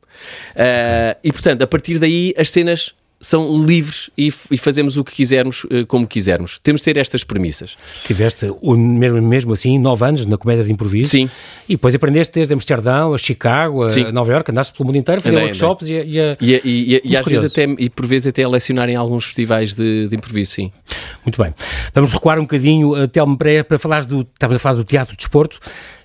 Eh, 0.55 1.17
e 1.23 1.31
portanto, 1.31 1.61
a 1.61 1.67
partir 1.67 1.99
daí 1.99 2.33
as 2.37 2.49
cenas 2.49 2.93
são 3.19 3.65
livres 3.65 4.09
e, 4.17 4.31
e 4.51 4.57
fazemos 4.57 4.95
o 4.95 5.03
que 5.03 5.11
quisermos, 5.11 5.65
eh, 5.71 5.83
como 5.85 6.05
quisermos. 6.07 6.59
Temos 6.61 6.81
de 6.81 6.85
ter 6.85 6.97
estas 6.97 7.23
premissas. 7.23 7.75
Tiveste 8.05 8.45
mesmo, 8.63 9.53
assim 9.53 9.79
nove 9.79 10.05
anos 10.05 10.25
na 10.25 10.37
comédia 10.37 10.63
de 10.63 10.71
improviso. 10.71 11.09
Sim. 11.09 11.29
E 11.67 11.73
depois 11.73 11.95
aprendeste 11.95 12.33
desde 12.33 12.53
Amsterdão 12.53 13.13
a 13.13 13.17
Chicago, 13.17 13.83
a 13.83 13.89
Sim. 13.89 14.11
Nova 14.11 14.31
Iorque, 14.31 14.51
andaste 14.51 14.73
pelo 14.77 14.85
mundo 14.87 14.97
inteiro, 14.97 15.19
a 15.19 15.23
fazer 15.23 15.35
Andei, 15.35 15.47
workshops 15.47 15.87
e, 15.87 15.97
a- 15.97 16.03
e 16.03 16.19
a- 16.21 16.37
E, 16.39 16.51
e, 16.63 16.95
e, 16.95 17.01
e 17.05 17.17
às 17.17 17.25
vezes 17.25 17.45
até, 17.45 17.63
e 17.79 17.89
por 17.89 18.05
vezes 18.05 18.27
até 18.27 18.43
a 18.43 18.49
lecionar 18.49 18.87
em 18.89 18.95
alguns 18.95 19.25
festivais 19.25 19.73
de, 19.73 20.07
de 20.07 20.15
improviso, 20.15 20.51
sim. 20.51 20.71
Muito 21.25 21.41
bem. 21.41 21.53
Vamos 21.93 22.13
recuar 22.13 22.37
um 22.37 22.43
bocadinho, 22.43 22.93
uh, 23.01 23.07
Telmo, 23.07 23.37
para, 23.37 23.63
para 23.63 23.79
falares 23.79 24.05
do. 24.05 24.21
Estavas 24.21 24.55
a 24.57 24.59
falar 24.59 24.75
do 24.75 24.83
teatro 24.83 25.13
de 25.13 25.17
desporto. 25.17 25.59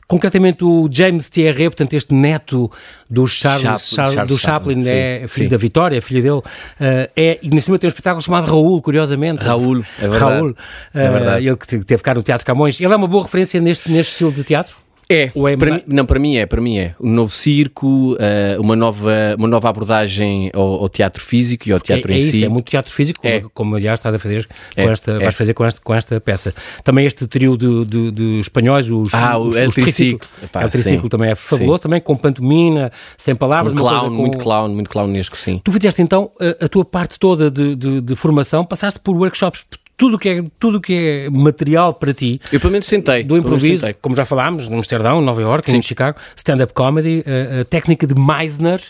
Concretamente, 0.06 0.62
o 0.64 0.88
James 0.90 1.28
Thierry, 1.30 1.64
portanto, 1.64 1.94
este 1.94 2.12
neto 2.12 2.70
do 3.08 3.26
Charles, 3.26 3.62
Chaplin, 3.62 3.78
Charles- 3.96 4.14
Charles 4.14 4.28
do 4.32 4.38
Chaplin, 4.38 4.74
Chaplin, 4.82 4.90
é 4.90 5.20
sim, 5.22 5.28
filho 5.28 5.44
sim. 5.46 5.48
da 5.50 5.56
Vitória, 5.56 5.96
é 5.96 6.00
filho 6.02 6.22
dele, 6.22 6.34
uh, 6.36 7.10
é, 7.16 7.38
e 7.42 7.48
nesse 7.48 7.68
momento 7.68 7.80
tem 7.82 7.88
um 7.88 7.92
espetáculo 7.92 8.20
chamado 8.22 8.46
Raul, 8.46 8.82
curiosamente. 8.82 9.42
Raul, 9.44 9.78
é 9.98 10.08
verdade. 10.08 10.18
Raul, 10.20 10.56
É 10.92 11.08
verdade. 11.08 11.46
ele 11.46 11.56
que 11.56 11.66
te- 11.66 11.78
teve 11.84 12.02
cá 12.02 12.12
no 12.14 12.22
Teatro 12.22 12.44
Camões. 12.46 12.78
Ele 12.80 12.92
é 12.92 12.96
uma 12.96 13.06
boa 13.08 13.22
referência 13.22 13.58
neste, 13.60 13.90
neste 13.90 14.12
estilo 14.12 14.32
de 14.32 14.44
teatro? 14.44 14.76
É, 15.12 15.24
é 15.52 15.56
para 15.56 15.74
mim- 15.74 15.82
não, 15.86 16.06
para 16.06 16.18
mim 16.18 16.36
é, 16.36 16.46
para 16.46 16.60
mim 16.60 16.78
é. 16.78 16.94
Um 17.00 17.10
novo 17.10 17.32
circo, 17.32 18.16
eh, 18.18 18.56
uma, 18.58 18.74
nova, 18.76 19.10
uma 19.38 19.48
nova 19.48 19.68
abordagem 19.68 20.50
ao, 20.54 20.82
ao 20.82 20.88
teatro 20.88 21.22
físico 21.22 21.68
e 21.68 21.72
ao 21.72 21.78
É, 21.78 21.80
teatro 21.80 22.12
é 22.12 22.14
em 22.14 22.18
isso, 22.18 22.30
si. 22.32 22.44
é 22.44 22.48
muito 22.48 22.70
teatro 22.70 22.92
físico, 22.92 23.20
como, 23.20 23.34
É. 23.34 23.42
como, 23.52 23.76
aliás 23.76 23.98
estás 24.00 24.14
a 24.14 24.18
fazer 24.18 24.46
com 24.46 24.80
É, 24.80 24.84
esta, 24.86 25.10
é. 25.12 25.18
vais 25.18 25.34
fazer 25.34 25.54
com 25.54 25.64
esta, 25.64 25.80
com 25.82 25.94
esta 25.94 26.20
peça. 26.20 26.54
Também 26.82 27.04
este 27.06 27.26
trio 27.26 27.56
de, 27.56 27.84
de, 27.84 28.10
de 28.10 28.40
espanhóis, 28.40 28.90
os, 28.90 29.12
Ah, 29.12 29.38
o 29.38 29.48
os, 29.48 29.56
El 29.56 29.68
os 29.68 29.74
Triciclo. 29.74 30.18
triciclo. 30.18 30.28
Epá, 30.46 30.62
El 30.62 30.70
Triciclo 30.70 31.02
sim. 31.02 31.08
também 31.08 31.30
é 31.30 31.34
fabuloso, 31.34 31.82
também 31.82 32.00
com 32.00 32.16
pantomina, 32.16 32.90
sem 33.16 33.34
palavras, 33.34 33.72
Um 33.72 33.76
clown, 33.76 34.00
com- 34.08 34.10
muito 34.10 34.38
clown, 34.38 34.68
muito 34.70 34.90
clownesco, 34.90 35.36
sim. 35.36 35.60
Tu 35.62 35.70
fizeste 35.72 36.00
então 36.02 36.30
a, 36.40 36.64
a 36.64 36.68
tua 36.68 36.84
parte 36.84 37.18
toda 37.18 37.50
de, 37.50 37.76
de, 37.76 38.00
de 38.00 38.14
formação, 38.14 38.64
passaste 38.64 38.98
por 39.00 39.14
workshops, 39.16 39.64
tudo 39.96 40.18
que 40.18 40.28
é 40.28 40.44
tudo 40.58 40.80
que 40.80 40.94
é 41.26 41.30
material 41.30 41.94
para 41.94 42.12
ti, 42.12 42.40
Eu 42.52 42.58
pelo 42.58 42.72
menos 42.72 42.86
sentei. 42.86 43.22
do 43.22 43.36
improviso, 43.36 43.86
como 44.00 44.16
já 44.16 44.24
falámos, 44.24 44.66
no 44.68 44.76
Amsterdão, 44.76 45.20
Nova 45.20 45.40
York, 45.40 45.70
Sim. 45.70 45.76
em 45.78 45.82
Chicago, 45.82 46.18
stand-up 46.34 46.72
comedy, 46.72 47.22
a, 47.26 47.60
a 47.60 47.64
técnica 47.64 48.06
de 48.06 48.14
Meisner, 48.14 48.80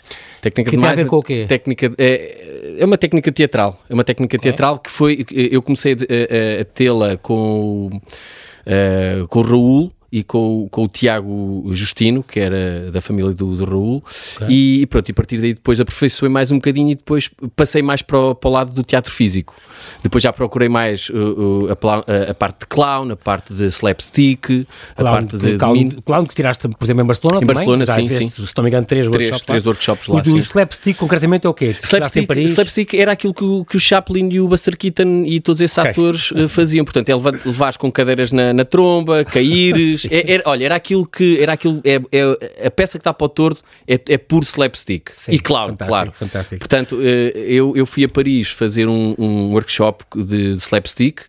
Técnica 0.41 0.71
que 0.71 0.75
de 0.77 0.81
tem 0.81 0.85
a 0.85 0.87
mais- 0.89 0.99
ver 0.99 1.05
com 1.07 1.17
o 1.17 1.21
quê? 1.23 1.45
Técnica, 1.47 1.91
é, 1.97 2.75
é 2.79 2.85
uma 2.85 2.97
técnica 2.97 3.31
teatral. 3.31 3.79
É 3.89 3.93
uma 3.93 4.03
técnica 4.03 4.37
teatral 4.39 4.79
que 4.79 4.89
foi. 4.89 5.25
Eu 5.31 5.61
comecei 5.61 5.93
a, 5.93 5.95
a- 5.95 6.61
a 6.61 6.65
tê-la 6.65 7.17
com, 7.17 7.89
eh, 8.65 9.23
com 9.29 9.39
o 9.39 9.43
Raul 9.43 9.91
e 10.15 10.23
com, 10.23 10.65
o- 10.65 10.69
com 10.69 10.83
o 10.83 10.87
Tiago 10.87 11.63
Justino, 11.71 12.21
que 12.21 12.39
era 12.39 12.91
da 12.91 13.01
família 13.01 13.33
do, 13.33 13.55
do 13.55 13.65
Raul. 13.65 14.03
E 14.47 14.85
pronto, 14.85 15.09
e 15.09 15.11
a 15.11 15.15
partir 15.15 15.39
daí 15.39 15.55
depois 15.55 15.79
aperfeiçoei 15.79 16.29
mais 16.31 16.51
um 16.51 16.57
bocadinho 16.57 16.91
e 16.91 16.95
depois 16.95 17.31
passei 17.55 17.81
mais 17.81 18.03
para 18.03 18.19
o, 18.19 18.35
para 18.35 18.47
o 18.49 18.53
lado 18.53 18.73
do 18.75 18.83
teatro 18.83 19.11
físico. 19.11 19.55
Depois 20.03 20.23
já 20.23 20.31
procurei 20.31 20.69
mais 20.69 21.09
uh, 21.09 21.13
uh, 21.15 21.67
a, 21.71 21.95
a- 22.27 22.31
a 22.31 22.33
parte 22.35 22.59
de 22.59 22.67
clown, 22.67 23.11
a 23.11 23.15
parte 23.15 23.53
de 23.55 23.65
slapstick, 23.71 24.67
a 24.91 25.01
Clown, 25.01 25.11
parte 25.11 25.37
de, 25.37 25.51
de 25.53 25.57
clown, 25.57 25.73
min- 25.73 25.89
clown 26.05 26.25
que 26.25 26.35
tiraste, 26.35 26.67
por 26.67 26.85
exemplo, 26.85 27.03
em 27.03 27.07
Barcelona 27.07 27.41
Em. 27.41 27.45
Barcelona, 27.47 27.85
sim, 27.87 28.07
sim. 28.07 28.29
Se 28.29 28.53
não 28.55 28.63
me 28.63 28.69
engano, 28.69 28.85
três, 28.85 29.09
Três- 29.09 29.31
workshops 29.31 29.45
três 29.47 29.63
lá. 29.63 29.69
workshops 29.71 30.07
lá, 30.07 30.15
O 30.19 30.21
do 30.21 30.37
slapstick, 30.37 30.95
concretamente, 30.97 31.47
é 31.47 31.49
o 31.49 31.53
quê? 31.55 31.75
Slapstick, 31.81 32.31
slapstick 32.49 32.93
era 32.93 33.11
aquilo 33.13 33.33
que 33.33 33.43
o, 33.43 33.65
que 33.65 33.77
o 33.77 33.79
Chaplin 33.79 34.29
e 34.31 34.39
o 34.39 34.47
Buster 34.47 34.77
Keaton 34.77 35.23
e 35.25 35.39
todos 35.39 35.59
esses 35.61 35.77
Ok. 35.77 35.89
atores 35.91 36.31
eh, 36.35 36.47
faziam. 36.47 36.85
Portanto, 36.85 37.09
é 37.09 37.15
levar, 37.15 37.33
levares 37.45 37.77
com 37.77 37.91
cadeiras 37.91 38.31
na, 38.31 38.53
na 38.53 38.63
tromba, 38.63 39.25
caíres. 39.25 40.02
É- 40.11 40.33
era- 40.33 40.43
olha, 40.45 40.65
era 40.65 40.75
aquilo 40.75 41.05
que. 41.05 41.39
Era 41.41 41.53
aquilo, 41.53 41.81
é, 41.83 42.01
é- 42.11 42.67
a 42.67 42.71
peça 42.71 42.97
que 42.97 43.01
está 43.01 43.13
para 43.13 43.25
o 43.25 43.29
torto 43.29 43.61
é, 43.87 43.99
é 44.09 44.17
puro 44.17 44.43
slapstick. 44.45 45.09
Sim, 45.15 45.31
e 45.33 45.39
claro, 45.39 45.69
fantástico, 45.71 45.89
claro. 45.91 46.11
fantástico. 46.13 46.59
Portanto, 46.59 46.97
eh, 47.01 47.33
eu, 47.35 47.73
eu 47.75 47.85
fui 47.85 48.03
a 48.03 48.09
Paris 48.09 48.49
fazer 48.49 48.87
um, 48.87 49.15
um 49.17 49.51
workshop 49.51 50.03
de, 50.15 50.55
de 50.55 50.61
slapstick 50.61 51.21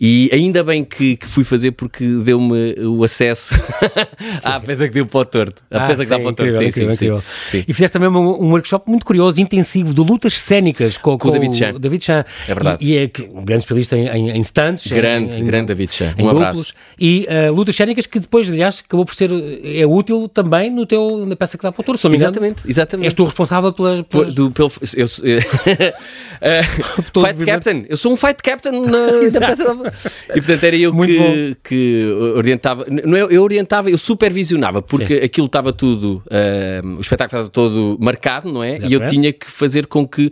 e 0.00 0.30
ainda 0.32 0.62
bem 0.64 0.84
que, 0.84 1.16
que 1.16 1.26
fui 1.26 1.44
fazer 1.44 1.72
porque 1.72 2.04
deu-me 2.24 2.74
o 2.84 3.04
acesso 3.04 3.54
à 4.42 4.60
peça 4.60 4.86
que 4.88 4.94
deu 4.94 5.06
para 5.06 5.20
o 5.20 5.24
torto. 5.24 5.62
A 5.70 5.84
Ah, 5.84 5.86
peça 5.86 6.04
que 6.04 6.10
dá 6.10 6.16
sim, 6.16 6.22
para 6.22 6.30
o 6.30 6.34
torto. 6.34 6.52
incrível, 6.52 6.72
Sim, 6.72 6.72
sim, 6.72 6.82
incrível, 6.82 6.96
sim, 6.96 7.04
incrível. 7.06 7.22
sim. 7.50 7.64
E 7.68 7.72
fizeste 7.72 7.92
também 7.92 8.08
um, 8.08 8.44
um 8.44 8.50
workshop 8.52 8.88
muito 8.90 9.04
curioso, 9.04 9.40
intensivo, 9.40 9.92
de 9.94 10.00
lutas 10.00 10.38
cénicas 10.40 10.96
com, 10.96 11.18
Com 11.18 11.28
o 11.28 11.30
David 11.32 11.56
Chan. 11.56 11.74
David 11.78 12.04
Chan. 12.04 12.24
É 12.48 12.54
verdade. 12.54 12.84
E, 12.84 12.92
e 12.92 12.98
é 12.98 13.08
que- 13.08 13.22
um 13.22 13.44
grande 13.44 13.62
especialista 13.62 13.96
em, 13.96 14.08
em, 14.08 14.30
em 14.30 14.40
stunts. 14.42 14.86
Grande, 14.86 15.36
em, 15.36 15.44
grande 15.44 15.66
David 15.68 15.92
Chan. 15.94 16.14
Um 16.18 16.24
duplos. 16.24 16.36
abraço. 16.36 16.74
E 16.98 17.26
uh, 17.28 17.52
lutas 17.54 17.74
cénicas 17.76 18.06
que 18.10 18.18
depois, 18.18 18.48
aliás, 18.48 18.82
acabou 18.84 19.04
por 19.06 19.14
ser 19.14 19.30
é 19.64 19.86
útil 19.86 20.28
também 20.28 20.70
no 20.70 20.84
teu, 20.84 21.24
na 21.26 21.36
peça 21.36 21.56
que 21.56 21.62
dá 21.62 21.70
para 21.72 21.80
o 21.82 21.92
engano, 21.92 22.14
Exatamente, 22.14 22.62
exatamente. 22.68 23.06
És 23.06 23.14
tu 23.14 23.24
responsável 23.24 23.72
pelas... 23.72 24.02
Pelas... 24.02 24.34
do, 24.34 24.50
pelo, 24.50 24.70
eu, 24.96 25.06
Eh, 26.40 26.60
Todo 27.12 27.26
fight. 27.26 27.44
Captain, 27.44 27.84
eu 27.88 27.96
sou 27.96 28.12
um 28.12 28.16
Fight 28.16 28.42
Captain 28.42 28.80
na, 28.80 29.06
na 29.30 29.40
peça 29.46 29.74
da- 29.74 29.92
E 30.30 30.40
portanto 30.40 30.64
era 30.64 30.76
eu 30.76 30.92
Muito 30.92 31.12
que, 31.12 31.56
que 31.64 32.04
orientava, 32.34 32.86
não 32.88 33.16
é, 33.16 33.22
eu 33.22 33.42
orientava, 33.42 33.90
eu 33.90 33.98
supervisionava, 33.98 34.80
porque 34.80 35.14
aquilo 35.14 35.46
estava 35.46 35.72
tudo, 35.72 36.22
eh, 36.30 36.80
o 36.96 37.00
espetáculo 37.00 37.42
estava 37.42 37.48
todo 37.50 37.98
marcado, 38.00 38.50
não 38.50 38.64
é? 38.64 38.70
E 38.70 38.72
eu 38.72 38.86
Exatamente. 38.86 39.10
tinha 39.10 39.32
que 39.32 39.50
fazer 39.50 39.86
com 39.86 40.06
que 40.08 40.30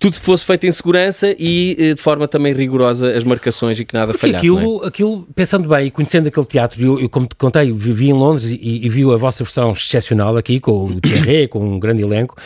tudo 0.00 0.16
fosse 0.16 0.46
feito 0.46 0.66
em 0.66 0.72
segurança 0.72 1.34
e 1.38 1.76
eh, 1.78 1.94
de 1.94 2.00
forma 2.00 2.28
também 2.28 2.52
rigorosa 2.52 3.10
as 3.16 3.24
marcações 3.24 3.80
e 3.80 3.84
que 3.84 3.94
nada 3.94 4.12
Porque 4.12 4.26
falhasse. 4.26 4.46
é? 4.46 4.50
aquilo, 4.50 4.84
aquilo, 4.84 5.28
pensando 5.34 5.68
bem 5.68 5.86
e 5.86 5.90
conhecendo 5.90 6.28
aquele 6.28 6.46
teatro, 6.46 6.80
eu, 6.80 7.00
eu 7.00 7.08
como 7.08 7.26
te 7.26 7.34
contei, 7.34 7.72
vivi 7.72 8.08
em 8.08 8.12
Londres 8.12 8.48
e, 8.48 8.86
e 8.86 8.88
vi 8.88 9.02
a 9.02 9.16
vossa 9.16 9.42
versão 9.42 9.72
excepcional 9.72 10.36
aqui, 10.36 10.60
com 10.60 10.84
o 10.84 11.00
Thierry, 11.00 11.48
com 11.48 11.58
um 11.58 11.80
grande 11.80 12.02
elenco. 12.02 12.36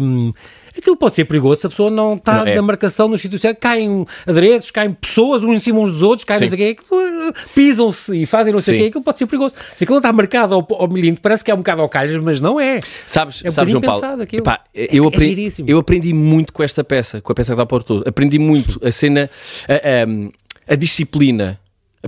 hum, 0.00 0.32
aquilo 0.78 0.96
pode 0.96 1.14
ser 1.14 1.24
perigoso 1.24 1.60
se 1.60 1.66
a 1.66 1.70
pessoa 1.70 1.90
não 1.90 2.14
está 2.14 2.38
Não, 2.38 2.46
é. 2.46 2.54
na 2.54 2.62
marcação 2.62 3.08
no 3.08 3.16
sítio 3.18 3.38
certo. 3.38 3.58
Caem 3.58 4.06
adereços, 4.26 4.70
caem 4.70 4.92
pessoas 4.92 5.42
uns 5.44 5.54
em 5.54 5.60
cima 5.60 5.78
uns 5.80 5.92
dos 5.92 6.02
outros, 6.02 6.24
caem 6.24 6.40
não 6.40 6.48
sei 6.48 6.72
o 6.72 6.76
quê, 6.76 6.80
uh, 6.90 7.34
pisam-se 7.54 8.16
e 8.22 8.26
fazem 8.26 8.52
não 8.52 8.60
sei 8.60 8.76
o 8.76 8.82
quê. 8.82 8.86
Aquilo 8.88 9.04
pode 9.04 9.18
ser 9.18 9.26
perigoso. 9.26 9.54
Se 9.74 9.84
aquilo 9.84 9.94
não 9.96 9.98
está 10.00 10.12
marcado 10.12 10.54
ao, 10.54 10.66
ao 10.70 10.88
milímetro, 10.88 11.22
parece 11.22 11.44
que 11.44 11.50
é 11.50 11.54
um 11.54 11.58
bocado 11.58 11.82
ao 11.82 11.88
calhas, 11.88 12.18
mas 12.22 12.40
não 12.40 12.58
é. 12.60 12.80
Sabes, 13.06 13.42
É 13.44 13.48
um 13.48 13.50
sabes 13.50 13.70
João 13.70 13.82
Paulo? 13.82 14.22
Epá, 14.32 14.60
É- 14.74 14.88
eu, 14.96 15.04
é 15.04 15.08
aprendi, 15.08 15.26
giríssimo. 15.26 15.68
eu 15.70 15.78
aprendi 15.78 16.12
muito 16.12 16.52
com 16.52 16.62
esta 16.62 16.82
peça, 16.84 17.20
com 17.20 17.32
a 17.32 17.34
peça 17.34 17.52
que 17.52 17.56
dá 17.58 17.66
para 17.66 17.76
o 17.76 17.82
todo. 17.82 18.08
Aprendi 18.08 18.38
muito 18.38 18.80
a 18.86 18.90
cena, 18.92 19.30
a, 19.68 19.74
a- 19.74 20.72
a 20.72 20.74
disciplina. 20.74 21.58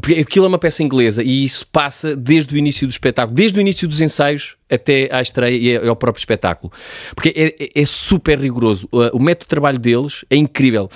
Porque 0.00 0.20
aquilo 0.20 0.44
é 0.44 0.48
uma 0.48 0.58
peça 0.58 0.82
inglesa 0.82 1.22
e 1.22 1.44
isso 1.44 1.66
passa 1.72 2.14
desde 2.16 2.54
o 2.54 2.58
início 2.58 2.86
do 2.86 2.90
espetáculo, 2.90 3.34
desde 3.34 3.58
o 3.58 3.60
início 3.60 3.86
dos 3.88 4.00
ensaios 4.00 4.56
até 4.70 5.08
à 5.10 5.20
estreia 5.22 5.56
e 5.82 5.88
ao 5.88 5.96
próprio 5.96 6.20
espetáculo. 6.20 6.72
Porque 7.14 7.32
é, 7.34 7.54
é- 7.64 7.82
é 7.82 7.86
super 7.86 8.38
rigoroso. 8.38 8.88
O, 8.90 9.18
método 9.18 9.44
de 9.44 9.48
trabalho 9.48 9.78
deles 9.78 10.24
é 10.30 10.36
incrível. 10.36 10.88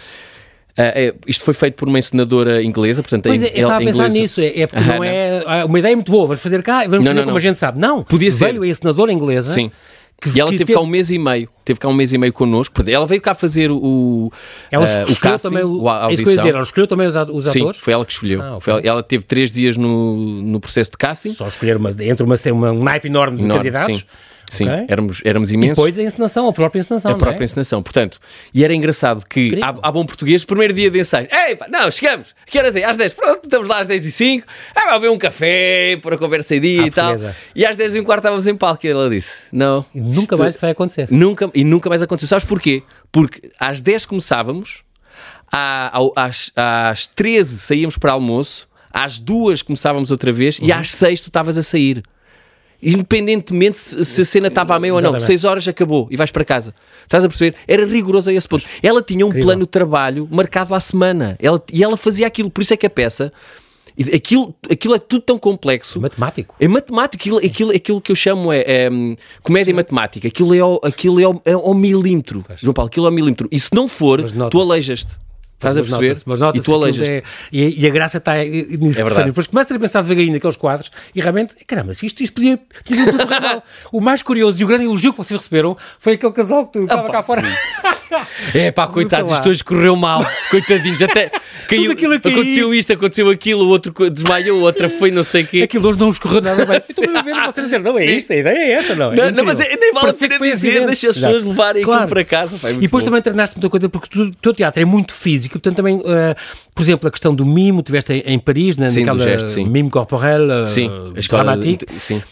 Ah, 0.77 0.85
é- 0.95 1.15
isto 1.27 1.45
foi 1.45 1.53
feito 1.55 1.75
por 1.75 1.87
uma 1.89 1.99
encenadora 1.99 2.63
inglesa, 2.63 3.03
portanto, 3.03 3.25
Pois 3.25 3.43
é, 3.43 3.49
eu 3.49 3.63
estava 3.63 3.75
a 3.75 3.79
pensar 3.79 4.05
inglesa. 4.09 4.21
nisso. 4.21 4.41
É, 4.41 4.61
é 4.61 4.67
porque 4.67 4.83
Aham, 4.83 4.95
não 4.97 5.05
é 5.05 5.43
ah, 5.47 5.65
uma 5.67 5.79
ideia 5.79 5.95
muito 5.95 6.11
boa, 6.11 6.27
vamos 6.29 6.43
fazer 6.43 6.63
cá, 6.63 6.85
vamos 6.85 6.99
Não, 6.99 7.05
fazer 7.05 7.15
não, 7.15 7.23
como 7.23 7.31
não. 7.33 7.37
a 7.37 7.41
gente 7.41 7.59
sabe. 7.59 7.79
Não, 7.79 8.03
Podia 8.05 8.33
ser. 8.33 8.47
veio 8.53 8.63
a 8.63 8.67
encenadora 8.69 9.13
inglesa. 9.13 9.51
Sim. 9.51 9.71
Que- 10.23 10.37
e 10.37 10.41
ela 10.41 10.51
que 10.51 10.59
teve, 10.59 10.73
cá 10.73 10.81
um 10.81 10.87
mês 10.87 11.11
e 11.11 11.19
meio. 11.19 11.49
Teve 11.65 11.79
cá 11.81 11.89
um 11.89 11.93
mês 11.95 12.13
e 12.13 12.19
meio 12.19 12.33
connosco. 12.33 12.83
Ela 12.89 13.07
veio 13.07 13.21
cá 13.21 13.35
fazer 13.35 13.71
o, 13.71 14.33
Ela 14.71 14.85
ah, 14.85 15.05
o 15.07 15.11
escolheu 15.13 15.17
casting, 15.35 15.49
também 15.49 15.65
o, 15.65 15.89
a 15.89 16.11
é 16.11 16.15
isso 16.15 16.23
que 16.23 16.29
eu 16.29 16.33
ia 16.33 16.41
audição. 16.41 16.45
dizer, 16.45 16.55
ela 16.55 16.63
escolheu 16.63 16.87
também 16.87 17.07
os, 17.07 17.15
os 17.17 17.53
Sim, 17.53 17.61
atores. 17.61 17.81
foi 17.81 17.93
ela 17.93 18.05
que 18.07 18.13
escolheu. 18.13 18.41
Ah, 18.43 18.51
ok. 18.57 18.61
Foi 18.61 18.73
ela, 18.75 18.83
ela 18.83 19.03
teve 19.03 19.25
três 19.25 19.53
dias 19.53 19.77
no, 19.77 20.17
no 20.17 20.61
processo 20.61 20.91
de 20.93 20.97
casting. 20.97 21.35
Só 21.35 21.47
escolher 21.49 21.77
uma, 21.77 21.91
entre 21.91 22.23
uma, 22.23 22.35
uma, 22.53 22.73
um 22.73 22.83
naipe 22.83 23.09
enorme 23.09 23.37
de 23.39 23.45
Enorme, 23.45 23.65
candidatos. 23.71 23.97
sim. 23.99 24.05
Sim, 24.53 24.69
Ok. 24.69 24.85
éramos, 24.89 25.23
éramos 25.25 25.51
E 25.51 25.55
imensos. 25.55 25.77
depois 25.77 25.99
a 25.99 26.03
encenação, 26.03 26.47
a 26.47 26.53
própria 26.53 26.81
encenação. 26.81 27.11
a 27.11 27.15
não 27.15 27.19
própria 27.19 27.43
é? 27.43 27.47
encenação. 27.47 27.83
Portanto, 27.83 28.19
e 28.53 28.63
era 28.63 28.75
engraçado 28.75 29.25
que, 29.27 29.59
há, 29.63 29.75
há 29.83 29.91
bom 29.91 30.05
português, 30.05 30.45
primeiro 30.45 30.75
dia 30.75 30.91
de 30.91 31.01
ensaio. 31.01 31.27
Ei, 31.33 31.57
pá, 31.57 31.67
não, 31.71 31.91
chegamos. 31.91 32.35
Que 32.47 32.59
horas 32.59 32.77
é? 32.77 32.85
Às 32.85 32.99
10. 32.99 33.15
Pronto, 33.15 33.41
estamos 33.45 33.67
lá 33.67 33.81
às 33.81 33.87
10 33.87 34.05
e 34.05 34.13
5. 34.13 34.47
Ah, 34.77 34.85
vai 34.91 34.95
beber 35.01 35.11
um 35.11 35.17
café, 35.19 35.97
para 36.03 36.17
a 36.17 36.19
conversa 36.19 36.55
em 36.55 36.61
dia 36.61 36.83
Ah, 36.83 36.87
e 36.87 36.91
tal. 36.91 37.07
beleza. 37.15 37.37
E 37.57 37.65
às 37.65 37.77
10 37.79 37.95
e 37.95 38.01
um 38.01 38.05
quarto 38.05 38.21
estávamos 38.21 38.47
em 38.47 38.55
palco. 38.55 38.85
E 38.87 38.91
ela 38.91 39.09
disse: 39.09 39.33
Não. 39.51 39.85
E 39.95 40.01
Nunca 40.01 40.21
isto- 40.35 40.39
mais 40.39 40.57
vai 40.59 40.71
acontecer. 40.73 41.09
Nunca, 41.11 41.51
e 41.55 41.65
nunca 41.65 41.89
mais 41.89 42.03
aconteceu. 42.03 42.29
Sabes 42.29 42.45
porquê? 42.45 42.83
Porque 43.11 43.51
às 43.59 43.81
10 43.81 44.05
começávamos, 44.05 44.83
à- 45.51 45.91
às, 46.17 46.51
às 46.57 47.07
13 47.07 47.59
saíamos 47.59 47.97
para 47.97 48.13
almoço, 48.13 48.69
às 48.93 49.19
2 49.19 49.63
começávamos 49.63 50.11
outra 50.11 50.31
vez 50.31 50.59
Uhum. 50.59 50.67
e 50.67 50.73
às 50.73 50.91
6 50.95 51.21
tu 51.21 51.29
estavas 51.29 51.57
a 51.57 51.63
sair. 51.63 52.03
Independentemente 52.83 53.79
se, 53.79 54.05
se 54.05 54.21
a 54.23 54.25
cena 54.25 54.49
estava 54.49 54.75
a 54.75 54.81
meio 54.81 54.95
ou 54.95 55.01
não, 55.01 55.11
Exatamente. 55.11 55.27
6 55.27 55.45
horas 55.45 55.69
acabou 55.69 56.09
e 56.11 56.17
vais 56.17 56.31
para 56.31 56.45
casa. 56.45 56.75
Estás 57.03 57.25
a 57.25 57.29
perceber? 57.29 57.57
Era 57.69 57.87
rigoroso 57.87 58.29
a 58.29 58.33
esse 58.33 58.49
ponto. 58.49 58.65
Ela 58.83 59.03
tinha 59.03 59.25
um 59.25 59.29
Incrível. 59.29 59.47
plano 59.47 59.61
de 59.63 59.69
trabalho 59.69 60.29
marcado 60.31 60.75
à 60.75 60.81
semana 60.81 61.37
ela, 61.41 61.63
e 61.73 61.85
ela 61.85 61.97
fazia 61.97 62.27
aquilo. 62.27 62.51
Por 62.51 62.63
isso 62.63 62.75
é 62.75 62.77
que 62.77 62.87
a 62.87 62.91
peça, 62.91 63.33
aquilo, 64.15 64.55
aquilo 64.71 64.95
é 64.95 64.99
tudo 64.99 65.23
tão 65.23 65.39
complexo. 65.39 66.01
Matemático. 66.01 66.55
É 66.59 66.67
matemático, 66.67 67.23
aquilo, 67.23 67.39
aquilo, 67.39 67.71
aquilo 67.71 68.01
que 68.01 68.11
eu 68.11 68.17
chamo 68.17 68.53
é, 68.53 68.65
é, 68.67 68.91
hum, 68.91 69.15
comédia 69.43 69.75
matemática, 69.75 70.27
aquilo 70.27 70.55
é 70.55 70.59
ao, 70.59 70.81
aquilo 70.83 71.21
é 71.21 71.25
ao, 71.25 71.43
é 71.45 71.53
ao 71.53 71.75
milímetro, 71.75 72.45
João 72.57 72.75
Paulo, 72.75 72.89
aquilo 72.89 73.07
é 73.07 73.09
ao 73.09 73.15
milímetro. 73.15 73.49
E 73.51 73.61
se 73.61 73.75
não 73.75 73.87
for, 73.87 74.23
tu 74.51 74.61
aleijas-te. 74.61 75.23
Estás 75.63 75.79
a 75.79 75.81
perceber? 75.81 76.09
nota-se- 76.09 76.25
mas 76.27 76.39
e 76.39 76.43
nota-se 76.43 76.65
tu 76.65 76.75
aleijas-te. 76.75 77.13
é- 77.13 77.23
e, 77.53 77.81
e 77.83 77.87
a 77.87 77.91
graça 77.91 78.19
está 78.19 78.35
nisso. 78.45 79.01
É 79.01 79.05
verdade. 79.05 79.27
Depois 79.29 79.47
começas 79.47 79.77
a 79.77 79.79
pensar 79.79 80.03
devagarinho 80.03 80.33
naqueles 80.35 80.57
quadros 80.57 80.91
e 81.15 81.21
realmente, 81.21 81.55
caramba, 81.67 81.93
isto, 81.93 82.23
isto 82.23 82.33
podia, 82.35 82.59
podia 82.59 83.13
correr 83.13 83.41
mal. 83.41 83.63
O 83.93 84.01
mais 84.01 84.23
curioso 84.23 84.61
e 84.61 84.65
o 84.65 84.67
grande 84.67 84.85
elogio 84.85 85.13
que 85.13 85.19
vocês 85.19 85.39
receberam 85.39 85.77
foi 85.99 86.15
aquele 86.15 86.33
casal 86.33 86.67
que 86.67 86.79
estava 86.79 87.03
pá, 87.05 87.13
cá 87.13 87.23
fora. 87.23 87.43
É 88.55 88.71
pá, 88.71 88.87
coitados, 88.87 89.31
isto 89.33 89.49
hoje 89.49 89.65
correu 89.65 89.97
mal. 89.97 90.25
Coitadinhos, 90.51 91.01
até 91.03 91.31
caiu, 91.69 91.93
aconteceu 91.93 92.75
isto, 92.75 92.93
aconteceu 92.93 93.31
aquilo, 93.31 93.65
o 93.65 93.69
outro 93.69 93.93
desmaiou, 94.11 94.59
o 94.59 94.63
outro 94.63 94.89
foi 94.91 95.11
não 95.11 95.25
sei 95.25 95.43
o 95.43 95.47
quê. 95.47 95.63
Aquilo 95.63 95.89
hoje 95.89 95.99
não 95.99 96.11
escorreu 96.11 96.41
nada 96.41 96.65
bem. 96.67 96.77
Estou 96.79 97.05
a 97.17 97.23
ver 97.23 97.35
vocês 97.35 97.67
dizer, 97.67 97.79
não 97.81 97.99
é 97.99 98.05
isto, 98.07 98.33
a 98.33 98.37
ideia 98.37 98.59
é 98.59 98.73
esta, 98.73 98.95
não 98.95 99.13
é? 99.13 99.17
Não, 99.17 99.31
não, 99.31 99.45
mas 99.45 99.61
é- 99.61 99.77
nem 99.77 99.93
vale 99.93 100.11
a 100.11 100.15
pena 100.15 100.39
dizer, 100.39 100.87
deixa 100.87 101.11
as 101.11 101.19
pessoas 101.19 101.45
levarem 101.45 101.83
Claro. 101.83 102.03
aquilo 102.03 102.15
para 102.15 102.25
casa. 102.25 102.59
Pá, 102.59 102.69
é 102.69 102.73
E 102.73 102.79
depois 102.79 103.03
bom. 103.05 103.11
também 103.11 103.23
treinaste 103.23 103.57
muita 103.57 103.69
coisa, 103.71 103.89
porque 103.89 104.19
o 104.21 104.31
teu 104.33 104.53
teatro 104.53 104.83
é 104.83 104.85
muito 104.85 105.13
físico, 105.15 105.55
portanto 105.55 105.77
também, 105.77 105.97
uh, 105.97 106.03
por 106.75 106.83
exemplo, 106.83 107.09
a 107.09 107.11
questão 107.11 107.35
do 107.35 107.45
mimo, 107.45 107.83
tiveste 107.83 108.13
em, 108.13 108.21
em 108.27 108.39
Paris, 108.39 108.77
na, 108.77 108.91
Sim, 108.91 109.05
naquela 109.05 109.25
gesto, 109.25 109.49
sim. 109.49 109.65
mime 109.65 109.89
corporel, 109.91 110.65
uh, 110.65 110.67
Sim, 110.67 110.91
a 111.17 111.19
escola- 111.19 111.45
dramatique. 111.45 111.87
sim. 111.99 112.17
Uh, 112.17 112.23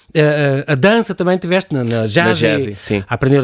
a 0.66 0.74
dança 0.74 1.14
também 1.14 1.38
tiveste 1.38 1.72
na, 1.72 1.84
na 1.84 2.06
jazz, 2.06 2.16
Na 2.16 2.48
jazz, 2.48 2.66
e 2.66 2.74
sim. 2.76 3.04
a 3.08 3.14
aprender 3.14 3.42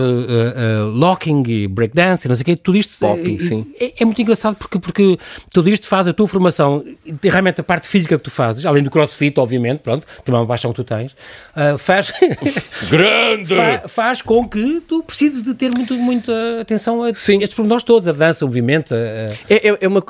locking 0.92 1.42
e 1.46 1.68
breakdance 1.68 2.26
não 2.29 2.37
sei 2.37 2.43
o 2.43 2.45
quê, 2.47 2.57
tudo 2.57 2.77
isto 2.79 2.97
Popping, 2.99 3.37
é, 3.37 3.39
sim. 3.39 3.75
é, 3.81 3.93
é 4.01 4.05
muito 4.05 4.21
engraçado 4.23 4.57
porque, 4.57 4.79
porque 4.79 5.19
tudo 5.53 5.69
isto 5.69 5.87
faz 5.87 6.07
a 6.09 6.12
tua 6.12 6.27
formação, 6.29 6.85
realmente 7.23 7.61
a 7.61 7.65
parte 7.65 7.87
física 7.87 8.17
que 8.19 8.25
tu 8.25 8.31
fazes, 8.31 8.65
além 8.67 8.83
do 8.83 8.91
crossfit, 8.91 9.39
obviamente, 9.39 9.81
pronto, 9.81 10.07
também 10.25 10.39
é 10.39 10.43
uma 10.43 10.49
paixão 10.49 10.71
que 10.73 10.77
tu 10.77 10.85
tens, 10.85 11.12
uh, 11.12 11.77
faz, 11.79 12.12
Grande! 12.91 13.55
fa- 13.55 13.89
faz 13.89 14.23
com 14.23 14.49
que 14.49 14.81
tu 14.87 15.03
precises 15.03 15.43
de 15.43 15.55
ter 15.55 15.71
muito, 15.75 15.95
muita 15.95 16.33
atenção 16.61 17.03
a 17.03 17.15
Sim. 17.15 17.39
estes 17.43 17.55
pormenores 17.55 17.85
todos, 17.85 18.07
a 18.09 18.12
dança, 18.12 18.45
o 18.45 18.49
movimento, 18.49 18.95
a- 18.95 18.97
a- 18.99 19.35
É, 19.49 19.69
é, 19.71 19.79
é 19.83 19.89
uma. 19.89 20.03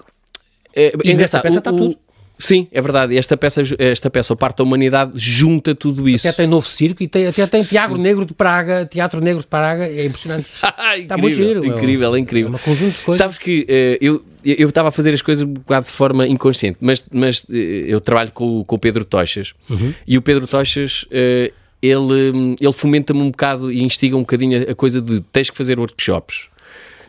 É, 0.75 0.93
é 1.05 1.11
engraçado. 1.11 1.45
o- 1.49 1.59
o- 1.59 1.61
tudo. 1.79 1.99
Sim, 2.39 2.69
é 2.71 2.81
verdade. 2.83 3.15
E 3.15 3.19
Esta 3.19 3.37
peça, 3.37 3.63
esta 3.79 4.11
peça, 4.11 4.33
ou 4.33 4.37
parte 4.37 4.59
da 4.59 4.65
humanidade, 4.65 5.13
junta 5.17 5.75
tudo 5.75 6.07
isso. 6.09 6.29
até 6.29 6.37
tem 6.37 6.47
novo 6.47 6.69
circo 6.69 7.03
e 7.03 7.09
tem, 7.09 7.27
até 7.27 7.47
tem 7.47 7.63
Teatro 7.65 7.97
Negro 7.97 8.25
de 8.27 8.35
Praga, 8.35 8.85
Teatro 8.85 9.21
Negro 9.23 9.41
de 9.41 9.47
Praga, 9.49 9.87
é 9.87 10.05
impressionante. 10.05 10.47
incrível, 10.63 11.03
Está 11.03 11.17
muito 11.17 11.37
giro, 11.37 11.61
meu. 11.63 11.77
incrível, 11.77 12.15
é 12.15 12.19
incrível. 12.19 12.53
É 12.53 12.57
um 12.57 12.59
conjunto 12.59 12.93
de 12.97 13.03
coisas. 13.03 13.19
Sabes 13.19 13.39
que 13.39 13.65
eh, 13.69 13.99
eu 14.01 14.23
eu 14.45 14.69
estava 14.69 14.89
a 14.89 14.93
fazer 14.93 15.13
as 15.13 15.21
coisas 15.23 15.43
um 15.45 15.53
bocado 15.55 15.87
de 15.87 15.93
forma 15.93 16.25
inconsciente, 16.29 16.77
mas, 16.81 17.05
mas 17.11 17.45
eh, 17.51 17.85
eu 17.89 18.01
trabalho 18.01 18.31
com, 18.33 18.61
o- 18.61 18.65
com 18.65 18.77
o 18.77 18.79
Pedro 18.79 19.05
Tochas 19.05 19.55
Uhum. 19.69 19.93
e 20.07 20.17
o 20.17 20.23
Pedro 20.23 20.47
Tochas 20.47 21.05
eh, 21.11 21.53
ele, 21.83 22.57
ele 22.61 22.73
fomenta-me 22.73 23.21
um 23.21 23.31
bocado 23.31 23.73
e 23.73 23.83
instiga 23.83 24.15
um 24.17 24.21
bocadinho 24.21 24.61
a, 24.69 24.73
a 24.73 24.75
coisa 24.75 25.01
de 25.01 25.21
tens 25.33 25.51
que 25.51 25.57
fazer 25.57 25.79
workshops, 25.81 26.49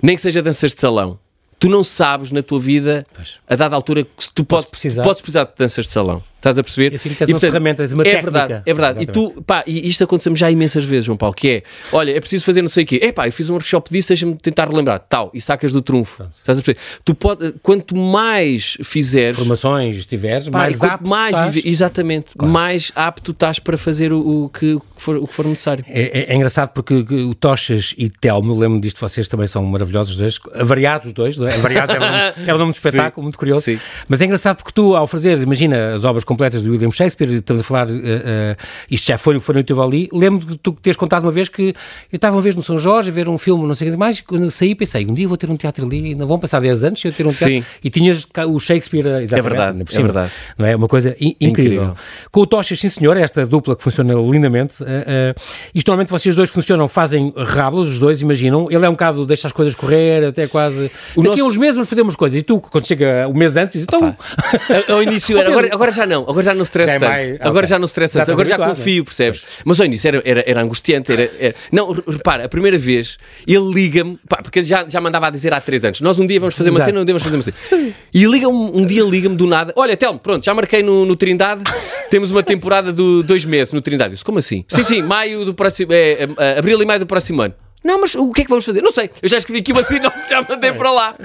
nem 0.02 0.16
que 0.16 0.22
seja 0.22 0.42
danças 0.42 0.74
de 0.74 0.82
salão. 0.82 1.20
Tu 1.60 1.70
não 1.70 1.84
sabes 1.84 2.32
na 2.32 2.44
tua 2.44 2.60
vida, 2.60 3.06
a 3.48 3.56
dada 3.56 3.76
altura, 3.76 4.04
que 4.04 4.24
se 4.24 4.32
tu 4.32 4.46
podes, 4.46 4.70
precisar. 4.70 5.04
podes 5.04 5.22
precisar 5.22 5.46
de 5.46 5.52
danças 5.58 5.86
de 5.86 5.92
salão. 5.92 6.22
Estás 6.38 6.58
a 6.60 6.64
perceber? 6.64 6.94
E 6.94 6.96
assim 6.96 7.10
tens 7.10 7.30
uma 7.30 7.40
ferramenta, 7.40 7.84
uma 7.88 8.04
é 8.04 8.06
técnica. 8.06 8.22
verdade, 8.32 8.62
é 8.66 8.74
verdade. 8.74 9.04
E 9.04 9.06
tu, 9.08 9.44
pá, 9.46 9.64
e 9.66 9.90
isto 9.90 10.04
aconteceu-me 10.04 10.38
já 10.38 10.50
imensas 10.52 10.84
vezes, 10.86 11.06
João 11.06 11.18
Paulo, 11.18 11.34
que 11.36 11.50
é, 11.50 11.64
olha, 11.92 12.12
é 12.16 12.20
preciso 12.20 12.46
fazer 12.46 12.62
não 12.62 12.70
sei 12.70 12.84
o 12.84 12.88
quê. 12.88 13.00
Epá, 13.02 13.28
eu 13.28 13.32
fiz 13.32 13.50
um 13.50 13.54
workshop 13.54 13.90
disso, 13.92 14.10
deixa-me 14.10 14.36
tentar 14.36 14.68
relembrar. 14.70 15.00
Tal, 15.10 15.32
e 15.34 15.42
sacas 15.42 15.72
do 15.74 15.82
trunfo. 15.82 16.24
Estás 16.38 16.60
a 16.60 16.62
perceber? 16.62 16.80
Tu 17.04 17.16
pode, 17.16 17.54
quanto 17.64 17.96
mais 17.98 18.78
fizeres, 18.84 19.36
Formações 19.38 20.06
tiveres, 20.06 20.48
pá, 20.48 20.70
e 20.70 20.78
mais 20.78 20.84
apto 20.84 21.08
mais 21.10 21.30
estás. 21.36 21.54
vive- 21.54 21.68
exatamente, 21.70 22.28
mais 22.38 22.92
apto 22.96 23.32
estás 23.32 23.58
para 23.60 23.78
fazer 23.78 24.14
o, 24.14 24.44
o 24.46 24.50
que, 24.50 24.76
o, 24.76 24.80
que 24.80 25.02
for, 25.02 25.16
o 25.18 25.28
que 25.28 25.34
for 25.34 25.46
necessário. 25.46 25.84
É, 25.88 26.20
é- 26.20 26.34
é 26.34 26.36
engraçado 26.36 26.70
porque 26.70 26.94
o 26.94 27.34
Tochas 27.34 27.96
e 27.98 28.10
Telmo, 28.10 28.54
eu 28.54 28.58
lembro 28.60 28.80
disto, 28.80 29.00
vocês 29.00 29.28
também 29.28 29.48
são 29.48 29.66
maravilhosos 29.66 30.12
os 30.14 30.18
dois, 30.18 30.40
variados 30.66 31.08
os 31.08 31.14
dois, 31.14 31.36
não 31.38 31.48
é? 31.48 31.58
Variados 31.58 31.96
é 31.96 31.98
o 31.98 32.02
nome, 32.02 32.16
é 32.48 32.54
nome 32.54 32.74
Sim. 32.74 32.78
espetáculo, 32.78 33.24
muito 33.24 33.38
curioso. 33.40 33.62
Sim. 33.62 33.80
Mas 34.08 34.22
é 34.22 34.26
engraçado 34.26 34.58
porque 34.58 34.72
tu, 34.74 34.96
ao 34.96 35.08
fazeres, 35.08 35.42
imagina 35.42 35.96
as 35.96 36.06
obras 36.06 36.24
completas 36.38 36.62
de 36.62 36.70
William 36.70 36.92
Shakespeare, 36.92 37.32
estamos 37.34 37.62
a 37.62 37.64
falar, 37.64 37.90
eh, 37.90 37.94
eh, 37.96 38.56
isto 38.92 39.08
já 39.08 39.18
foi, 39.18 39.40
foi 39.40 39.56
no 39.56 39.64
teu 39.64 39.82
ali, 39.82 40.08
lembro 40.14 40.46
de 40.46 40.58
tu 40.58 40.72
teres 40.74 40.96
contado 40.96 41.24
uma 41.24 41.32
vez 41.32 41.50
que 41.50 41.74
eu 42.12 42.16
estava 42.16 42.36
uma 42.36 42.42
vez 42.42 42.54
no 42.56 42.62
São 42.62 42.78
Jorge 42.78 43.10
a 43.10 43.14
ver 43.14 43.28
um 43.28 43.38
filme, 43.40 43.66
não 43.68 43.74
sei 43.74 43.88
o 43.88 43.92
que 43.92 43.98
mais, 43.98 44.22
quando 44.22 44.52
saí 44.52 44.76
pensei, 44.76 45.06
um 45.08 45.14
dia 45.16 45.28
vou 45.28 45.36
ter 45.36 45.50
um 45.50 45.58
teatro 45.58 45.84
ali, 45.84 46.12
ainda 46.12 46.26
vão 46.28 46.38
passar 46.38 46.60
10 46.62 46.84
anos 46.84 47.04
eu 47.04 47.12
ter 47.12 47.26
um 47.26 47.30
teatro, 47.30 47.48
Sim. 47.56 47.64
e 47.84 47.90
tinhas 47.90 48.28
o 48.48 48.60
Shakespeare, 48.60 49.08
eh, 49.08 49.24
exatamente, 49.24 49.50
verdade, 49.50 49.72
ainda 49.72 49.86
por 49.86 49.92
é 49.92 49.96
cima, 49.96 50.04
verdade. 50.06 50.32
Não 50.58 50.66
é? 50.68 50.76
Uma 50.76 50.88
coisa 50.88 51.16
in- 51.20 51.36
incrível. 51.42 51.84
Incrível. 51.84 51.94
Com 52.32 52.42
o 52.42 52.46
Tochas, 52.48 52.80
sim 52.80 52.90
senhor, 52.90 53.18
esta 53.18 53.46
dupla 53.46 53.76
que 53.76 53.82
funciona 53.84 54.14
lindamente. 54.14 54.84
Uh, 54.84 54.86
uh, 54.86 55.42
isto 55.74 55.88
normalmente 55.88 56.12
vocês 56.12 56.36
dois 56.36 56.50
funcionam, 56.52 56.88
fazem 56.88 57.34
rábulos, 57.36 57.92
os 57.94 58.00
dois, 58.00 58.22
imaginam. 58.22 58.68
Ele 58.70 58.86
é 58.86 58.90
um 58.90 58.94
bocado, 58.94 59.26
deixa 59.26 59.48
as 59.48 59.54
coisas 59.54 59.74
correr, 59.74 60.26
até 60.26 60.46
quase. 60.48 60.92
O 61.16 61.24
Daqui 61.24 61.40
a 61.40 61.44
nosso- 61.44 61.46
uns 61.48 61.58
meses 61.58 61.98
umas 61.98 62.16
coisas. 62.16 62.38
E 62.40 62.44
tu, 62.44 62.60
quando 62.60 62.86
chega 62.86 63.28
o 63.28 63.36
mês 63.36 63.56
antes, 63.58 63.74
dizes, 63.74 63.88
então. 63.88 64.16
Ao 64.90 65.02
início 65.02 65.38
era, 65.38 65.50
agora, 65.50 65.70
agora 65.72 65.92
já 65.92 66.06
não, 66.06 66.17
agora 66.28 66.44
já 66.44 66.54
não 66.54 66.64
stress 66.64 66.88
Já 66.90 66.96
é 66.96 67.00
tanto. 67.00 67.10
mais- 67.10 67.36
Agora 67.42 67.58
ok. 67.66 67.66
já 67.70 67.80
não 67.80 67.86
stress 67.86 68.14
Já 68.14 68.26
tanto, 68.26 68.40
estás 68.42 68.52
agora 68.52 68.70
já 68.70 68.76
confio, 68.76 69.04
percebes? 69.06 69.44
Mas 69.66 69.80
ao 69.80 69.86
início 69.86 70.08
era, 70.08 70.22
era, 70.26 70.44
era 70.48 70.62
angustiante. 70.62 71.12
Era, 71.12 71.32
era- 71.40 71.56
Não, 71.72 71.92
re- 71.92 72.04
repara, 72.08 72.46
a 72.46 72.50
primeira 72.50 72.78
vez 72.78 73.18
ele 73.48 73.74
liga-me, 73.74 74.18
porque 74.44 74.62
já, 74.62 74.88
já 74.88 75.00
mandava 75.02 75.28
a 75.28 75.30
dizer 75.30 75.54
há 75.54 75.60
três 75.62 75.84
anos: 75.84 76.02
nós 76.02 76.18
um 76.20 76.26
dia 76.26 76.40
vamos 76.40 76.56
fazer 76.56 76.70
uma 76.70 76.78
Exato. 76.80 76.90
cena, 76.92 77.02
um 77.02 77.06
dia 77.06 77.14
vamos 77.14 77.24
fazer 77.24 77.38
uma 77.38 77.44
cena. 77.44 77.94
E 78.14 78.26
liga-me, 78.26 78.54
um 78.56 78.86
dia 78.86 79.04
liga-me 79.04 79.36
do 79.36 79.46
nada: 79.48 79.74
olha, 79.76 79.96
Telmo, 79.98 80.20
pronto, 80.20 80.44
já 80.46 80.54
marquei 80.54 80.82
no, 80.84 81.06
no 81.06 81.16
Trindade, 81.16 81.64
temos 82.10 82.32
uma 82.32 82.44
temporada 82.44 82.92
de 82.94 83.24
dois 83.24 83.46
meses 83.46 83.74
no 83.74 83.82
Trindade. 83.82 84.12
Eu 84.12 84.14
disse, 84.14 84.26
como 84.26 84.40
assim? 84.40 84.64
Sim, 84.68 84.84
sim, 84.84 85.02
maio 85.02 85.46
do 85.46 85.54
próximo, 85.54 85.94
é, 85.94 86.12
é, 86.24 86.30
é, 86.38 86.60
abril 86.60 86.82
e 86.82 86.86
maio 86.86 87.00
do 87.00 87.06
próximo 87.08 87.42
ano. 87.42 87.54
Não, 87.84 88.02
mas 88.02 88.16
o 88.16 88.32
que 88.32 88.42
é 88.42 88.44
que 88.44 88.50
vamos 88.50 88.66
fazer? 88.66 88.82
Não 88.82 88.92
sei. 88.92 89.10
Eu 89.22 89.30
já 89.30 89.38
escrevi 89.38 89.60
aqui 89.60 89.72
uma 89.72 89.84
sinopse, 89.84 90.30
já 90.30 90.42
mandei 90.42 90.74
para 90.74 90.92
lá. 90.92 91.16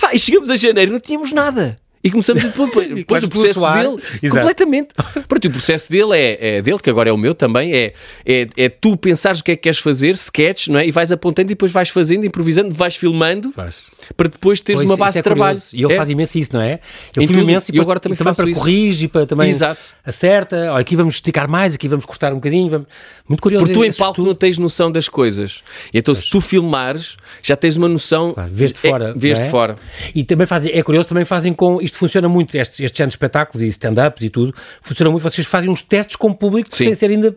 Pá, 0.00 0.10
e 0.14 0.18
chegamos 0.18 0.50
a 0.50 0.56
janeiro, 0.56 0.90
não 0.92 0.98
tínhamos 0.98 1.32
nada. 1.32 1.78
E 2.02 2.10
começamos 2.10 2.42
depois, 2.44 2.94
depois 2.94 3.24
o 3.24 3.28
processo 3.28 3.60
dele, 3.72 4.02
Exato. 4.22 4.40
completamente. 4.40 4.88
Pronto, 5.28 5.48
o 5.48 5.50
processo 5.50 5.90
dele 5.90 6.16
é, 6.16 6.56
é 6.56 6.62
dele, 6.62 6.78
que 6.78 6.88
agora 6.88 7.10
é 7.10 7.12
o 7.12 7.16
meu 7.16 7.34
também, 7.34 7.74
é, 7.74 7.92
é, 8.24 8.48
é 8.56 8.68
tu 8.68 8.96
pensares 8.96 9.40
o 9.40 9.44
que 9.44 9.52
é 9.52 9.56
que 9.56 9.62
queres 9.62 9.78
fazer, 9.78 10.14
sketch, 10.14 10.68
não 10.68 10.80
é? 10.80 10.86
E 10.86 10.90
vais 10.90 11.12
apontando 11.12 11.48
e 11.48 11.54
depois 11.54 11.70
vais 11.70 11.88
fazendo, 11.90 12.24
improvisando, 12.24 12.74
vais 12.74 12.96
filmando 12.96 13.52
Faz. 13.52 13.76
Para 14.16 14.28
depois 14.28 14.60
teres 14.60 14.80
Pois, 14.80 14.88
uma 14.90 14.94
isso 14.94 15.00
base 15.00 15.18
é 15.18 15.20
de 15.20 15.24
trabalho. 15.24 15.62
E 15.72 15.82
ele 15.84 15.92
É. 15.92 15.96
faz 15.96 16.10
imenso 16.10 16.38
isso, 16.38 16.52
não 16.52 16.60
é? 16.60 16.80
Ele 17.16 17.26
filma 17.26 17.40
tudo. 17.42 17.50
imenso 17.50 17.70
e, 17.74 17.80
agora 17.80 18.00
também 18.00 18.14
e 18.14 18.18
também 18.18 18.34
para 18.34 18.50
isso. 18.50 18.58
corrige, 18.60 19.08
para 19.08 19.26
também 19.26 19.50
Exato. 19.50 19.80
acerta. 20.04 20.76
Aqui 20.76 20.96
vamos 20.96 21.14
esticar 21.14 21.48
mais, 21.48 21.74
aqui 21.74 21.88
vamos 21.88 22.04
cortar 22.04 22.32
um 22.32 22.36
bocadinho. 22.36 22.68
Vamos... 22.70 22.86
Muito 23.28 23.40
curioso. 23.40 23.66
Porque 23.66 23.78
tu 23.78 23.84
em 23.84 23.92
palco 23.92 24.12
estudo. 24.14 24.26
não 24.26 24.34
tens 24.34 24.58
noção 24.58 24.90
das 24.90 25.08
coisas. 25.08 25.62
Então, 25.94 26.14
se 26.14 26.28
tu 26.28 26.40
filmares, 26.40 27.16
já 27.42 27.56
tens 27.56 27.76
uma 27.76 27.88
noção. 27.88 28.32
Claro, 28.32 28.50
vês 28.52 28.72
de 28.72 28.78
é- 28.86 28.90
fora, 28.90 29.14
vês 29.16 29.38
não 29.38 29.44
de 29.44 29.48
é? 29.48 29.50
fora. 29.50 29.76
E 30.14 30.24
também 30.24 30.46
fazem, 30.46 30.72
é 30.72 30.82
curioso, 30.82 31.08
também 31.08 31.24
fazem 31.24 31.52
com, 31.52 31.80
isto 31.80 31.96
funciona 31.96 32.28
muito, 32.28 32.54
estes, 32.56 32.80
estes 32.80 33.00
anos 33.00 33.12
de 33.12 33.16
espetáculos 33.16 33.62
e 33.62 33.66
stand-ups 33.68 34.22
e 34.22 34.30
tudo, 34.30 34.54
funciona 34.82 35.10
muito, 35.10 35.22
vocês 35.22 35.46
fazem 35.46 35.70
uns 35.70 35.82
testes 35.82 36.16
com 36.16 36.28
o 36.28 36.34
público 36.34 36.68
Sim. 36.74 36.84
sem 36.84 36.94
ser 36.94 37.10
ainda 37.10 37.36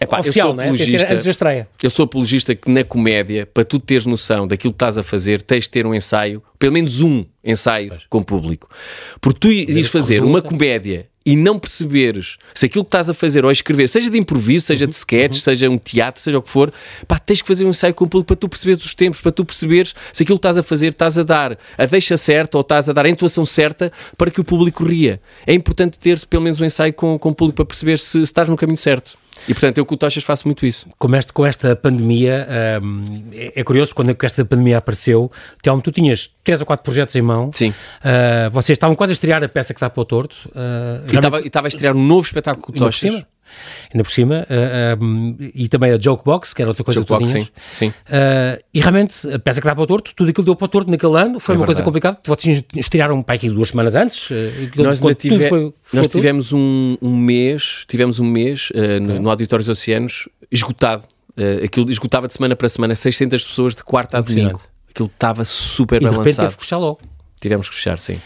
Epá, 0.00 0.18
eu 0.18 0.20
oficial, 0.20 0.54
sou 0.54 0.60
é? 0.60 0.64
Sem 0.64 0.76
ser 0.76 0.82
apologista. 0.82 1.14
antes 1.14 1.24
da 1.24 1.30
estreia. 1.30 1.68
Eu 1.82 1.90
sou 1.90 2.04
apologista 2.04 2.54
que 2.54 2.70
na 2.70 2.84
comédia, 2.84 3.46
para 3.46 3.64
tu 3.64 3.78
teres 3.78 4.06
noção 4.06 4.46
daquilo 4.46 4.72
que 4.72 4.76
estás 4.76 4.98
a 4.98 5.02
fazer, 5.02 5.42
tens 5.42 5.64
de 5.64 5.70
ter 5.70 5.86
um 5.86 5.94
ensaio, 5.94 6.42
pelo 6.58 6.72
menos 6.72 7.00
um 7.00 7.24
ensaio 7.44 7.96
com 8.08 8.18
o 8.18 8.24
público. 8.24 8.68
Porque 9.20 9.38
tu 9.40 9.50
ires 9.50 9.88
fazer 9.88 10.14
resulta. 10.14 10.30
uma 10.30 10.42
comédia 10.42 11.08
e 11.28 11.36
não 11.36 11.58
perceberes 11.58 12.38
se 12.54 12.64
aquilo 12.64 12.82
que 12.82 12.88
estás 12.88 13.10
a 13.10 13.12
fazer 13.12 13.44
ou 13.44 13.50
a 13.50 13.52
escrever, 13.52 13.86
seja 13.86 14.08
de 14.08 14.16
improviso, 14.16 14.64
seja 14.64 14.86
Uhum, 14.86 14.90
de 14.90 14.96
sketch, 14.96 15.34
seja 15.36 15.68
um 15.68 15.76
teatro, 15.76 16.22
seja 16.22 16.38
o 16.38 16.42
que 16.42 16.48
for, 16.48 16.72
pá, 17.06 17.18
tens 17.18 17.42
que 17.42 17.48
fazer 17.48 17.66
um 17.66 17.68
ensaio 17.68 17.92
com 17.92 18.06
o 18.06 18.08
público 18.08 18.28
para 18.28 18.36
tu 18.36 18.48
perceberes 18.48 18.82
os 18.82 18.94
tempos, 18.94 19.20
para 19.20 19.30
tu 19.30 19.44
perceberes 19.44 19.94
se 20.10 20.22
aquilo 20.22 20.38
que 20.38 20.40
estás 20.40 20.56
a 20.56 20.62
fazer 20.62 20.88
estás 20.88 21.18
a 21.18 21.22
dar 21.22 21.58
a 21.76 21.84
deixa 21.84 22.16
certa 22.16 22.56
ou 22.56 22.62
estás 22.62 22.88
a 22.88 22.94
dar 22.94 23.04
a 23.04 23.10
intuação 23.10 23.44
certa 23.44 23.92
para 24.16 24.30
que 24.30 24.40
o 24.40 24.44
público 24.44 24.82
ria. 24.84 25.20
É 25.46 25.52
importante 25.52 25.98
ter 25.98 26.24
pelo 26.26 26.42
menos 26.42 26.62
um 26.62 26.64
ensaio 26.64 26.94
com, 26.94 27.18
com 27.18 27.28
o 27.28 27.34
público 27.34 27.56
para 27.56 27.66
perceber 27.66 27.98
se, 27.98 28.10
se 28.12 28.20
estás 28.20 28.48
no 28.48 28.56
caminho 28.56 28.78
certo. 28.78 29.18
E 29.48 29.54
portanto, 29.54 29.78
eu 29.78 29.86
com 29.86 29.94
o 29.94 29.98
Tochas 29.98 30.22
faço 30.22 30.46
muito 30.46 30.66
isso. 30.66 30.86
Com, 30.98 31.14
este, 31.16 31.32
com 31.32 31.46
esta 31.46 31.74
pandemia, 31.74 32.46
hum, 32.82 33.04
é, 33.32 33.60
é 33.60 33.64
curioso, 33.64 33.94
quando 33.94 34.14
esta 34.22 34.44
pandemia 34.44 34.78
apareceu, 34.78 35.32
Telmo, 35.62 35.80
tu 35.80 35.90
tinhas 35.90 36.30
três 36.44 36.60
ou 36.60 36.66
quatro 36.66 36.84
projetos 36.84 37.16
em 37.16 37.22
mão, 37.22 37.50
Sim. 37.54 37.72
Ah, 38.04 38.48
vocês 38.50 38.76
estavam 38.76 38.94
quase 38.94 39.12
a 39.12 39.14
estrear 39.14 39.42
a 39.42 39.48
peça 39.48 39.72
que 39.72 39.80
dá 39.80 39.88
para 39.88 40.00
o 40.00 40.04
torto, 40.04 40.50
ah, 40.54 41.00
E 41.10 41.14
estava- 41.16 41.40
e 41.40 41.46
estava 41.46 41.66
a 41.66 41.68
estrear 41.68 41.96
um 41.96 42.06
novo 42.06 42.26
espetáculo 42.26 42.62
com 42.66 42.72
o 42.72 42.76
Tochas. 42.76 43.24
Ainda 43.92 44.04
por 44.04 44.10
cima 44.10 44.46
ah, 44.48 44.96
hum, 45.00 45.36
e 45.54 45.68
também 45.68 45.92
a 45.92 45.98
Jokebox, 46.00 46.54
que 46.54 46.62
era 46.62 46.70
outra 46.70 46.84
coisa 46.84 47.00
Jokebox, 47.00 47.32
que 47.32 47.38
sim, 47.38 47.48
sim. 47.72 47.92
Ah, 48.10 48.58
e 48.72 48.80
realmente, 48.80 49.28
a 49.32 49.38
peça 49.38 49.60
que 49.60 49.66
dá 49.66 49.74
para 49.74 49.84
o 49.84 49.86
torto, 49.86 50.12
tudo 50.14 50.30
aquilo 50.30 50.44
deu 50.44 50.56
para 50.56 50.64
o 50.64 50.68
torto 50.68 50.90
naquele 50.90 51.16
ano, 51.18 51.38
foi 51.40 51.54
É 51.54 51.58
uma 51.58 51.66
coisa 51.66 51.82
verdade. 51.82 51.84
complicada, 51.84 52.18
vocês 52.26 52.64
estrearam 52.76 53.22
para 53.22 53.34
aqui 53.34 53.48
duas 53.50 53.68
semanas 53.70 53.94
antes, 53.96 54.30
e 54.30 54.70
Nós, 54.76 55.00
tive- 55.16 55.48
foi- 55.48 55.72
fechou 55.82 56.02
nós 56.02 56.08
tivemos 56.08 56.52
um, 56.52 56.96
um 57.02 57.16
mês, 57.16 57.84
tivemos 57.88 58.18
um 58.18 58.24
mês 58.26 58.68
eh, 58.74 58.98
no, 59.00 59.18
no 59.20 59.30
Auditório 59.30 59.64
dos 59.64 59.78
Oceanos 59.78 60.28
esgotado. 60.50 61.04
Eh, 61.36 61.62
aquilo 61.64 61.90
esgotava 61.90 62.26
de 62.26 62.34
semana 62.34 62.56
para 62.56 62.68
semana 62.68 62.94
600 62.94 63.44
pessoas 63.46 63.74
de 63.76 63.84
quarta 63.84 64.18
a 64.18 64.20
domingo. 64.20 64.60
Aquilo 64.90 65.10
estava 65.12 65.44
super 65.44 65.96
e 66.02 66.04
de 66.04 66.10
bem 66.10 66.18
repente 66.18 66.36
teve 66.36 66.56
que 66.56 66.62
fechar 66.62 66.78
logo. 66.78 66.98
Tivemos 67.40 67.68
que 67.68 67.74
fechar, 67.76 67.98
sim. 67.98 68.20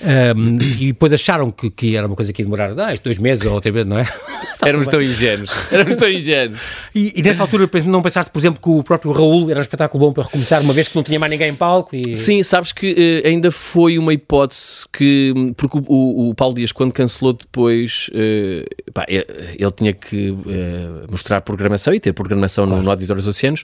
Um, 0.00 0.58
e 0.60 0.86
depois 0.88 1.12
acharam 1.12 1.50
que, 1.50 1.70
que 1.70 1.96
era 1.96 2.06
uma 2.06 2.14
coisa 2.14 2.32
que 2.32 2.42
ia 2.42 2.46
demorar 2.46 2.70
ah, 2.78 2.94
dois 3.02 3.18
meses 3.18 3.44
ou 3.44 3.52
outra 3.52 3.70
vez, 3.72 3.86
não 3.86 3.98
é? 3.98 4.06
Éramos 4.64 4.88
tão 4.88 5.00
ingênuos. 5.00 5.50
Éramos 5.70 5.94
tão 5.96 6.08
ingênuos. 6.08 6.58
E, 6.94 7.12
e 7.16 7.22
nessa 7.22 7.42
altura 7.42 7.68
não 7.86 8.02
pensaste, 8.02 8.30
por 8.30 8.38
exemplo, 8.38 8.60
que 8.60 8.68
o 8.68 8.82
próprio 8.82 9.12
Raul 9.12 9.50
era 9.50 9.58
um 9.58 9.62
espetáculo 9.62 10.06
bom 10.06 10.12
para 10.12 10.24
recomeçar, 10.24 10.62
uma 10.62 10.72
vez 10.72 10.88
que 10.88 10.96
não 10.96 11.02
tinha 11.02 11.18
mais 11.18 11.30
ninguém 11.30 11.50
em 11.50 11.54
palco? 11.54 11.94
E... 11.94 12.14
Sim, 12.14 12.42
sabes 12.42 12.72
que 12.72 13.22
eh, 13.24 13.28
ainda 13.28 13.50
foi 13.50 13.98
uma 13.98 14.12
hipótese 14.12 14.86
que. 14.92 15.32
Porque 15.56 15.78
o, 15.78 15.84
o- 15.86 16.30
o 16.30 16.34
Paulo 16.34 16.54
Dias, 16.54 16.72
quando 16.72 16.92
cancelou 16.92 17.32
depois, 17.32 18.10
eh, 18.14 18.64
pá, 18.92 19.04
ele, 19.08 19.26
ele 19.58 19.70
tinha 19.72 19.92
que 19.92 20.36
eh, 20.48 21.06
mostrar 21.10 21.40
programação 21.40 21.94
e 21.94 22.00
ter 22.00 22.12
programação 22.12 22.66
no, 22.66 22.82
no 22.82 22.90
Auditório 22.90 23.22
dos 23.22 23.28
Oceanos. 23.28 23.62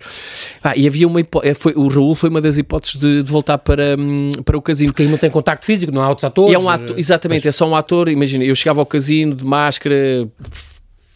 Pá, 0.63 0.75
e 0.77 0.87
havia 0.87 1.07
uma 1.09 1.21
hipótese. 1.21 1.55
Foi, 1.55 1.73
o 1.75 1.89
Raul 1.89 2.15
foi 2.15 2.31
uma 2.31 2.41
das 2.41 2.57
hipóteses 2.57 3.01
de, 3.01 3.23
de 3.23 3.31
voltar 3.31 3.59
para, 3.59 3.97
hum, 3.99 4.31
para 4.45 4.57
o 4.57 4.63
casino. 4.63 4.93
Porque 4.93 5.03
aí 5.03 5.09
não 5.09 5.19
tem 5.19 5.31
contacto 5.31 5.67
físico, 5.67 5.93
não 5.93 6.03
há 6.03 6.07
outros 6.27 6.43
atores. 6.45 6.53
E 6.53 6.55
é 6.55 6.59
um 6.59 6.69
ator, 6.69 6.99
exatamente, 6.99 7.49
é 7.49 7.53
só 7.53 7.69
um 7.69 7.77
ator. 7.77 8.09
Imagina, 8.09 8.45
eu 8.45 8.55
chegava 8.55 8.81
ao 8.81 8.87
casino 8.87 9.35
de 9.35 9.45
máscara, 9.45 10.29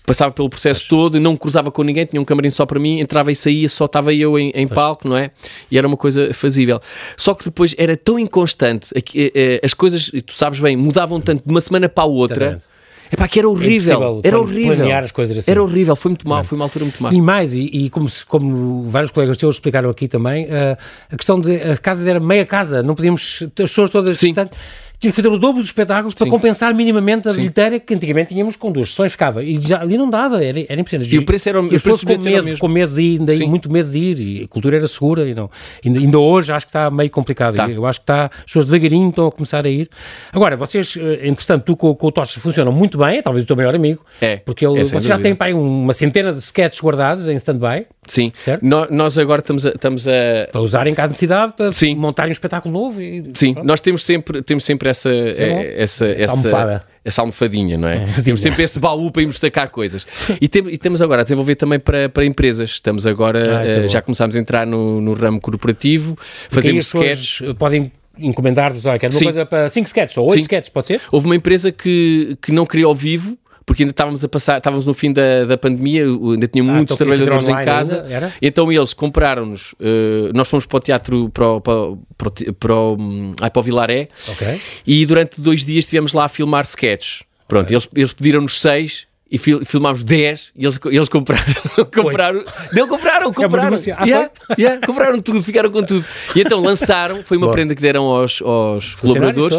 passava 0.07 0.33
pelo 0.33 0.49
processo 0.49 0.87
todo, 0.89 1.21
não 1.21 1.33
me 1.33 1.39
cruzava 1.39 1.71
com 1.71 1.83
ninguém, 1.83 2.07
tinha 2.07 2.21
um 2.21 2.25
camarim 2.25 2.49
só 2.51 2.65
para 2.65 2.79
mim, 2.81 2.99
entrava 2.99 3.31
e 3.31 3.37
saía, 3.37 3.69
só 3.69 3.85
estava 3.85 4.13
eu 4.15 4.39
em, 4.39 4.51
em 4.55 4.67
palco, 4.67 5.07
não 5.07 5.17
é? 5.17 5.31
E 5.71 5.77
era 5.77 5.87
uma 5.87 5.99
coisa 5.99 6.33
fazível. 6.33 6.81
Só 7.17 7.35
que 7.35 7.45
depois 7.45 7.75
era 7.77 7.95
tão 7.97 8.19
inconstante, 8.19 8.89
eh, 8.95 9.33
eh, 9.35 9.61
as 9.63 9.75
coisas, 9.75 10.11
e 10.15 10.23
tu 10.23 10.33
sabes 10.33 10.61
bem, 10.61 10.77
mudavam 10.77 11.21
tanto 11.21 11.45
de 11.45 11.51
uma 11.51 11.61
semana 11.61 11.89
para 11.91 12.05
a 12.05 12.07
outra. 12.07 12.45
Exatamente. 12.45 12.79
Epá, 13.11 13.27
que 13.27 13.39
era 13.39 13.49
horrível. 13.49 13.95
impossível 13.97 14.21
era 14.23 14.39
horrível. 14.39 14.77
planear 14.77 15.03
as 15.03 15.11
coisas 15.11 15.39
assim. 15.39 15.51
Era 15.51 15.63
horrível, 15.63 15.97
foi 15.97 16.11
muito 16.11 16.29
mal, 16.29 16.45
foi 16.45 16.57
uma 16.57 16.67
altura 16.67 16.85
muito 16.85 17.03
má. 17.03 17.11
E 17.11 17.21
mais, 17.23 17.55
e, 17.55 17.61
e 17.65 17.89
como, 17.89 18.07
se- 18.07 18.25
como 18.27 18.83
vários 18.91 19.11
colegas 19.11 19.39
teus 19.39 19.55
explicaram 19.57 19.89
aqui 19.89 20.07
também, 20.09 20.47
eh, 20.51 20.77
a 21.11 21.17
questão 21.17 21.41
de 21.41 21.55
as 21.55 21.79
casas 21.79 22.07
era 22.07 22.21
meia 22.21 22.45
casa, 22.45 22.83
não 22.83 22.95
podíamos, 22.95 23.43
as 23.45 23.51
pessoas 23.55 23.89
todas 23.89 24.19
Sim. 24.19 24.27
distantes, 24.27 24.59
tínhamos 25.01 25.17
que 25.17 25.23
fazer 25.23 25.29
o 25.35 25.39
dobro 25.39 25.61
dos 25.61 25.69
espetáculos 25.71 26.15
para 26.15 26.25
Sim. 26.25 26.31
compensar 26.31 26.75
minimamente 26.75 27.29
a 27.29 27.31
Sim. 27.33 27.39
bilheteira 27.43 27.79
que 27.79 27.95
antigamente 27.95 28.31
tínhamos 28.35 28.57
com 28.57 28.71
duas 28.73 28.91
sessões, 28.91 29.13
ficava. 29.13 29.43
E 29.45 29.59
já, 29.61 29.81
ali 29.81 29.97
não 29.97 30.11
dava, 30.11 30.43
era, 30.43 30.61
era 30.69 30.81
impressionante. 30.81 31.15
E 31.15 31.19
o 31.19 31.25
preço 31.25 31.49
era 31.49 31.61
o- 31.61 31.65
e 31.73 31.77
as 31.77 31.83
pessoas 31.83 32.03
com 32.03 32.09
medo, 32.11 32.45
mesmo. 32.45 32.59
com 32.59 32.69
medo 32.69 32.95
de 32.95 33.01
ir, 33.03 33.21
ainda- 33.21 33.47
muito 33.47 33.71
medo 33.71 33.91
de 33.91 33.99
ir, 33.99 34.19
e 34.21 34.43
a 34.45 34.49
cultura 34.49 34.77
era 34.77 34.89
segura, 34.89 35.29
e 35.29 35.35
não. 35.35 35.51
Ainda, 35.85 35.99
ainda 36.01 36.19
hoje 36.19 36.53
acho 36.53 36.67
que 36.67 36.71
está 36.71 36.91
meio 36.91 37.11
complicado. 37.11 37.55
Tá. 37.55 37.69
Eu 37.69 37.87
acho 37.87 38.01
que 38.01 38.05
está, 38.05 38.27
as 38.27 38.45
pessoas 38.47 38.67
devagarinho 38.67 39.09
estão 39.11 39.29
a 39.29 39.33
começar 39.33 39.65
a 39.65 39.69
ir. 39.69 39.89
Agora, 40.33 40.57
vocês, 40.57 40.97
eh, 40.97 41.29
entretanto, 41.29 41.65
tu 41.65 41.77
com, 41.77 41.95
com 41.95 42.07
o 42.09 42.13
Tocha 42.13 42.41
funcionam 42.41 42.73
muito 42.73 42.99
bem, 42.99 43.19
é 43.19 43.23
talvez 43.23 43.45
o 43.45 43.47
teu 43.47 43.57
maior 43.57 43.75
amigo, 43.75 44.05
É, 44.21 44.37
porque 44.39 44.67
ele, 44.67 44.81
é, 44.81 44.85
vocês 44.85 45.03
já 45.05 45.19
têm 45.19 45.35
pá, 45.35 45.47
aí 45.47 45.55
uma 45.55 45.93
centena 45.93 46.33
de 46.33 46.41
sketches 46.41 46.81
guardados 46.83 47.29
em 47.29 47.35
stand-by. 47.37 47.87
Sim. 48.07 48.33
Certo? 48.43 48.63
No- 48.65 48.87
nós 48.91 49.19
agora 49.19 49.41
estamos 49.41 49.67
a, 49.67 49.71
estamos 49.71 50.09
a, 50.09 50.13
para 50.51 50.61
usar 50.63 50.87
em 50.87 50.95
caso 50.95 51.09
de 51.09 51.13
necessidade, 51.15 51.53
para 51.53 51.73
Sim. 51.73 51.95
montarem 51.95 52.31
um 52.31 52.33
espetáculo 52.33 52.73
novo. 52.73 53.01
E, 53.03 53.31
Sim, 53.35 53.53
pronto. 53.53 53.67
nós 53.67 53.81
temos 53.81 54.03
sempre, 54.03 54.43
temos 54.43 54.65
sempre 54.65 54.88
essa, 54.91 55.11
é 55.11 55.31
eh, 55.37 55.75
essa, 55.83 56.07
essa, 56.07 56.33
almofada. 56.33 56.85
essa 57.05 57.21
almofadinha, 57.23 57.77
não 57.79 57.89
é? 57.89 58.07
sim. 58.15 58.23
temos 58.23 58.41
sempre 58.41 58.63
esse 58.63 58.79
baú 58.79 59.11
para 59.11 59.23
irmos 59.23 59.37
destacar 59.37 59.69
coisas. 59.71 60.07
E, 60.41 60.49
tem- 60.49 60.69
e 60.69 60.79
temos 60.79 61.01
agora 61.03 61.21
a 61.23 61.25
desenvolver 61.25 61.55
também 61.57 61.79
para, 61.79 62.09
para 62.09 62.25
empresas. 62.25 62.71
Estamos 62.71 63.07
agora, 63.07 63.59
Ah, 63.61 63.65
é 63.67 63.81
bom. 63.83 63.89
já 63.89 64.03
começámos 64.03 64.37
a 64.37 64.41
entrar 64.41 64.67
no, 64.67 65.01
no 65.01 65.15
ramo 65.15 65.41
corporativo, 65.41 66.15
Porque 66.17 66.55
fazemos 66.55 66.85
pessoas, 66.85 67.05
sketches. 67.19 67.55
Podem 67.57 67.93
encomendar-vos, 68.19 68.85
olha, 68.85 68.99
quero 68.99 69.13
uma 69.13 69.19
Sim. 69.19 69.25
coisa 69.27 69.47
para 69.47 69.69
5 69.69 69.87
sketches 69.87 70.17
ou 70.19 70.25
8 70.25 70.35
Sim. 70.35 70.41
sketches, 70.41 70.71
pode 70.71 70.87
ser? 70.89 71.01
Houve 71.13 71.27
uma 71.27 71.37
empresa 71.37 71.71
que, 71.71 72.37
que 72.43 72.51
não 72.51 72.67
queria 72.67 72.87
ao 72.87 72.95
vivo, 72.95 73.39
porque 73.69 73.83
ainda 73.83 73.91
estávamos 73.93 74.25
a 74.25 74.29
passar, 74.29 74.57
estávamos 74.57 74.87
no 74.87 74.95
fim 74.95 75.13
da, 75.13 75.45
da 75.45 75.59
pandemia, 75.59 76.05
ainda 76.07 76.49
tinha 76.49 76.65
muitos 76.65 76.95
então 76.95 77.07
trabalhadores 77.07 77.47
em 77.49 77.55
casa. 77.65 78.03
ainda? 78.03 78.33
Então 78.41 78.73
eles 78.73 78.95
compraram-nos, 78.95 79.75
eh, 79.79 80.31
nós 80.35 80.49
fomos 80.49 80.65
para 80.65 80.77
o 80.79 80.81
teatro, 80.81 81.29
para 81.29 81.47
o, 81.47 81.61
para, 81.61 81.75
para 82.17 82.55
para 82.59 82.75
hum, 82.75 83.35
para 83.39 83.61
o 83.61 83.63
Vilaré, 83.63 84.09
Ok. 84.27 84.61
e 84.87 85.05
durante 85.05 85.39
dois 85.41 85.65
dias 85.67 85.85
estivemos 85.85 86.15
lá 86.15 86.25
a 86.25 86.29
filmar 86.29 86.65
sketches. 86.65 87.23
Pronto, 87.47 87.71
eles, 87.71 87.87
eles 87.95 88.13
pediram-nos 88.15 88.59
seis 88.59 89.07
e 89.31 89.37
fil- 89.37 89.63
filmámos 89.67 90.03
10 90.03 90.53
e 90.57 90.65
eles, 90.65 90.81
eles 90.87 91.09
compraram. 91.11 91.45
compraram 91.95 92.45
não, 92.73 92.89
compraram, 92.89 93.31
compraram. 93.33 93.79
Ah, 93.99 94.07
Yeah, 94.07 94.31
yeah, 94.59 94.87
compraram 94.87 95.21
tudo, 95.21 95.43
ficaram 95.43 95.71
com 95.71 95.83
tudo. 95.83 96.03
E 96.35 96.41
então 96.41 96.61
lançaram, 96.63 97.23
foi 97.23 97.37
uma 97.37 97.47
Boa. 97.47 97.53
prenda 97.53 97.75
que 97.75 97.83
deram 97.83 98.05
aos, 98.05 98.41
aos 98.41 98.95
colaboradores. 98.95 99.59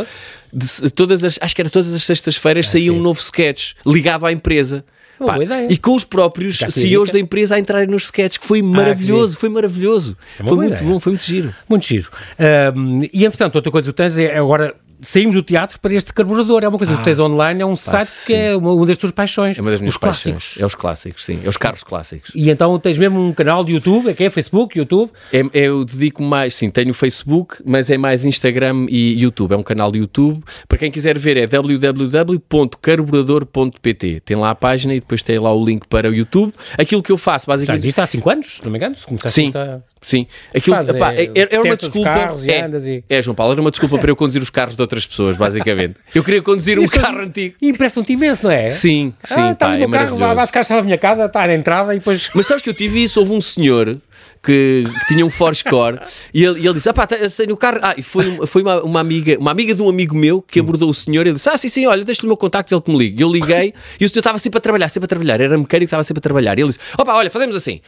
De 0.51 0.89
todas 0.89 1.23
as, 1.23 1.37
acho 1.41 1.55
que 1.55 1.61
era 1.61 1.69
todas 1.69 1.93
as 1.93 2.03
sextas-feiras 2.03 2.69
saía 2.69 2.91
um 2.91 2.99
novo 2.99 3.19
sketch 3.19 3.73
ligado 3.85 4.25
à 4.25 4.31
empresa. 4.31 4.83
é 5.19 5.43
ideia. 5.43 5.67
e 5.69 5.77
com 5.77 5.95
os 5.95 6.03
próprios 6.03 6.59
CEOs 6.69 7.11
da 7.11 7.19
empresa 7.19 7.55
a 7.55 7.59
entrarem 7.59 7.87
nos 7.87 8.05
sketches, 8.05 8.37
que 8.37 8.47
foi 8.47 8.61
maravilhoso, 8.61 9.35
foi 9.37 9.49
maravilhoso. 9.49 10.17
é 10.39 10.43
Foi 10.43 10.55
muito 10.55 10.73
ideia. 10.73 10.89
bom, 10.89 10.99
foi 10.99 11.11
muito 11.11 11.25
giro. 11.25 11.55
Muito 11.67 11.85
giro. 11.85 12.09
E, 13.11 13.25
entretanto, 13.25 13.55
outra 13.55 13.71
coisa 13.71 13.91
que 13.91 13.95
tens 13.95 14.17
é 14.17 14.37
agora 14.37 14.75
saímos 15.01 15.35
do 15.35 15.41
teatro 15.43 15.79
para 15.79 15.93
este 15.93 16.13
carburador. 16.13 16.63
É 16.63 16.67
uma 16.67 16.77
coisa 16.77 16.93
que 16.93 16.99
tu 17.01 17.05
tens 17.05 17.19
online, 17.19 17.61
é 17.61 17.65
um 17.65 17.75
site 17.75 18.09
que 18.25 18.33
é 18.33 18.55
uma, 18.55 18.71
uma 18.73 18.85
das 18.85 18.97
tuas 18.97 19.11
paixões. 19.11 19.57
Ah, 19.57 19.59
É 19.59 19.61
uma 19.61 19.71
das 19.71 19.79
minhas 19.79 19.95
os 19.95 19.99
paixões. 19.99 20.33
clássicos. 20.33 20.61
É 20.61 20.65
os 20.65 20.75
clássicos, 20.75 21.25
sim. 21.25 21.39
É 21.43 21.49
os 21.49 21.57
carros 21.57 21.83
clássicos. 21.83 22.31
E 22.35 22.49
então 22.49 22.77
tens 22.79 22.97
mesmo 22.97 23.19
um 23.19 23.33
canal 23.33 23.63
de 23.63 23.73
YouTube, 23.73 24.09
é 24.09 24.13
que 24.13 24.23
é 24.23 24.29
Facebook, 24.29 24.77
YouTube. 24.77 25.11
É, 25.31 25.41
eu 25.53 25.85
dedico 25.85 26.21
mais, 26.23 26.55
sim, 26.55 26.69
tenho 26.69 26.93
Facebook, 26.93 27.57
mas 27.65 27.89
é 27.89 27.97
mais 27.97 28.25
Instagram 28.25 28.87
e 28.89 29.19
YouTube. 29.21 29.53
É 29.53 29.57
um 29.57 29.63
canal 29.63 29.91
de 29.91 29.99
YouTube. 29.99 30.43
Para 30.67 30.77
quem 30.77 30.91
quiser 30.91 31.17
ver, 31.17 31.37
é 31.37 31.47
www.carburador.pt. 31.47 34.21
Tem 34.25 34.37
lá 34.37 34.49
a 34.51 34.55
página 34.55 34.93
e 34.93 34.99
depois 34.99 35.23
tem 35.23 35.39
lá 35.39 35.53
o 35.53 35.63
link 35.63 35.87
para 35.87 36.09
o 36.09 36.13
YouTube. 36.13 36.53
Aquilo 36.77 37.01
que 37.03 37.11
eu 37.11 37.17
faço, 37.17 37.45
Já 37.45 37.53
basicamente. 37.53 37.81
existe 37.81 38.01
há 38.01 38.07
5 38.07 38.29
anos, 38.29 38.55
se 38.57 38.63
não 38.63 38.71
me 38.71 38.77
engano. 38.77 38.95
Começaste 39.05 39.35
Sim. 39.41 39.51
há- 39.55 39.79
Sim, 40.01 40.27
aquilo 40.55 40.77
Faz, 40.77 40.87
epá, 40.89 41.13
é, 41.13 41.23
é, 41.25 41.31
era 41.35 41.61
uma 41.61 41.75
desculpa. 41.75 42.09
carros 42.09 42.45
é, 42.45 42.69
e- 42.69 43.03
é, 43.09 43.21
João 43.21 43.35
Paulo, 43.35 43.51
era 43.53 43.61
uma 43.61 43.69
desculpa 43.69 43.97
para 43.97 44.09
eu 44.09 44.15
conduzir 44.15 44.41
os 44.41 44.49
carros 44.49 44.75
de 44.75 44.81
outras 44.81 45.05
pessoas, 45.05 45.35
basicamente. 45.35 45.99
Eu 46.15 46.23
queria 46.23 46.41
conduzir 46.41 46.79
um 46.79 46.87
carro 46.87 47.19
antigo. 47.19 47.55
E 47.61 47.69
emprestam-te 47.69 48.13
imenso, 48.13 48.43
não 48.45 48.51
é? 48.51 48.69
Sim, 48.69 49.13
sim, 49.21 49.41
ah, 49.41 49.51
está 49.51 49.67
pá, 49.67 49.75
no 49.75 49.83
é 49.83 49.87
carro, 49.87 49.89
vai, 49.89 50.05
vai 50.05 50.17
maravilhoso. 50.35 50.51
buscar 50.53 50.77
a 50.79 50.83
minha 50.83 50.97
casa, 50.97 51.25
está 51.25 51.45
na 51.45 51.53
entrada 51.53 51.93
e 51.93 51.99
depois. 51.99 52.29
Mas 52.33 52.45
sabes 52.45 52.63
que 52.63 52.69
eu 52.69 52.73
tive 52.73 53.03
isso? 53.03 53.19
Houve 53.19 53.33
um 53.33 53.41
senhor 53.41 53.97
que, 54.41 54.85
que 54.85 55.13
tinha 55.13 55.25
um 55.25 55.29
Ford 55.29 55.61
Core 55.63 55.99
e 56.33 56.43
ele, 56.45 56.61
e 56.61 56.65
ele 56.65 56.73
disse: 56.75 56.87
Ah, 56.89 56.93
pá, 56.93 57.07
eu 57.19 57.29
tenho 57.29 57.53
o 57.53 57.57
carro. 57.57 57.79
Ah, 57.81 57.93
e 57.97 58.01
foi, 58.01 58.47
foi 58.47 58.61
uma, 58.61 58.81
uma 58.81 58.99
amiga, 59.01 59.37
uma 59.37 59.51
amiga 59.51 59.75
de 59.75 59.81
um 59.81 59.89
amigo 59.89 60.15
meu 60.15 60.41
que 60.41 60.59
abordou 60.59 60.89
o 60.89 60.93
senhor 60.93 61.25
e 61.25 61.29
ele 61.29 61.35
disse: 61.35 61.49
Ah, 61.49 61.57
sim, 61.57 61.67
sim, 61.67 61.85
olha, 61.85 62.05
deixa-lhe 62.05 62.27
o 62.27 62.29
meu 62.29 62.37
contacto, 62.37 62.73
ele 62.73 62.81
que 62.81 62.91
me 62.91 62.97
liga. 62.97 63.19
E 63.19 63.21
eu 63.23 63.29
liguei 63.31 63.73
e 63.99 64.05
o 64.05 64.09
senhor 64.09 64.19
estava 64.21 64.37
sempre 64.39 64.59
a 64.59 64.61
trabalhar, 64.61 64.87
sempre 64.87 65.05
a 65.05 65.09
trabalhar. 65.09 65.41
Era 65.41 65.57
mecânico, 65.57 65.85
estava 65.87 66.03
sempre 66.03 66.19
a 66.19 66.21
trabalhar. 66.21 66.57
E 66.57 66.61
ele 66.61 66.69
disse: 66.69 66.79
Opa, 66.97 67.13
olha, 67.13 67.29
fazemos 67.29 67.55
assim. 67.55 67.81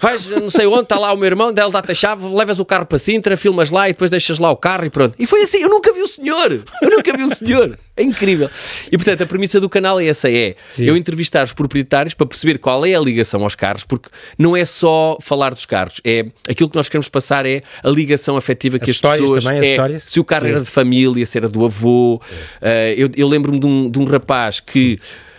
Vais, 0.00 0.26
não 0.30 0.48
sei 0.48 0.66
onde, 0.66 0.84
está 0.84 0.98
lá 0.98 1.12
o 1.12 1.16
meu 1.16 1.26
irmão, 1.26 1.52
dele 1.52 1.70
dá-te 1.70 1.92
a 1.92 1.94
chave, 1.94 2.26
levas 2.34 2.58
o 2.58 2.64
carro 2.64 2.86
para 2.86 2.98
Sintra, 2.98 3.36
filmas 3.36 3.70
lá 3.70 3.86
e 3.88 3.92
depois 3.92 4.10
deixas 4.10 4.38
lá 4.38 4.50
o 4.50 4.56
carro 4.56 4.86
e 4.86 4.90
pronto. 4.90 5.14
E 5.18 5.26
foi 5.26 5.42
assim, 5.42 5.58
eu 5.58 5.68
nunca 5.68 5.92
vi 5.92 6.00
o 6.00 6.08
senhor, 6.08 6.50
eu 6.80 6.90
nunca 6.90 7.14
vi 7.14 7.22
o 7.22 7.34
senhor. 7.34 7.78
É 7.94 8.02
incrível. 8.02 8.48
E 8.90 8.96
portanto, 8.96 9.22
a 9.22 9.26
premissa 9.26 9.60
do 9.60 9.68
canal 9.68 10.00
é 10.00 10.06
essa, 10.06 10.30
é 10.30 10.56
eu 10.78 10.96
entrevistar 10.96 11.44
os 11.44 11.52
proprietários 11.52 12.14
para 12.14 12.26
perceber 12.26 12.58
qual 12.58 12.86
é 12.86 12.94
a 12.94 13.00
ligação 13.00 13.42
aos 13.42 13.54
carros, 13.54 13.84
porque 13.84 14.08
não 14.38 14.56
é 14.56 14.64
só 14.64 15.18
falar 15.20 15.52
dos 15.52 15.66
carros, 15.66 16.00
é 16.02 16.26
aquilo 16.48 16.70
que 16.70 16.76
nós 16.76 16.88
queremos 16.88 17.08
passar 17.08 17.44
é 17.44 17.62
a 17.84 17.90
ligação 17.90 18.38
afetiva 18.38 18.78
que 18.78 18.90
As 18.90 18.98
pessoas... 18.98 19.44
também, 19.44 19.58
as 19.58 19.66
é, 19.66 19.70
histórias. 19.70 20.04
Se 20.04 20.18
o 20.18 20.24
carro 20.24 20.46
Sim. 20.46 20.50
era 20.52 20.60
de 20.60 20.70
família, 20.70 21.26
se 21.26 21.36
era 21.36 21.48
do 21.48 21.62
avô. 21.62 22.22
eh, 22.62 22.94
eu 22.96 23.10
eu 23.14 23.28
lembro-me 23.28 23.60
de 23.60 23.66
um, 23.66 23.90
de 23.90 23.98
um 23.98 24.04
rapaz 24.04 24.60
que... 24.60 24.98
Uh, 24.98 25.29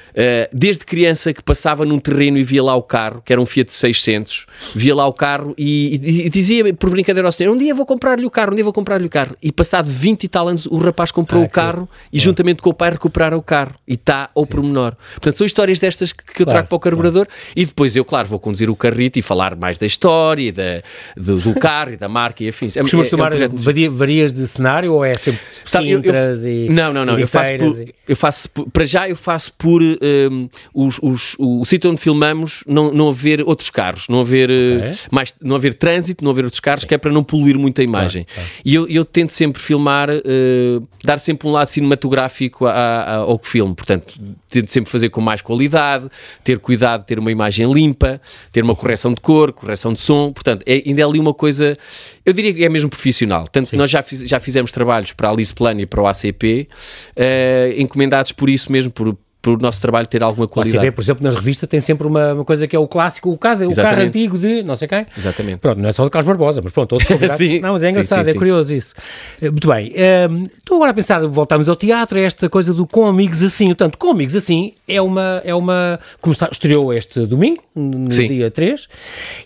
desde 0.52 0.86
criança 0.86 1.34
que 1.34 1.42
passava 1.42 1.86
num 1.86 2.00
terreno 2.00 2.38
e 2.38 2.44
via 2.44 2.64
lá 2.64 2.76
o 2.76 2.82
carro, 2.84 3.22
que 3.26 3.32
era 3.32 3.42
um 3.42 3.46
Fiat 3.46 3.74
600, 3.74 4.46
via 4.76 4.94
lá 4.96 5.06
o 5.08 5.14
carro 5.14 5.54
e, 5.58 5.96
e- 5.96 6.26
e 6.26 6.30
dizia 6.30 6.74
por 6.74 6.90
brincadeira 6.90 7.28
ao 7.28 7.32
senhor: 7.32 7.54
um 7.54 7.58
dia 7.58 7.74
vou 7.74 7.86
comprar-lhe 7.86 8.26
o 8.26 8.30
carro, 8.32 8.52
um 8.52 8.56
dia 8.56 8.64
vou 8.64 8.74
comprar-lhe 8.74 9.06
o 9.06 9.10
carro. 9.10 9.36
E 9.42 9.52
passado 9.52 9.86
20 9.90 10.24
e 10.24 10.28
tal 10.28 10.48
anos, 10.48 10.66
o 10.66 10.78
rapaz 10.78 11.12
comprou 11.12 11.42
Ah, 11.44 11.46
o 11.46 11.50
carro 11.50 11.90
e 12.12 12.20
juntamente 12.20 12.62
com 12.62 12.70
o 12.70 12.74
pai 12.74 12.92
recuperaram 12.92 13.38
o 13.38 13.42
carro 13.42 13.74
e 13.88 13.94
está 13.94 14.30
ao 14.36 14.46
pormenor. 14.46 14.96
Portanto, 15.14 15.36
são 15.38 15.46
histórias 15.48 15.80
destas 15.80 16.12
que, 16.12 16.24
que 16.24 16.42
eu 16.42 16.46
Claro, 16.46 16.56
trago 16.58 16.68
para 16.70 16.76
o 16.76 16.80
carburador 16.80 17.28
e 17.56 17.66
depois 17.66 17.96
eu, 17.96 18.04
claro, 18.04 18.28
vou 18.28 18.40
conduzir 18.40 18.70
o 18.70 18.76
carrito 18.76 19.18
e 19.20 19.22
falar 19.22 19.56
mais 19.56 19.78
da 19.78 19.86
história, 19.86 20.42
e 20.44 20.52
da, 20.52 20.82
do, 21.16 21.38
do 21.38 21.54
carro 21.60 21.94
e 21.94 21.98
da 21.98 22.10
marca 22.10 22.44
e 22.44 22.50
afins. 22.50 22.76
É, 22.76 22.82
Costumas 22.82 23.06
é- 23.08 23.10
é 23.10 23.14
um 23.14 23.18
tomar 23.18 23.32
muito 23.38 23.58
varia- 23.58 23.90
varias 23.92 24.34
de 24.34 24.48
cenário 24.48 24.94
ou 24.94 25.04
é 25.06 25.14
sempre 25.16 25.40
Sabe, 25.66 25.92
eu- 25.92 26.02
eu- 26.04 26.48
e. 26.48 26.70
não, 26.70 26.94
não, 26.94 27.06
não. 27.06 27.20
Eu 27.20 27.28
faço, 27.28 27.52
por, 27.58 27.82
e- 27.82 27.94
eu 28.08 28.16
faço 28.16 28.50
por- 28.50 28.70
para 28.70 28.86
já 28.86 29.08
eu 29.10 29.16
faço 29.16 29.54
por 29.54 29.82
um, 30.02 30.50
os, 30.74 31.00
os- 31.02 31.36
o, 31.40 31.64
sítio 31.66 31.90
onde 31.92 32.02
filmamos 32.02 32.64
não, 32.68 32.92
não 32.94 33.10
haver 33.10 33.42
outros 33.48 33.70
carros, 33.70 34.08
não 34.10 34.22
haver 34.22 34.50
uh, 34.50 34.86
Ok. 34.86 34.98
mais, 35.12 35.36
não 35.42 35.56
haver 35.56 35.74
trânsito, 35.76 36.24
não 36.24 36.32
haver 36.32 36.44
outros 36.46 36.60
carros, 36.60 36.84
que 36.86 36.94
é 36.94 36.98
para 36.98 37.12
não 37.12 37.24
poluir 37.24 37.58
muito 37.58 37.80
a 37.82 37.84
imagem. 37.84 38.26
E 38.66 38.74
eu, 38.76 38.88
eu 38.88 39.06
tento 39.06 39.34
sempre 39.34 39.62
filmar, 39.62 40.10
uh, 40.10 40.88
dar 41.04 41.20
sempre 41.20 41.48
um 41.48 41.52
lado 41.52 41.68
cinematográfico 41.68 42.66
a- 42.66 42.72
a- 42.72 43.16
ao 43.18 43.38
que 43.40 43.48
filme. 43.48 43.74
Portanto, 43.76 44.14
tento 44.50 44.72
sempre 44.72 44.92
fazer 44.92 45.10
com 45.10 45.22
mais 45.22 45.42
qualidade, 45.42 46.08
ter 46.44 46.60
cuidado 46.60 47.02
de 47.02 47.08
ter 47.08 47.20
uma 47.20 47.32
imagem 47.32 47.72
limpa, 47.72 48.20
ter 48.52 48.64
uma 48.64 48.76
correção 48.76 49.14
de 49.14 49.22
cor, 49.22 49.52
correção 49.54 49.94
de 49.94 50.00
som. 50.00 50.32
Portanto, 50.34 50.64
é, 50.66 50.84
ainda 50.86 51.02
é 51.02 51.06
ali 51.06 51.20
uma 51.20 51.34
coisa, 51.34 51.78
eu 52.26 52.34
diria 52.34 52.54
que 52.54 52.64
é 52.64 52.70
mesmo 52.70 52.90
profissional. 52.90 53.48
Tanto 53.48 53.70
que 53.70 53.78
nós 53.78 53.90
já, 53.90 54.02
fiz- 54.02 54.28
já 54.28 54.40
fizemos 54.40 54.72
trabalhos 54.72 55.12
para 55.14 55.30
a 55.30 55.32
Alice 55.32 55.54
Plan 55.54 55.80
e 55.80 55.86
para 55.86 56.02
o 56.02 56.08
ACP, 56.08 56.68
eh, 57.16 57.76
encomendados 57.78 58.32
por 58.32 58.50
isso 58.50 58.72
mesmo, 58.72 58.92
por, 58.92 59.18
por 59.42 59.58
o 59.58 59.62
nosso 59.62 59.82
trabalho 59.82 60.06
ter 60.06 60.22
alguma 60.22 60.46
O 60.46 60.48
qualidade. 60.48 60.78
ACB, 60.86 60.92
por 60.96 61.02
exemplo, 61.02 61.24
nas 61.24 61.34
revistas 61.36 61.68
tem 61.68 61.80
sempre 61.80 62.06
uma, 62.08 62.34
uma 62.34 62.46
coisa 62.46 62.68
que 62.68 62.76
é 62.76 62.80
o 62.80 62.88
clássico, 62.88 63.32
o, 63.32 63.38
caso, 63.38 63.68
o 63.68 63.76
carro 63.76 64.02
antigo 64.02 64.38
de 64.38 64.62
não 64.62 64.76
sei 64.76 64.88
quem. 64.88 65.06
Exatamente. 65.18 65.58
Pronto, 65.58 65.80
não 65.80 65.90
é 65.90 65.92
só 65.92 66.04
de 66.04 66.12
Carlos 66.12 66.28
Barbosa, 66.28 66.62
mas 66.64 66.72
pronto, 66.72 66.94
outros 66.94 67.08
convidados. 67.10 67.38
Sim, 67.38 67.60
não, 67.60 67.74
mas 67.74 67.82
é 67.84 67.90
engraçado, 67.90 68.24
sim, 68.24 68.30
é 68.30 68.34
sim. 68.34 68.38
curioso 68.40 68.74
isso. 68.74 68.94
Eh, 69.42 69.50
Muito 69.50 69.68
bem. 69.68 69.92
ehm, 69.96 70.44
Estou 70.58 70.76
agora 70.78 70.92
a 70.92 70.94
pensar, 70.94 71.26
voltamos 71.28 71.68
ao 71.68 71.76
teatro, 71.76 72.20
é 72.20 72.24
esta 72.24 72.48
coisa 72.50 72.74
do 72.74 72.86
Com 72.86 73.06
Amigos 73.08 73.42
Assim. 73.42 73.66
Portanto, 73.66 73.98
Com 73.98 74.12
Amigos 74.12 74.36
Assim 74.36 74.74
é 74.88 75.02
uma. 75.02 75.42
É 75.44 75.56
uma 75.56 76.00
começar, 76.22 76.50
estreou 76.52 76.94
este 76.94 77.26
domingo, 77.26 77.62
no 77.76 78.12
Sim. 78.12 78.28
dia 78.28 78.52
3, 78.52 78.88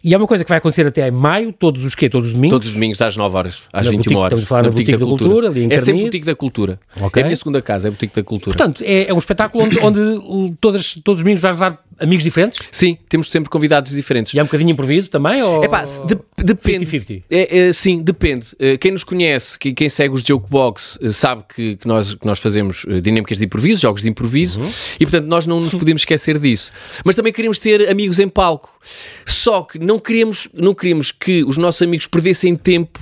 e 0.04 0.14
é 0.14 0.18
uma 0.18 0.28
coisa 0.28 0.44
que 0.44 0.50
vai 0.50 0.58
acontecer 0.58 0.86
até 0.88 1.08
em 1.08 1.12
maio, 1.12 1.54
todos 1.54 1.86
os 1.86 1.96
quê? 1.96 2.10
Todos 2.10 2.28
os 2.28 2.34
domingos? 2.34 2.56
Todos 2.56 2.68
os 2.68 2.74
domingos 2.74 3.02
às 3.02 3.16
9 3.16 3.36
horas, 3.38 3.62
às 3.72 3.86
Na 3.86 3.92
21 3.92 3.96
Boutique- 3.98 4.16
horas. 4.16 4.26
estamos 4.40 4.44
a 4.44 4.48
falar 4.48 4.62
na 4.64 4.70
Boutique 4.70 4.92
da 4.92 5.06
Cultura, 5.06 5.48
ali 5.48 5.62
em 5.64 5.66
É 5.68 5.70
sempre 5.78 5.86
Carnide. 5.86 6.02
Boutique 6.04 6.26
da 6.26 6.36
Cultura. 6.36 6.80
Ok. 7.02 7.22
É 7.22 7.24
a 7.24 7.28
minha 7.28 7.36
segunda 7.38 7.62
casa, 7.62 7.88
é 7.88 7.90
a 7.90 7.92
Boutique 7.92 8.16
da 8.16 8.24
Cultura. 8.24 8.58
Portanto, 8.58 8.84
é, 8.86 9.06
é 9.10 9.14
um 9.14 9.18
espetáculo 9.20 9.64
onde, 9.64 9.80
onde 9.88 10.56
todas, 10.60 10.94
todos 11.04 11.20
os 11.20 11.24
domingos 11.24 11.42
vais 11.42 11.56
levar 11.56 11.86
amigos 12.00 12.24
diferentes? 12.24 12.60
Sim, 12.72 12.98
temos 13.08 13.30
sempre 13.30 13.50
convidados 13.50 13.92
diferentes. 13.92 14.34
E 14.34 14.40
é 14.40 14.42
um 14.42 14.46
bocadinho 14.46 14.72
improviso 14.72 15.10
também? 15.10 15.42
Ou... 15.42 15.64
É 15.64 15.68
pá, 15.68 15.84
de, 15.84 16.18
depende. 16.44 16.86
50-50? 16.86 17.24
É, 17.30 17.60
é, 17.60 17.74
sim, 17.74 18.02
depende. 18.02 18.48
Uh, 18.54 18.78
quem 18.80 18.92
nos 18.92 19.04
conhece, 19.04 19.58
que, 19.58 19.74
quem 19.74 19.90
segue 19.90 20.14
os 20.14 20.24
Jokebox, 20.24 20.98
uh, 21.02 21.14
sabe 21.14 21.44
que, 21.54 21.78
que, 21.78 21.88
nós, 21.88 22.14
que 22.14 22.26
nós 22.26 22.40
fazemos 22.40 22.84
uh, 22.86 23.02
dinâmicas 23.02 23.38
de 23.38 23.46
improviso, 23.46 23.82
jogos 23.82 24.02
de 24.02 24.10
improviso, 24.10 24.60
uhum. 24.60 24.72
e 25.00 25.06
portanto 25.06 25.26
nós 25.28 25.46
não 25.46 25.60
nos 25.62 25.74
podemos 25.76 26.02
esquecer 26.02 26.38
disso. 26.40 26.72
Mas 27.04 27.16
também 27.16 27.32
queríamos 27.32 27.60
ter 27.60 27.90
amigos 27.90 28.20
em 28.20 28.28
palco. 28.28 28.80
Só 29.26 29.62
que 29.62 29.80
não 29.80 30.00
queríamos, 30.00 30.48
não 30.54 30.74
queríamos 30.74 31.12
que 31.12 31.44
os 31.44 31.58
nossos 31.58 31.82
amigos 31.82 32.08
perdessem 32.08 32.56
tempo 32.56 33.00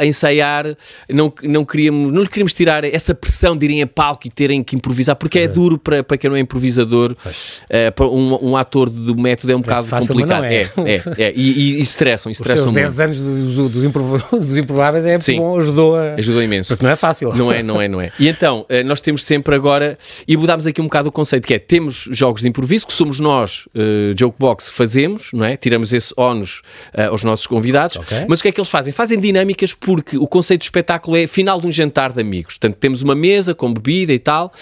a 0.00 0.06
ensaiar, 0.06 0.76
não, 1.08 1.32
não, 1.42 1.64
queríamos, 1.64 2.12
não 2.12 2.22
lhe 2.22 2.28
queríamos 2.28 2.52
tirar 2.52 2.84
essa 2.84 3.14
pressão 3.14 3.56
de 3.56 3.66
irem 3.66 3.82
a 3.82 3.86
palco 3.86 4.26
e 4.26 4.30
terem 4.30 4.62
que 4.62 4.76
improvisar, 4.76 5.16
porque 5.16 5.38
é, 5.38 5.42
é 5.44 5.48
duro 5.48 5.78
para, 5.78 6.02
para 6.02 6.16
quem 6.16 6.30
não 6.30 6.36
é 6.36 6.40
improvisador, 6.40 7.12
uh, 7.12 7.92
para 7.94 8.06
um, 8.06 8.50
um, 8.50 8.56
ator 8.56 8.88
do 8.88 9.16
método 9.16 9.52
é 9.52 9.56
um 9.56 9.60
bocado 9.60 9.88
fácil, 9.88 10.14
complicado. 10.14 10.44
É. 10.44 10.54
É, 10.54 10.70
é, 10.76 11.02
é, 11.18 11.32
e, 11.34 11.50
e, 11.50 11.78
e 11.78 11.80
estressam, 11.80 12.30
estressam 12.30 12.68
Os 12.68 12.72
10 12.72 13.00
anos 13.00 13.18
do, 13.18 13.68
do, 13.68 13.68
dos, 14.38 14.56
improváveis 14.56 15.04
é 15.04 15.20
Sim, 15.20 15.38
bom, 15.38 15.58
ajudou 15.58 15.96
a... 15.96 16.14
Ajudou 16.14 16.42
imenso. 16.42 16.68
Porque 16.68 16.84
não 16.84 16.92
é 16.92 16.96
fácil. 16.96 17.32
Não 17.34 17.52
é, 17.52 17.62
não 17.62 17.80
é, 17.80 17.88
não 17.88 18.00
é. 18.00 18.12
E 18.18 18.28
então, 18.28 18.60
uh, 18.70 18.84
nós 18.84 19.00
temos 19.00 19.24
sempre 19.24 19.54
agora, 19.54 19.98
e 20.26 20.36
mudámos 20.36 20.66
aqui 20.66 20.80
um 20.80 20.84
bocado 20.84 21.08
o 21.08 21.12
conceito, 21.12 21.46
que 21.46 21.54
é, 21.54 21.58
temos 21.58 22.08
jogos 22.10 22.42
de 22.42 22.48
improviso, 22.48 22.86
que 22.86 22.92
somos 22.92 23.18
nós, 23.18 23.66
uh, 23.74 24.16
Jokebox, 24.18 24.70
fazemos, 24.70 25.30
não 25.32 25.44
é? 25.44 25.56
Tiramos 25.56 25.92
esse 25.92 26.12
ónus 26.16 26.62
uh, 26.94 27.10
aos 27.10 27.24
nossos 27.24 27.46
convidados, 27.46 27.96
okay. 27.96 28.24
mas 28.28 28.40
o 28.40 28.42
que 28.42 28.48
é 28.48 28.52
que 28.52 28.60
eles 28.60 28.70
fazem? 28.70 28.92
Fazem 28.92 29.18
dinâmicas 29.48 29.72
porque 29.72 30.18
o 30.18 30.26
conceito 30.26 30.60
do 30.60 30.64
espetáculo 30.64 31.16
é 31.16 31.26
final 31.26 31.60
de 31.60 31.66
um 31.66 31.70
jantar 31.70 32.12
de 32.12 32.20
amigos. 32.20 32.54
Portanto, 32.54 32.76
temos 32.76 33.02
uma 33.02 33.14
mesa 33.14 33.54
com 33.54 33.72
bebida 33.72 34.12
e 34.12 34.18
tal, 34.18 34.52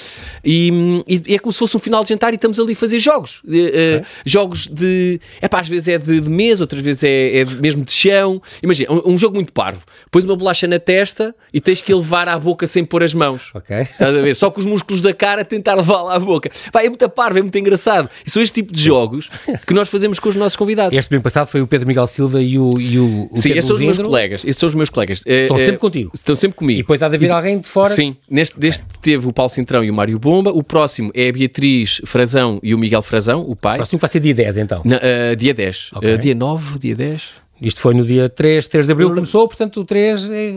e, 0.44 1.02
e 1.06 1.34
é 1.34 1.38
como 1.38 1.52
se 1.52 1.58
fosse 1.58 1.76
um 1.76 1.80
final 1.80 2.02
de 2.02 2.10
jantar 2.10 2.32
e 2.32 2.36
estamos 2.36 2.58
ali 2.58 2.72
a 2.72 2.76
fazer 2.76 2.98
jogos. 2.98 3.42
Uh, 3.44 4.04
Jogos 4.24 4.66
de. 4.66 5.20
É 5.40 5.48
pá, 5.48 5.60
às 5.60 5.68
vezes 5.68 5.88
é 5.88 5.98
de, 5.98 6.20
de 6.20 6.28
mesa, 6.28 6.62
outras 6.62 6.82
vezes 6.82 7.02
é, 7.04 7.40
é 7.40 7.44
mesmo 7.44 7.84
de 7.84 7.92
chão. 7.92 8.40
Imagina, 8.62 8.92
um, 8.92 9.14
um, 9.14 9.18
jogo 9.18 9.34
muito 9.34 9.52
parvo. 9.52 9.84
Pões 10.10 10.24
uma 10.24 10.36
bolacha 10.36 10.66
na 10.66 10.78
testa 10.78 11.34
e 11.52 11.60
tens 11.60 11.82
que 11.82 11.92
levar 11.92 12.28
à 12.28 12.38
boca 12.38 12.66
sem 12.66 12.84
pôr 12.84 13.02
as 13.02 13.14
mãos. 13.14 13.50
Ok. 13.54 13.76
Estás 13.80 14.16
a 14.16 14.20
ver? 14.20 14.34
Só 14.34 14.50
com 14.50 14.60
os 14.60 14.66
músculos 14.66 15.02
da 15.02 15.12
cara 15.12 15.44
tentar 15.44 15.74
levá-la 15.74 16.14
à 16.14 16.18
boca. 16.18 16.50
Pá, 16.72 16.82
é 16.82 16.88
muito 16.88 17.08
parvo, 17.08 17.38
é 17.38 17.42
muito 17.42 17.56
engraçado. 17.56 18.08
E 18.24 18.30
são 18.30 18.42
este 18.42 18.54
tipo 18.54 18.72
de 18.72 18.82
jogos 18.82 19.30
que 19.66 19.74
nós 19.74 19.88
fazemos 19.88 20.18
com 20.18 20.28
os 20.28 20.36
nossos 20.36 20.56
convidados. 20.56 20.96
Este 20.96 21.10
bem 21.10 21.20
passado 21.20 21.46
foi 21.46 21.60
o 21.60 21.66
Pedro 21.66 21.86
Miguel 21.86 22.06
Silva 22.06 22.42
e 22.42 22.58
o, 22.58 22.78
e 22.78 22.98
o, 22.98 23.28
o 23.30 23.36
Sim, 23.36 23.50
Pedro 23.54 23.58
esses 23.58 23.64
são 23.66 23.76
os 23.76 23.82
meus 23.82 23.98
colegas. 23.98 24.44
Esses 24.44 24.56
são 24.58 24.68
os 24.68 24.74
meus 24.76 24.90
colegas. 24.90 25.22
Eh, 25.26 25.42
Estão 25.42 25.58
sempre 25.58 25.78
contigo. 25.78 26.10
Estão 26.14 26.36
sempre 26.36 26.56
comigo. 26.56 26.80
E 26.80 26.82
depois 26.82 27.02
há 27.02 27.08
de 27.08 27.16
haver 27.16 27.28
e, 27.28 27.32
alguém 27.32 27.58
de 27.58 27.68
fora. 27.68 27.90
Sim, 27.90 28.16
neste, 28.28 28.58
deste 28.58 28.84
teve 29.00 29.26
o 29.26 29.32
Paulo 29.32 29.50
Cintrão 29.50 29.82
e 29.82 29.90
o 29.90 29.94
Mário 29.94 30.18
Bomba. 30.18 30.50
O 30.50 30.62
próximo 30.62 31.10
é 31.14 31.28
a 31.28 31.32
Beatriz 31.32 32.00
Frazão 32.04 32.60
e 32.62 32.74
o 32.74 32.78
Miguel 32.78 33.02
Frazão, 33.02 33.40
o 33.40 33.56
pai. 33.56 33.74
O 33.74 33.78
próximo 33.78 33.98
vai 33.98 34.10
ser 34.10 34.20
dia 34.20 34.34
10, 34.34 34.58
então. 34.58 34.82
Na, 34.84 34.96
uh, 34.96 35.36
dia 35.36 35.54
10. 35.54 35.90
Okay. 35.94 36.14
Uh, 36.14 36.18
dia 36.18 36.34
9, 36.34 36.78
dia 36.78 36.94
10. 36.94 37.45
Isto 37.60 37.80
foi 37.80 37.94
no 37.94 38.04
dia 38.04 38.28
3, 38.28 38.66
3 38.66 38.86
de 38.86 38.92
abril 38.92 39.08
começou, 39.14 39.48
portanto 39.48 39.80
o 39.80 39.84
3 39.84 40.30
é, 40.30 40.56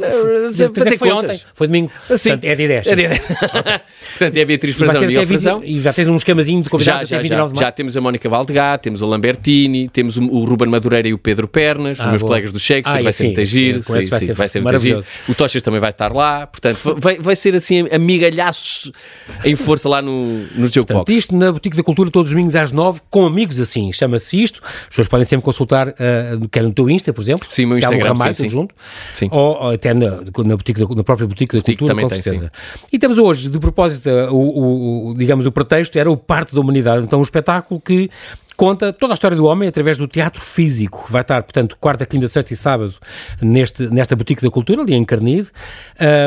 fazer 0.76 0.98
foi 0.98 1.12
ontem, 1.12 1.40
foi 1.54 1.68
domingo, 1.68 1.90
Sim. 2.18 2.30
portanto 2.30 2.44
é 2.44 2.56
dia 2.56 2.68
10. 2.68 2.88
É 2.88 2.96
dia 2.96 3.10
10. 3.10 3.22
portanto 4.20 4.38
é 4.38 4.42
a 4.42 4.46
Beatriz 4.46 4.76
Frazão 4.76 5.10
e 5.10 5.18
a 5.18 5.26
Frazão. 5.26 5.64
E 5.64 5.80
já 5.80 5.94
tens 5.94 6.08
um 6.10 6.18
esquemazinho 6.18 6.62
de 6.62 6.70
convidados 6.70 7.08
já, 7.08 7.24
já, 7.24 7.24
já, 7.24 7.48
de 7.48 7.60
já 7.60 7.72
temos 7.72 7.96
a 7.96 8.02
Mónica 8.02 8.28
Valdegá, 8.28 8.78
temos 8.78 9.02
o 9.02 9.08
Lambertini, 9.08 9.88
temos 9.88 10.18
o, 10.18 10.24
o 10.24 10.44
Ruben 10.44 10.68
Madureira 10.68 11.08
e 11.08 11.14
o 11.14 11.18
Pedro 11.18 11.48
Pernas, 11.48 12.00
ah, 12.02 12.04
os 12.04 12.10
meus 12.10 12.22
boa. 12.22 12.32
colegas 12.32 12.52
do 12.52 12.60
Shakespeare, 12.60 13.00
ah, 13.00 13.04
vai, 13.04 13.12
ser 13.14 13.24
muito 13.26 13.46
giro, 13.46 13.78
sim, 13.78 14.02
sim, 14.02 14.10
vai, 14.10 14.20
ser, 14.20 14.34
vai 14.34 14.50
ser 14.50 14.62
maravilhoso. 14.62 15.08
O 15.30 15.34
Tochas 15.34 15.62
também 15.62 15.80
vai 15.80 15.92
estar 15.92 16.14
lá, 16.14 16.48
portanto 16.48 16.80
vai, 16.98 17.18
vai 17.20 17.36
ser 17.36 17.56
assim 17.56 17.88
amigalhaços 17.94 18.92
em 19.46 19.56
força 19.56 19.88
lá 19.88 20.02
no, 20.02 20.40
no 20.54 20.68
Jogo 20.68 20.88
portanto, 20.88 20.98
Box. 20.98 21.14
Isto 21.14 21.36
na 21.36 21.52
Boutique 21.52 21.78
da 21.78 21.84
Cultura 21.84 22.12
todos 22.12 22.30
os 22.30 22.34
domingos 22.34 22.58
às 22.58 22.74
9, 22.74 23.00
com 23.10 23.26
amigos 23.26 23.58
assim, 23.58 23.94
chama-se 23.94 24.42
isto. 24.42 24.62
As 24.64 24.88
pessoas 24.90 25.08
podem 25.08 25.26
sempre 25.26 25.46
consultar, 25.46 25.88
uh, 25.88 26.50
quer 26.52 26.64
no 26.64 26.74
teu 26.74 26.89
Insta, 26.92 27.14
por 27.14 27.22
exemplo. 27.22 27.48
Sim, 27.50 27.66
meu 27.66 27.78
Instagram, 27.78 28.08
Ramalho, 28.08 28.36
sim, 28.36 28.44
sim. 28.44 28.50
junto, 28.50 28.76
sim. 29.14 29.30
Ou, 29.32 29.62
ou, 29.62 29.72
até 29.72 29.94
na, 29.94 30.10
na, 30.10 30.56
boutique 30.56 30.80
da, 30.80 30.96
na 30.96 31.04
própria 31.04 31.28
boutique 31.28 31.56
da 31.56 31.62
cultura, 31.62 31.92
também 31.92 32.06
com 32.06 32.10
tem, 32.10 32.22
certeza. 32.22 32.52
Sim. 32.76 32.88
E 32.92 33.00
temos 33.00 33.18
hoje, 33.18 33.50
de 33.50 33.60
propósito, 33.60 34.10
o, 34.32 35.10
o, 35.10 35.14
digamos, 35.16 35.46
o 35.46 35.52
pretexto 35.52 35.98
era 35.98 36.10
o 36.10 36.18
Parte 36.18 36.54
da 36.54 36.62
Humanidade, 36.62 37.04
então 37.04 37.20
um 37.20 37.24
espetáculo 37.24 37.80
que 37.80 38.10
conta 38.60 38.92
toda 38.92 39.14
a 39.14 39.16
história 39.16 39.38
do 39.38 39.46
homem 39.46 39.70
através 39.70 39.98
do 39.98 40.06
teatro 40.06 40.42
físico. 40.42 41.06
Vai 41.10 41.22
estar, 41.22 41.42
portanto, 41.44 41.78
quarta, 41.80 42.06
quinta, 42.06 42.28
sexta 42.28 42.54
e 42.54 42.58
sábado 42.58 42.94
neste, 43.42 43.88
nesta 43.88 44.18
boutique 44.18 44.42
da 44.42 44.52
cultura, 44.52 44.82
ali 44.82 44.94
em 44.94 45.06
Carnide. 45.06 45.48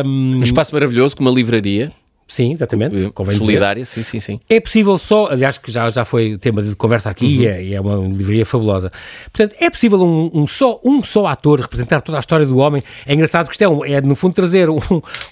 Um, 0.03 0.39
um 0.39 0.43
espaço 0.43 0.73
maravilhoso, 0.75 1.15
com 1.15 1.23
uma 1.23 1.31
livraria. 1.31 1.93
Sim, 2.33 2.53
exatamente. 2.53 3.11
Convém 3.11 3.37
Solidária, 3.37 3.85
sim, 3.85 4.03
sim, 4.03 4.19
sim. 4.19 4.41
É 4.49 4.59
possível 4.59 4.97
só, 4.97 5.27
aliás, 5.27 5.59
que 5.59 5.71
já, 5.71 5.91
já 5.91 6.03
foi 6.03 6.39
tema 6.39 6.63
de 6.63 6.75
conversa 6.75 7.11
aqui 7.11 7.27
uhum. 7.27 7.43
e, 7.43 7.47
é, 7.47 7.63
e, 7.63 7.75
é, 7.75 7.81
uma 7.81 7.95
livraria 8.09 8.47
fabulosa. 8.47 8.91
Portanto, 9.31 9.55
é 9.61 9.69
possível 9.69 10.01
um, 10.01 10.31
um, 10.33 10.47
só, 10.47 10.81
um 10.83 11.05
só 11.05 11.27
ator 11.27 11.61
representar 11.61 12.01
toda 12.01 12.17
a 12.17 12.21
história 12.21 12.47
do 12.47 12.57
homem. 12.57 12.83
É 13.05 13.13
engraçado 13.13 13.49
que 13.49 13.53
isto 13.53 13.61
é, 13.61 13.69
um, 13.69 13.85
é 13.85 14.01
no 14.01 14.17
fundo, 14.17 14.33
trazer 14.33 14.71
um, 14.71 14.79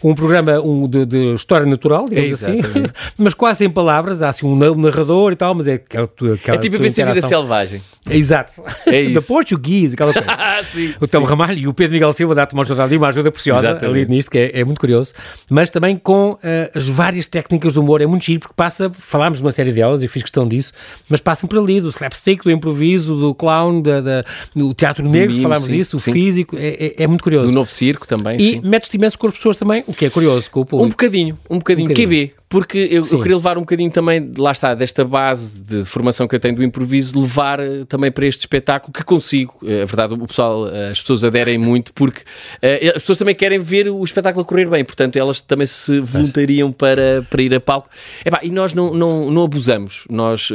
um 0.04 0.14
programa 0.14 0.60
um, 0.60 0.86
de, 0.86 1.06
de, 1.06 1.32
história 1.32 1.66
natural, 1.66 2.06
digamos 2.06 2.44
é, 2.44 2.50
assim, 2.50 2.60
mas 3.16 3.32
quase 3.32 3.64
em 3.64 3.70
palavras. 3.70 4.20
Há 4.20 4.28
assim 4.28 4.44
um 4.44 4.54
narrador 4.54 5.32
e 5.32 5.36
tal, 5.36 5.54
mas 5.54 5.66
é 5.68 5.74
aquela 5.76 6.06
É 6.48 6.58
tipo 6.58 6.76
a 6.76 6.80
vida 6.80 7.22
selvagem. 7.22 7.80
Exato. 8.10 8.62
É 8.84 9.00
isso. 9.00 9.14
da 9.14 9.22
Portuguese, 9.22 9.94
aquela 9.94 10.12
coisa. 10.12 10.28
sim, 10.70 10.94
o 11.00 11.08
Tom 11.08 11.24
Ramalho 11.24 11.58
e 11.58 11.66
o 11.66 11.72
Pedro 11.72 11.94
Miguel 11.94 12.12
Silva 12.12 12.34
dá-te 12.34 12.52
uma 12.52 12.62
ajuda 12.62 12.84
uma 12.84 13.08
ajuda 13.08 13.32
preciosa 13.32 13.68
Exatamente. 13.68 13.98
ali 13.98 14.06
nisto, 14.06 14.30
que 14.30 14.36
é, 14.36 14.60
é, 14.60 14.64
muito 14.64 14.80
curioso. 14.80 15.14
Mas 15.48 15.70
também 15.70 15.96
com 15.96 16.32
uh, 16.32 16.38
as 16.74 16.89
várias 16.90 17.26
técnicas 17.26 17.72
do 17.72 17.80
humor. 17.80 18.00
É 18.00 18.06
muito 18.06 18.24
giro, 18.24 18.40
porque 18.40 18.54
passa, 18.54 18.90
falámos 18.90 19.38
de 19.38 19.44
uma 19.44 19.50
série 19.50 19.72
delas, 19.72 20.02
eu 20.02 20.08
fiz 20.08 20.22
questão 20.22 20.46
disso, 20.46 20.72
mas 21.08 21.20
passam 21.20 21.48
por 21.48 21.58
ali, 21.58 21.80
do 21.80 21.88
slapstick, 21.88 22.42
do 22.42 22.50
improviso, 22.50 23.16
do 23.16 23.34
clown, 23.34 23.80
da, 23.80 24.00
da 24.00 24.24
do 24.54 24.74
teatro 24.74 25.08
negro, 25.08 25.32
mimo, 25.32 25.42
falámos 25.42 25.64
sim, 25.64 25.72
disso, 25.72 25.96
do 25.96 26.00
sim. 26.00 26.12
físico, 26.12 26.56
é, 26.56 26.68
é, 26.68 27.04
é, 27.04 27.06
muito 27.06 27.22
curioso. 27.22 27.46
Do 27.46 27.52
novo 27.52 27.70
circo 27.70 28.06
também, 28.06 28.40
E 28.40 28.60
metes-te 28.60 28.96
imenso 28.96 29.18
com 29.18 29.26
as 29.26 29.34
pessoas 29.34 29.56
também, 29.56 29.84
o 29.86 29.94
que 29.94 30.06
é 30.06 30.10
curioso 30.10 30.50
com 30.50 30.60
o 30.60 30.66
público. 30.66 30.86
Um 30.86 30.90
bocadinho, 30.90 31.38
um 31.48 31.58
bocadinho, 31.58 31.86
um 31.86 31.88
bocadinho. 31.88 32.28
QB, 32.28 32.39
porque 32.50 32.78
eu, 32.90 33.06
eu, 33.06 33.18
queria 33.20 33.36
levar 33.36 33.56
um 33.56 33.60
bocadinho 33.60 33.92
também, 33.92 34.32
lá 34.36 34.50
está, 34.50 34.74
desta 34.74 35.04
base 35.04 35.56
de 35.56 35.84
formação 35.84 36.26
que 36.26 36.34
eu 36.34 36.40
tenho 36.40 36.56
do 36.56 36.64
improviso, 36.64 37.20
levar 37.20 37.60
uh, 37.60 37.86
também 37.86 38.10
para 38.10 38.26
este 38.26 38.40
espetáculo 38.40 38.92
que 38.92 39.04
consigo. 39.04 39.56
Uh, 39.62 39.82
a 39.82 39.84
verdade, 39.84 40.14
o 40.14 40.26
pessoal, 40.26 40.64
uh, 40.64 40.90
as 40.90 41.00
pessoas 41.00 41.22
aderem 41.22 41.56
muito 41.62 41.92
porque 41.94 42.22
as 42.60 42.94
pessoas 42.94 43.18
também 43.18 43.36
querem 43.36 43.60
ver 43.60 43.88
o 43.88 44.02
espetáculo 44.02 44.44
correr 44.44 44.68
bem, 44.68 44.84
portanto 44.84 45.16
elas 45.16 45.40
também 45.40 45.64
se 45.64 46.00
voluntariam 46.00 46.72
para, 46.72 47.24
para 47.30 47.40
ir 47.40 47.54
a 47.54 47.60
palco. 47.60 47.88
Epá, 48.24 48.40
e 48.42 48.50
nós 48.50 48.74
não, 48.74 48.92
não, 48.92 49.30
não 49.30 49.44
abusamos, 49.44 50.04
nós 50.10 50.50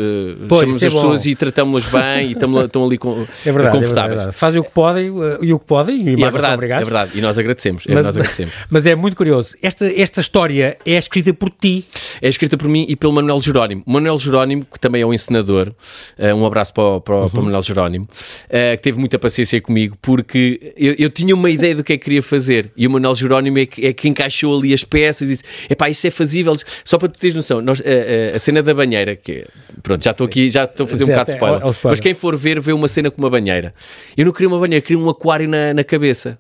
pois, 0.49 0.60
chamamos 0.60 0.84
é 0.84 0.88
as 0.88 0.93
bom. 0.93 0.99
pessoas 0.99 1.25
e 1.25 1.34
tratamos-las 1.34 1.86
bem 1.86 2.27
e 2.27 2.31
estão 2.34 2.84
ali 2.84 2.97
com, 2.97 3.25
é 3.45 3.51
verdade, 3.53 3.77
confortáveis. 3.77 4.12
É 4.12 4.15
verdade. 4.17 4.38
Fazem 4.38 4.60
o 4.60 4.65
que 4.65 4.71
podem 4.71 5.13
e 5.41 5.53
o 5.53 5.60
que 5.60 5.65
podem 5.65 5.97
e, 6.03 6.19
e 6.19 6.23
é 6.25 6.29
verdade, 6.29 6.65
é 6.65 6.84
verdade, 6.84 7.12
e 7.15 7.21
nós 7.21 7.38
agradecemos. 7.38 7.86
É, 7.88 7.93
mas, 7.93 8.05
nós 8.05 8.17
agradecemos. 8.17 8.53
mas 8.69 8.86
é 8.86 8.95
muito 8.95 9.15
curioso, 9.15 9.55
esta, 9.62 9.86
esta 9.86 10.19
história 10.19 10.77
é 10.86 10.97
escrita 10.97 11.34
por 11.34 11.49
ti 11.49 11.85
é 12.21 12.30
escrita 12.30 12.58
por 12.58 12.67
mim 12.67 12.86
e 12.88 12.95
pelo 12.95 13.13
Manuel 13.13 13.41
Jerónimo. 13.41 13.84
O 13.86 13.91
Manuel 13.91 14.17
Jerónimo, 14.17 14.65
que 14.71 14.80
também 14.80 15.02
é 15.02 15.06
um 15.06 15.13
encenador, 15.13 15.69
uh, 16.17 16.36
um 16.36 16.45
abraço 16.45 16.74
para, 16.74 17.02
para, 17.02 17.15
uhum. 17.15 17.30
para 17.30 17.39
o 17.39 17.43
Manuel 17.43 17.62
Jerónimo, 17.62 18.06
uh, 18.06 18.78
que 18.78 18.84
teve 18.84 19.00
muita 19.00 19.17
paciência 19.19 19.60
comigo, 19.62 19.98
porque 20.02 20.74
eu, 20.78 20.95
eu, 20.98 21.10
tinha 21.10 21.34
uma 21.34 21.50
ideia 21.50 21.76
do 21.76 21.84
que 21.84 21.93
é 21.93 21.98
que 21.98 22.04
queria 22.04 22.21
fazer 22.21 22.71
e 22.76 22.88
o 22.88 22.89
Manuel 22.89 23.15
Jerónimo 23.15 23.60
é 23.60 23.65
que, 23.65 23.86
é 23.86 23.93
que 23.93 24.08
encaixou 24.08 24.58
ali 24.58 24.74
as 24.74 24.84
peças 24.84 25.28
e 25.28 25.32
disse: 25.32 25.43
epá, 25.69 25.89
isso 25.89 26.06
é 26.08 26.12
fazível. 26.12 26.56
Só 26.84 26.98
para 26.98 27.10
tu 27.10 27.19
teres 27.19 27.36
noção, 27.36 27.62
nós, 27.62 27.82
a, 27.82 28.36
a 28.36 28.39
cena 28.39 28.62
da 28.62 28.74
banheira, 28.74 29.15
que 29.15 29.32
é, 29.32 29.48
pronto, 29.82 30.04
já 30.04 30.12
estou 30.12 30.26
aqui, 30.26 30.50
já 30.50 30.65
estou 30.65 30.86
a 30.86 30.89
fazer 30.89 31.04
um 31.04 31.08
bocado 31.08 31.26
de 31.26 31.36
spoiler, 31.36 31.62
é, 31.62 31.67
é 31.67 31.69
spoiler, 31.69 31.91
mas 31.91 32.00
quem 32.00 32.13
for 32.13 32.36
ver, 32.36 32.60
vê 32.60 32.74
uma 32.74 32.88
cena 32.88 33.10
com 33.12 33.21
uma 33.21 33.30
banheira. 33.30 33.74
Eu 34.15 34.26
não 34.26 34.32
queria 34.32 34.48
uma 34.48 34.60
banheira, 34.60 34.82
queria 34.82 35.02
um 35.02 35.10
aquário 35.10 35.48
na, 35.48 35.74
na 35.74 35.84
cabeça. 35.84 36.38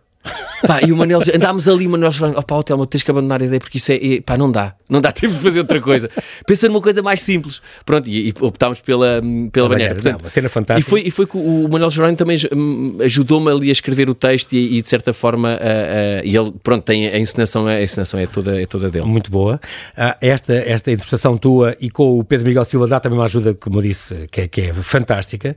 Pá, 0.65 0.81
e 0.85 0.91
o 0.91 0.97
Manel, 0.97 1.21
andámos 1.33 1.67
ali, 1.67 1.85
o 1.85 1.89
Manuel 1.89 2.11
Jerónimo, 2.11 2.39
opá, 2.39 2.55
oh, 2.55 2.63
Telmo, 2.63 2.85
tens 2.85 3.03
que 3.03 3.11
abandonar 3.11 3.41
a 3.41 3.45
ideia 3.45 3.59
porque 3.59 3.77
isso 3.77 3.91
é, 3.91 3.95
é, 3.95 4.21
pá, 4.21 4.37
não 4.37 4.51
dá, 4.51 4.73
não 4.89 5.01
dá 5.01 5.11
tempo 5.13 5.33
de 5.33 5.39
fazer 5.39 5.59
outra 5.59 5.81
coisa. 5.81 6.09
Pensa 6.45 6.67
numa 6.67 6.81
coisa 6.81 7.01
mais 7.01 7.21
simples. 7.21 7.61
Pronto, 7.85 8.07
e, 8.09 8.29
e 8.29 8.33
optámos 8.41 8.81
pela, 8.81 9.21
pela 9.51 9.69
banheira. 9.69 9.95
Portanto, 9.95 10.13
não, 10.13 10.19
uma 10.21 10.29
cena 10.29 10.49
fantástica. 10.49 10.87
E 10.87 10.89
foi, 10.89 11.07
e 11.07 11.11
foi 11.11 11.25
que 11.25 11.37
o 11.37 11.67
Manuel 11.69 11.89
Jerónimo 11.89 12.17
também 12.17 12.37
hum, 12.53 12.97
ajudou-me 13.01 13.51
ali 13.51 13.69
a 13.69 13.71
escrever 13.71 14.09
o 14.09 14.15
texto 14.15 14.53
e, 14.53 14.77
e 14.77 14.81
de 14.81 14.89
certa 14.89 15.13
forma, 15.13 15.53
uh, 15.53 15.55
uh, 15.55 16.25
e 16.25 16.35
ele, 16.35 16.53
pronto, 16.63 16.83
tem 16.83 17.07
a 17.07 17.19
encenação, 17.19 17.67
a 17.67 17.81
encenação 17.81 18.19
é 18.19 18.27
toda, 18.27 18.61
é 18.61 18.65
toda 18.65 18.89
dele. 18.89 19.05
Muito 19.05 19.29
boa. 19.29 19.59
Uh, 19.97 20.15
esta, 20.21 20.53
esta 20.53 20.91
interpretação 20.91 21.37
tua 21.37 21.75
e 21.79 21.89
com 21.89 22.19
o 22.19 22.23
Pedro 22.23 22.47
Miguel 22.47 22.65
Silva 22.65 22.87
dá 22.87 22.99
também 22.99 23.19
uma 23.19 23.25
ajuda, 23.25 23.53
como 23.53 23.77
eu 23.77 23.81
disse, 23.81 24.27
que 24.31 24.41
é, 24.41 24.47
que 24.47 24.61
é 24.61 24.73
fantástica. 24.73 25.55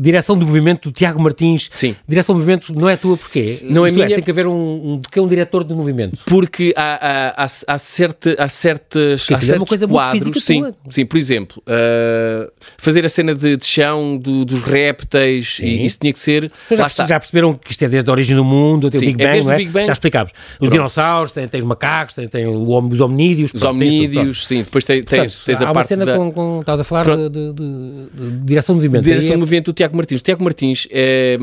direção 0.00 0.36
do 0.36 0.46
movimento 0.46 0.90
do 0.90 0.92
Tiago 0.92 1.20
Martins. 1.20 1.70
Sim. 1.72 1.96
Direção 2.06 2.34
do 2.34 2.38
movimento 2.38 2.72
não 2.74 2.88
é 2.88 2.96
tua 2.96 3.16
porquê? 3.16 3.55
Não 3.62 3.84
é 3.84 3.88
Isto 3.88 3.96
minha- 3.96 4.08
tem 4.14 4.22
que 4.22 4.30
haver 4.30 4.46
um, 4.46 4.52
um, 4.54 5.00
é 5.14 5.20
um 5.20 5.28
diretor 5.28 5.64
de 5.64 5.74
movimento. 5.74 6.18
Porque 6.26 6.72
há, 6.76 7.34
há, 7.36 7.44
há, 7.44 7.48
há, 7.74 7.78
certa, 7.78 8.34
há 8.38 8.48
certas 8.48 9.26
há 9.30 9.34
é 9.34 9.36
uma 9.36 9.42
certos 9.42 9.68
coisa 9.68 9.86
muito 9.86 9.98
quadros, 9.98 10.18
física 10.22 10.40
sim, 10.40 10.60
tua. 10.62 10.74
sim, 10.90 11.06
por 11.06 11.16
exemplo, 11.18 11.62
uh, 11.66 12.50
fazer 12.78 13.04
a 13.04 13.08
cena 13.08 13.34
de, 13.34 13.56
de 13.56 13.66
chão 13.66 14.16
do- 14.16 14.44
dos 14.44 14.60
répteis, 14.62 15.56
Sim. 15.56 15.66
e 15.66 15.86
isso 15.86 15.98
tinha 16.00 16.12
que 16.12 16.18
ser. 16.18 16.50
Já, 16.70 16.86
está. 16.86 17.06
já 17.06 17.18
perceberam 17.20 17.54
que 17.54 17.70
isto 17.70 17.82
é 17.84 17.88
desde 17.88 18.08
a 18.08 18.12
origem 18.12 18.36
do 18.36 18.44
mundo, 18.44 18.86
até 18.88 18.96
o 18.96 19.00
Sim, 19.00 19.06
Big 19.06 19.22
é 19.24 19.32
Bang, 19.34 19.46
o 19.46 19.50
é? 19.52 19.56
Big 19.56 19.70
Bang. 19.70 19.86
Já 19.86 19.92
explicámos. 19.92 20.32
Os 20.60 20.68
dinossauros, 20.68 21.32
tem, 21.32 21.46
tem 21.48 21.60
os 21.60 21.66
macacos, 21.66 22.14
tem, 22.14 22.28
tem 22.28 22.46
o 22.46 22.76
os 22.86 23.00
hominídeos. 23.00 23.52
Os 23.54 23.60
tens 23.60 23.70
hominídeos, 23.70 24.46
sim, 24.46 24.58
depois 24.62 24.84
tens, 24.84 25.04
tens, 25.04 25.36
Portanto, 25.36 25.44
tens 25.46 25.62
há 25.62 25.64
a 25.64 25.68
uma 25.68 25.74
parte 25.74 25.88
cena 25.88 26.04
da 26.06 26.16
com, 26.16 26.30
com. 26.32 26.60
Estavas 26.60 26.80
a 26.80 26.84
falar 26.84 27.02
de, 27.02 27.08
Pronto. 27.10 27.30
de- 27.30 27.52
de- 27.52 28.30
de 28.38 28.46
direção 28.46 28.74
de 28.74 28.80
movimento. 28.82 29.04
direção 29.04 29.34
é- 29.34 29.36
movimento 29.36 29.66
do 29.66 29.72
Tiago 29.72 29.96
Martins. 29.96 30.20
O 30.20 30.22
Tiago 30.22 30.44
Martins 30.44 30.86
é. 30.90 31.38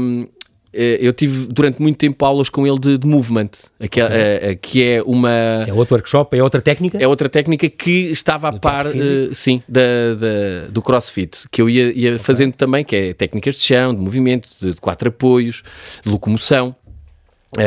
É, 0.74 0.98
Eu 1.02 1.14
tive 1.14 1.48
durante 1.48 1.82
muito 1.82 1.98
tempo 1.98 2.24
aulas 2.26 2.50
com 2.50 2.66
ele 2.66 2.80
de, 2.80 2.98
de 2.98 3.08
movement, 3.08 3.50
que 3.92 4.02
é, 4.02 4.40
é, 4.52 4.56
que 4.56 4.84
é 4.84 5.04
uma. 5.04 5.30
é 5.68 5.74
outro 5.74 5.96
workshop, 5.96 6.36
é 6.38 6.44
outra 6.44 6.62
técnica. 6.62 6.98
É 7.00 7.08
outra 7.08 7.30
técnica 7.30 7.70
que 7.70 8.12
estava 8.12 8.50
a 8.50 8.54
par, 8.54 8.88
eh, 8.88 9.30
sim, 9.34 9.62
da, 9.68 9.82
da- 10.20 10.68
do 10.70 10.82
crossfit, 10.82 11.46
que 11.52 11.62
eu 11.62 11.70
ia, 11.70 11.92
ia 11.94 12.18
fazendo 12.20 12.54
também, 12.54 12.84
que 12.84 12.96
é 12.96 13.14
técnicas 13.14 13.56
de 13.56 13.62
chão, 13.62 13.94
de 13.94 14.02
movimento, 14.02 14.50
de, 14.62 14.74
de 14.74 14.82
quatro 14.82 15.10
apoios, 15.10 15.64
de 16.04 16.10
locomoção, 16.12 16.76
eh, 16.83 16.83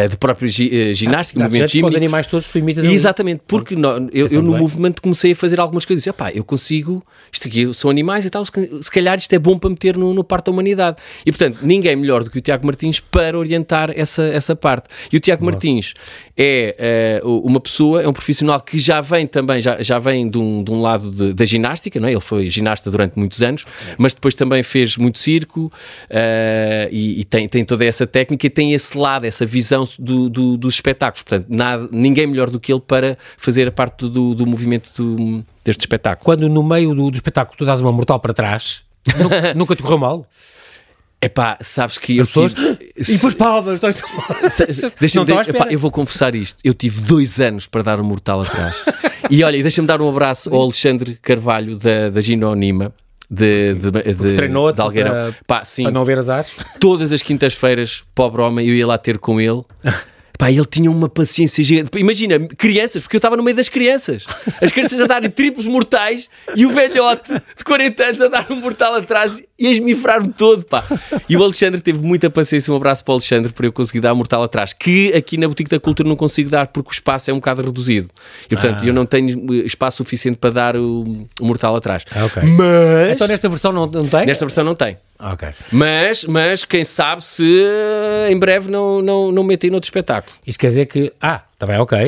de 0.08 0.16
própria 0.16 0.48
gi- 0.48 0.70
eh, 0.72 0.94
ginástica, 0.94 1.38
Dá 1.38 1.44
movimentos 1.46 1.70
jeito 1.72 1.82
para 1.84 1.90
os 1.90 1.96
animais 1.96 2.26
todos 2.26 2.46
ali. 2.78 2.92
Exatamente, 2.92 3.42
porque 3.46 3.76
eu, 4.12 4.26
eu 4.28 4.42
no 4.42 4.52
bem. 4.52 4.60
movimento 4.60 5.00
comecei 5.02 5.32
a 5.32 5.36
fazer 5.36 5.60
algumas 5.60 5.84
coisas. 5.84 6.04
E, 6.06 6.10
opá, 6.10 6.30
eu 6.32 6.44
consigo, 6.44 7.04
isto 7.32 7.46
aqui 7.48 7.72
são 7.74 7.90
animais 7.90 8.24
e 8.24 8.30
tal, 8.30 8.44
se, 8.44 8.52
ca- 8.52 8.60
se 8.82 8.90
calhar 8.90 9.16
isto 9.18 9.32
é 9.32 9.38
bom 9.38 9.58
para 9.58 9.70
meter 9.70 9.96
no, 9.96 10.12
no 10.14 10.24
parte 10.24 10.46
da 10.46 10.52
humanidade. 10.52 10.96
E 11.24 11.30
portanto, 11.30 11.58
ninguém 11.62 11.94
melhor 11.96 12.24
do 12.24 12.30
que 12.30 12.38
o 12.38 12.40
Tiago 12.40 12.66
Martins 12.66 12.98
para 13.00 13.38
orientar 13.38 13.90
essa, 13.94 14.22
essa 14.24 14.56
parte. 14.56 14.88
E 15.12 15.16
o 15.16 15.20
Tiago 15.20 15.44
Martins 15.44 15.94
é 16.36 16.74
eh, 16.78 17.20
uma 17.24 17.60
pessoa, 17.60 18.02
é 18.02 18.08
um 18.08 18.12
profissional 18.12 18.60
que 18.60 18.78
já 18.78 19.00
vem 19.00 19.26
também, 19.26 19.60
já, 19.60 19.82
já 19.82 19.98
vem 19.98 20.28
de 20.28 20.36
um, 20.38 20.62
de 20.64 20.70
um 20.70 20.80
lado 20.80 21.10
de- 21.10 21.32
da 21.32 21.44
ginástica, 21.44 21.98
não 22.00 22.08
é? 22.08 22.12
ele 22.12 22.20
foi 22.20 22.50
ginasta 22.50 22.90
durante 22.90 23.18
muitos 23.18 23.42
anos, 23.42 23.64
mas 23.96 24.14
depois 24.14 24.34
também 24.34 24.62
fez 24.62 24.96
muito 24.96 25.18
circo 25.18 25.72
eh, 26.10 26.88
e, 26.92 27.20
e 27.20 27.24
tem, 27.24 27.48
tem 27.48 27.64
toda 27.64 27.84
essa 27.84 28.06
técnica 28.06 28.46
e 28.46 28.50
tem 28.50 28.72
esse 28.72 28.96
lado, 28.96 29.24
essa 29.26 29.44
visão 29.46 29.75
do, 29.98 30.28
do- 30.28 30.56
dos 30.56 30.74
espetáculos. 30.74 31.22
Portanto, 31.22 31.46
nada, 31.48 31.88
ninguém 31.92 32.26
melhor 32.26 32.50
do 32.50 32.58
que 32.60 32.72
ele 32.72 32.80
para 32.80 33.16
fazer 33.36 33.68
a 33.68 33.72
parte 33.72 34.08
do, 34.08 34.34
do 34.34 34.46
movimento 34.46 34.90
do- 34.96 35.44
deste 35.64 35.80
espetáculo. 35.80 36.24
Quando 36.24 36.48
no 36.48 36.62
meio 36.62 36.94
do, 36.94 37.10
espetáculo 37.10 37.56
tu 37.58 37.64
dás 37.64 37.80
uma 37.80 37.92
mortal 37.92 38.18
para 38.20 38.32
trás, 38.34 38.82
nunca, 39.18 39.54
nunca 39.54 39.76
te 39.76 39.82
correu 39.82 39.98
mal? 39.98 40.26
Epá, 41.20 41.56
sabes 41.62 41.96
que 41.98 42.16
eu 42.18 42.22
As 42.24 42.28
pessoas. 42.28 42.54
tive- 42.54 42.92
E 42.96 43.12
depois 43.14 43.34
palmas. 43.34 43.74
estás- 43.82 44.02
Deixa-me, 45.00 45.32
à 45.32 45.42
de- 45.42 45.50
epá, 45.50 45.66
eu 45.70 45.78
vou 45.78 45.90
confessar 45.90 46.34
isto. 46.34 46.58
Eu 46.62 46.74
tive 46.74 47.00
dois 47.02 47.40
anos 47.40 47.66
para 47.66 47.82
dar 47.82 47.98
um 48.00 48.04
mortal 48.04 48.42
atrás. 48.42 48.76
e 49.30 49.42
olha, 49.42 49.60
deixa-me 49.62 49.88
dar 49.88 50.00
um 50.00 50.08
abraço 50.08 50.50
ao 50.54 50.60
Alexandre 50.62 51.18
Carvalho 51.22 51.76
da, 51.78 52.10
da 52.10 52.20
Ginonima. 52.20 52.92
De, 53.28 53.74
de, 53.74 53.90
de, 53.90 54.32
treinou-te 54.34 54.76
de 54.76 54.82
Algueirão. 54.82 55.10
para- 55.12 55.34
Pá, 55.46 55.64
sim, 55.64 55.82
Para 55.82 55.92
não 55.92 56.04
ver 56.04 56.18
as 56.18 56.28
ares. 56.28 56.52
todas 56.78 57.12
as 57.12 57.22
quintas-feiras, 57.22 58.04
pobre 58.14 58.40
homem, 58.40 58.66
eu 58.68 58.74
ia 58.74 58.86
lá 58.86 58.96
ter 58.98 59.18
com 59.18 59.40
ele. 59.40 59.62
Pá, 60.38 60.50
ele 60.50 60.64
tinha 60.66 60.90
uma 60.90 61.08
paciência 61.08 61.64
gigante. 61.64 61.90
Imagina, 61.98 62.38
crianças, 62.58 63.02
porque 63.02 63.16
eu 63.16 63.18
estava 63.18 63.36
no 63.36 63.42
meio 63.42 63.56
das 63.56 63.68
crianças. 63.68 64.24
As 64.60 64.70
crianças 64.70 65.00
a 65.00 65.06
darem 65.06 65.30
triplos 65.30 65.66
mortais 65.66 66.28
e 66.54 66.66
o 66.66 66.70
velhote 66.72 67.32
de 67.56 67.64
40 67.64 68.02
anos 68.04 68.20
a 68.20 68.28
dar 68.28 68.46
um 68.50 68.56
mortal 68.56 68.94
atrás 68.94 69.42
e 69.58 69.66
a 69.66 69.70
esmifrar-me 69.70 70.28
todo, 70.32 70.64
pá. 70.64 70.84
E 71.28 71.36
o 71.36 71.42
Alexandre 71.42 71.80
teve 71.80 71.98
muita 72.04 72.28
paciência. 72.28 72.72
Um 72.72 72.76
abraço 72.76 73.02
para 73.04 73.12
o 73.12 73.14
Alexandre 73.14 73.52
para 73.52 73.66
eu 73.66 73.72
conseguir 73.72 74.00
dar 74.00 74.12
um 74.12 74.16
mortal 74.16 74.42
atrás, 74.42 74.72
que 74.72 75.12
aqui 75.14 75.36
na 75.38 75.46
Boutique 75.46 75.70
da 75.70 75.80
Cultura 75.80 76.08
não 76.08 76.16
consigo 76.16 76.50
dar 76.50 76.66
porque 76.68 76.90
o 76.90 76.92
espaço 76.92 77.30
é 77.30 77.32
um 77.32 77.36
bocado 77.36 77.62
reduzido. 77.62 78.10
E 78.50 78.54
portanto, 78.54 78.82
Ah. 78.82 78.86
eu 78.86 78.92
não 78.92 79.06
tenho 79.06 79.30
eh, 79.54 79.66
espaço 79.66 79.98
suficiente 79.98 80.36
para 80.38 80.50
dar 80.50 80.76
o, 80.76 81.26
o 81.40 81.44
mortal 81.46 81.74
atrás. 81.76 82.04
Ah, 82.14 82.26
ok. 82.26 82.42
Mas 82.42 83.12
Então 83.14 83.26
nesta 83.26 83.48
versão 83.48 83.72
não, 83.72 83.86
não 83.86 84.06
tem? 84.06 84.26
nesta 84.26 84.44
versão 84.44 84.62
não 84.64 84.74
tem. 84.74 84.98
Ok. 85.18 85.48
Mas, 85.72 86.24
mas 86.24 86.64
quem 86.64 86.84
sabe 86.84 87.24
se 87.24 87.64
eh, 87.64 88.28
em 88.30 88.38
breve 88.38 88.70
não, 88.70 89.00
não, 89.00 89.32
não 89.32 89.42
metem 89.44 89.70
noutro 89.70 89.86
espetáculo. 89.86 90.36
Isto 90.46 90.58
quer 90.60 90.68
dizer 90.68 90.86
que. 90.86 91.12
Ah, 91.20 91.42
está 91.56 91.66
bem, 91.66 91.78
ok. 91.78 91.98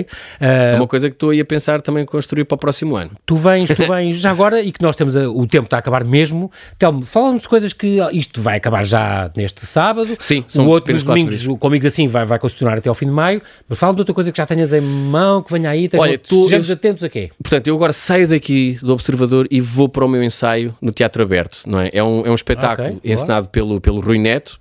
É 0.40 0.74
Ah, 0.74 0.76
uma 0.76 0.86
coisa 0.86 1.08
que 1.08 1.14
estou 1.16 1.30
aí 1.30 1.40
a 1.40 1.44
pensar 1.44 1.80
também 1.80 2.04
construir 2.04 2.44
para 2.44 2.54
o 2.56 2.58
próximo 2.58 2.96
ano. 2.96 3.10
tu 3.24 3.34
vens, 3.36 3.68
tu 3.68 3.82
vens 3.86 4.16
já 4.16 4.30
agora 4.30 4.60
e 4.60 4.70
que 4.70 4.82
nós 4.82 4.94
temos 4.94 5.16
a- 5.16 5.28
o 5.28 5.46
tempo 5.46 5.64
está 5.64 5.76
a 5.76 5.80
acabar 5.80 6.04
mesmo. 6.04 6.50
Telmo, 6.78 7.02
fala-nos 7.02 7.42
de 7.42 7.48
coisas 7.48 7.72
que 7.72 8.00
ah, 8.00 8.10
isto 8.12 8.40
vai 8.42 8.58
acabar 8.58 8.84
já 8.84 9.30
neste 9.36 9.64
sábado. 9.64 10.14
Sim, 10.18 10.40
o 10.40 10.44
são 10.52 10.66
outro 10.66 10.84
apenas 10.84 11.02
nos 11.02 11.08
domingos, 11.14 11.46
o 11.46 11.56
Comigo 11.56 11.86
Assim 11.86 12.06
vai, 12.06 12.24
vai 12.24 12.38
continuar 12.38 12.76
até 12.76 12.88
ao 12.88 12.94
fim 12.94 13.06
de 13.06 13.12
maio. 13.12 13.40
Mas 13.68 13.78
fala 13.78 13.94
de 13.94 14.00
outra 14.00 14.14
coisa 14.14 14.30
que 14.30 14.36
já 14.36 14.44
tenhas 14.44 14.72
em 14.72 14.80
mão, 14.80 15.42
que 15.42 15.50
venha 15.52 15.70
aí. 15.70 15.88
Olha, 15.96 16.18
tu- 16.18 16.36
estejamos 16.40 16.68
eu- 16.68 16.74
atentos 16.74 17.02
a 17.04 17.08
quê? 17.08 17.30
Portanto, 17.42 17.66
eu 17.66 17.74
agora 17.74 17.92
saio 17.94 18.28
daqui 18.28 18.76
do 18.82 18.92
Observador 18.92 19.46
e 19.50 19.60
vou 19.60 19.88
para 19.88 20.04
o 20.04 20.08
meu 20.08 20.22
ensaio 20.22 20.74
no 20.82 20.92
Teatro 20.92 21.22
Aberto, 21.22 21.62
não 21.66 21.80
é? 21.80 21.88
É 21.92 22.02
um, 22.04 22.26
é 22.26 22.30
um 22.30 22.34
espetáculo 22.34 22.88
Ok, 22.88 23.00
boa. 23.02 23.14
encenado 23.14 23.48
pelo, 23.48 23.80
pelo 23.80 24.00
Rui 24.00 24.18
Neto. 24.18 24.60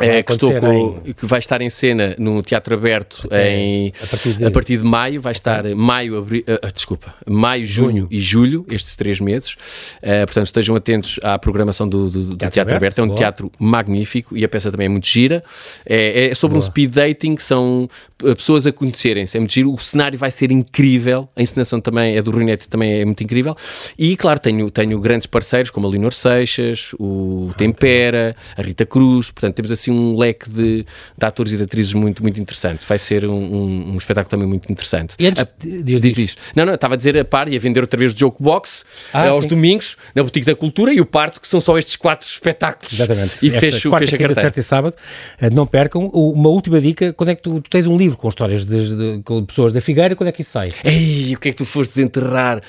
É, 0.00 0.22
que, 0.22 0.32
estou 0.32 0.52
com- 0.60 1.00
que 1.12 1.26
vai 1.26 1.38
estar 1.38 1.60
em 1.60 1.70
cena 1.70 2.14
no 2.18 2.42
Teatro 2.42 2.74
Aberto 2.74 3.28
em, 3.32 3.92
a 4.02 4.06
partir 4.06 4.32
de- 4.36 4.44
a 4.44 4.50
partir 4.50 4.76
de 4.78 4.84
maio, 4.84 5.20
vai 5.20 5.32
estar 5.32 5.64
maio, 5.74 6.16
abri, 6.18 6.44
ah, 6.46 6.58
ah, 6.62 6.70
desculpa, 6.72 7.14
maio, 7.26 7.64
junho, 7.66 8.06
e 8.10 8.20
julho, 8.20 8.64
estes 8.70 8.94
três 8.96 9.20
meses. 9.20 9.56
Ah, 10.02 10.24
portanto, 10.26 10.46
estejam 10.46 10.76
atentos 10.76 11.18
à 11.22 11.38
programação 11.38 11.88
do, 11.88 12.10
do- 12.10 12.24
do 12.30 12.36
Teatro, 12.36 12.60
Aberto, 12.60 12.76
Aberto. 12.76 12.98
É 12.98 13.02
um 13.02 13.06
boa. 13.08 13.16
teatro 13.18 13.52
magnífico 13.58 14.36
e 14.36 14.44
a 14.44 14.48
peça 14.48 14.70
também 14.70 14.86
é 14.86 14.88
muito 14.88 15.06
gira. 15.06 15.42
É, 15.84 16.28
é 16.30 16.34
sobre 16.34 16.58
um 16.58 16.60
speed 16.60 16.92
dating, 16.94 17.34
que 17.36 17.42
são 17.42 17.88
pessoas 18.18 18.66
a 18.66 18.72
conhecerem-se. 18.72 19.36
É 19.36 19.40
muito 19.40 19.52
giro. 19.52 19.72
O 19.72 19.78
cenário 19.78 20.18
vai 20.18 20.30
ser 20.30 20.50
incrível. 20.50 21.28
A 21.36 21.42
encenação 21.42 21.80
também 21.80 22.16
é 22.16 22.22
do 22.22 22.30
Rui 22.30 22.44
Neto, 22.44 22.68
também 22.68 23.00
é 23.00 23.04
muito 23.04 23.22
incrível. 23.22 23.56
E, 23.98 24.16
claro, 24.16 24.40
tenho, 24.40 24.70
tenho 24.70 24.98
grandes 25.00 25.26
parceiros 25.26 25.70
como 25.70 25.86
a 25.86 25.90
Leonor 25.90 26.12
Seixas, 26.12 26.90
o 26.98 27.52
Tempera, 27.56 28.34
a 28.56 28.62
Rita 28.62 28.84
Cruz. 28.84 29.30
Portanto, 29.30 29.54
temos 29.54 29.70
assim 29.72 29.87
um 29.90 30.16
leque 30.16 30.48
de, 30.48 30.84
de 31.16 31.26
atores 31.26 31.52
e 31.52 31.56
de 31.56 31.62
atrizes 31.62 31.92
muito, 31.92 32.22
muito 32.22 32.40
interessante. 32.40 32.84
Vai 32.86 32.98
ser 32.98 33.24
um, 33.26 33.32
um- 33.34 33.92
um 33.94 33.96
espetáculo 33.98 34.30
também 34.30 34.46
muito 34.48 34.70
interessante. 34.70 35.14
E 35.18 35.26
antes, 35.26 35.42
Ah, 35.42 35.48
diz, 35.60 36.00
Diz, 36.00 36.12
diz. 36.14 36.36
Não, 36.54 36.64
não, 36.66 36.74
estava 36.74 36.94
a 36.94 36.96
dizer 36.96 37.16
a 37.18 37.24
par 37.24 37.48
e 37.48 37.56
a 37.56 37.58
vender 37.58 37.80
outra 37.80 37.98
vez 37.98 38.12
o 38.12 38.16
Joke 38.18 38.42
Box 38.42 38.84
Ah, 39.12 39.28
aos 39.28 39.44
sim. 39.44 39.48
domingos 39.50 39.96
na 40.14 40.22
Boutique 40.22 40.46
da 40.46 40.54
Cultura 40.54 40.92
e 40.92 41.00
o 41.00 41.06
Parto, 41.06 41.40
que 41.40 41.48
são 41.48 41.60
só 41.60 41.76
estes 41.78 41.96
quatro 41.96 42.26
espetáculos. 42.26 42.92
Exatamente. 42.92 43.34
E 43.42 43.48
Esta 43.48 43.60
fecho, 43.60 43.90
quarta, 43.90 44.06
fecho 44.06 44.14
a 44.14 44.18
quinta, 44.18 44.28
carteira. 44.28 44.48
sexta 44.48 44.60
e 44.60 44.62
sábado. 44.62 44.94
Eh, 45.40 45.50
Não 45.50 45.66
percam. 45.66 46.06
Uma 46.12 46.48
última 46.48 46.80
dica: 46.80 47.12
quando 47.12 47.30
é 47.30 47.34
que 47.34 47.42
tu, 47.42 47.60
tu 47.60 47.70
tens 47.70 47.86
um 47.86 47.96
livro 47.96 48.16
com 48.16 48.28
histórias 48.28 48.64
de, 48.64 48.96
de- 49.16 49.22
com 49.22 49.44
pessoas 49.44 49.72
da 49.72 49.80
Figueira, 49.80 50.14
quando 50.16 50.28
é 50.28 50.32
que 50.32 50.42
isso 50.42 50.52
sai? 50.52 50.72
Ei, 50.84 51.34
o 51.34 51.38
que 51.40 51.48
é 51.48 51.52
que 51.52 51.58
tu 51.58 51.64
foste 51.64 51.94
desenterrar? 51.94 52.62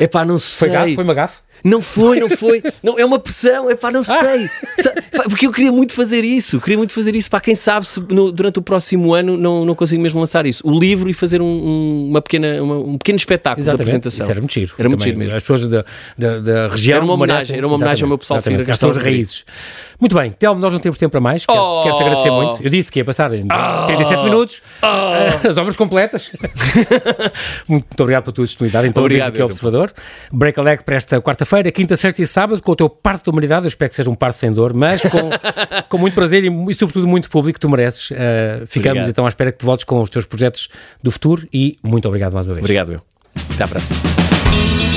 É 0.00 0.06
pá, 0.06 0.24
não 0.24 0.38
Foi, 0.38 0.68
sei. 0.68 0.70
gafe? 0.70 0.94
Foi 0.94 1.04
uma 1.04 1.14
gafe? 1.14 1.38
Não 1.64 1.80
foi, 1.80 2.18
não 2.20 2.28
foi. 2.28 2.62
Não, 2.82 2.98
é 2.98 3.04
uma 3.04 3.18
pressão, 3.18 3.70
é 3.70 3.74
pá, 3.76 3.90
não 3.90 4.02
sei. 4.02 4.14
Porque 5.28 5.46
eu 5.46 5.52
queria 5.52 5.70
muito 5.70 5.92
fazer 5.92 6.24
isso, 6.24 6.60
queria 6.60 6.76
muito 6.76 6.92
fazer 6.92 7.14
isso. 7.14 7.30
Para 7.30 7.40
quem 7.40 7.54
sabe 7.54 7.86
se 7.86 8.00
no- 8.00 8.32
durante 8.32 8.58
o 8.58 8.62
próximo 8.62 9.14
ano 9.14 9.36
não, 9.36 9.64
não 9.64 9.74
consigo 9.74 10.02
mesmo 10.02 10.18
lançar 10.20 10.44
isso. 10.46 10.66
O 10.66 10.76
livro 10.78 11.08
e 11.08 11.14
fazer 11.14 11.40
um, 11.40 11.44
um- 11.46 12.06
uma 12.10 12.20
pequena, 12.22 12.62
uma- 12.62 12.78
um 12.78 12.98
pequeno 12.98 13.16
espetáculo 13.16 13.62
de 13.62 13.68
Exatamente. 13.70 13.82
apresentação. 13.82 14.24
Isso 14.24 14.30
era 14.30 14.40
muito 14.40 14.52
giro. 14.54 14.72
Era 14.78 14.88
muito 14.88 15.04
giro 15.04 15.18
mesmo. 15.18 15.36
As 15.36 15.42
pessoas 15.42 15.66
da, 15.68 15.84
da, 16.18 16.38
da 16.40 16.68
região. 16.68 16.96
Era 16.96 17.04
uma 17.04 17.14
homenagem, 17.14 17.38
merecem- 17.42 17.56
era 17.58 17.66
uma 17.66 17.76
homenagem 17.76 18.02
ao 18.02 18.08
meu 18.08 18.18
pessoal 18.18 18.40
de 18.40 18.48
Exatamente, 18.48 18.58
Figueira 18.60 18.72
às 18.72 18.78
suas 18.94 18.96
raízes. 19.04 19.44
Muito 20.02 20.16
bem, 20.16 20.32
Telmo, 20.32 20.60
nós 20.60 20.72
não 20.72 20.80
temos 20.80 20.98
tempo 20.98 21.12
para 21.12 21.20
mais. 21.20 21.46
Quero- 21.46 21.60
Oh! 21.62 21.82
Quero-te 21.84 22.02
agradecer 22.02 22.30
muito. 22.32 22.60
Eu 22.60 22.68
disse 22.70 22.90
que 22.90 22.98
ia 22.98 23.04
passar 23.04 23.32
em 23.34 23.46
37 23.86 24.24
minutos. 24.24 24.60
As 25.48 25.56
obras 25.56 25.76
completas. 25.76 26.28
muito, 26.32 26.50
muito 27.86 28.00
obrigado 28.00 28.24
pela 28.24 28.34
tua 28.34 28.44
disponibilidade. 28.44 28.88
Então, 28.88 29.04
Obrigado, 29.04 29.28
aqui 29.28 29.40
ao 29.40 29.46
eu. 29.46 29.52
Observador. 29.52 29.92
Break 30.32 30.58
a 30.58 30.62
leg 30.64 30.82
para 30.82 30.96
esta 30.96 31.20
quarta-feira, 31.22 31.70
quinta, 31.70 31.94
sexta 31.94 32.20
e 32.20 32.26
sábado, 32.26 32.60
com 32.60 32.72
o 32.72 32.74
teu 32.74 32.90
parto 32.90 33.30
da 33.30 33.32
humanidade. 33.32 33.64
Eu 33.64 33.68
espero 33.68 33.90
que 33.90 33.94
seja 33.94 34.10
um 34.10 34.14
parto 34.16 34.38
sem 34.38 34.50
dor, 34.50 34.74
mas 34.74 35.02
com, 35.02 35.30
com 35.88 35.98
muito 35.98 36.14
prazer 36.14 36.42
e, 36.42 36.48
e, 36.68 36.74
sobretudo, 36.74 37.06
muito 37.06 37.30
público. 37.30 37.60
Tu 37.60 37.70
mereces. 37.70 38.10
Uh, 38.10 38.66
ficamos 38.66 38.88
Obrigado. 38.88 39.08
então 39.08 39.24
à 39.24 39.28
espera 39.28 39.52
que 39.52 39.58
te 39.58 39.64
voltes 39.64 39.84
com 39.84 40.02
os 40.02 40.10
teus 40.10 40.26
projetos 40.26 40.68
do 41.00 41.12
futuro 41.12 41.46
e 41.52 41.78
muito 41.80 42.08
obrigado 42.08 42.32
mais 42.32 42.44
uma 42.44 42.54
vez. 42.54 42.64
Obrigado, 42.64 42.94
eu. 42.94 43.00
Até 43.54 43.62
à 43.62 43.68
próxima. 43.68 44.91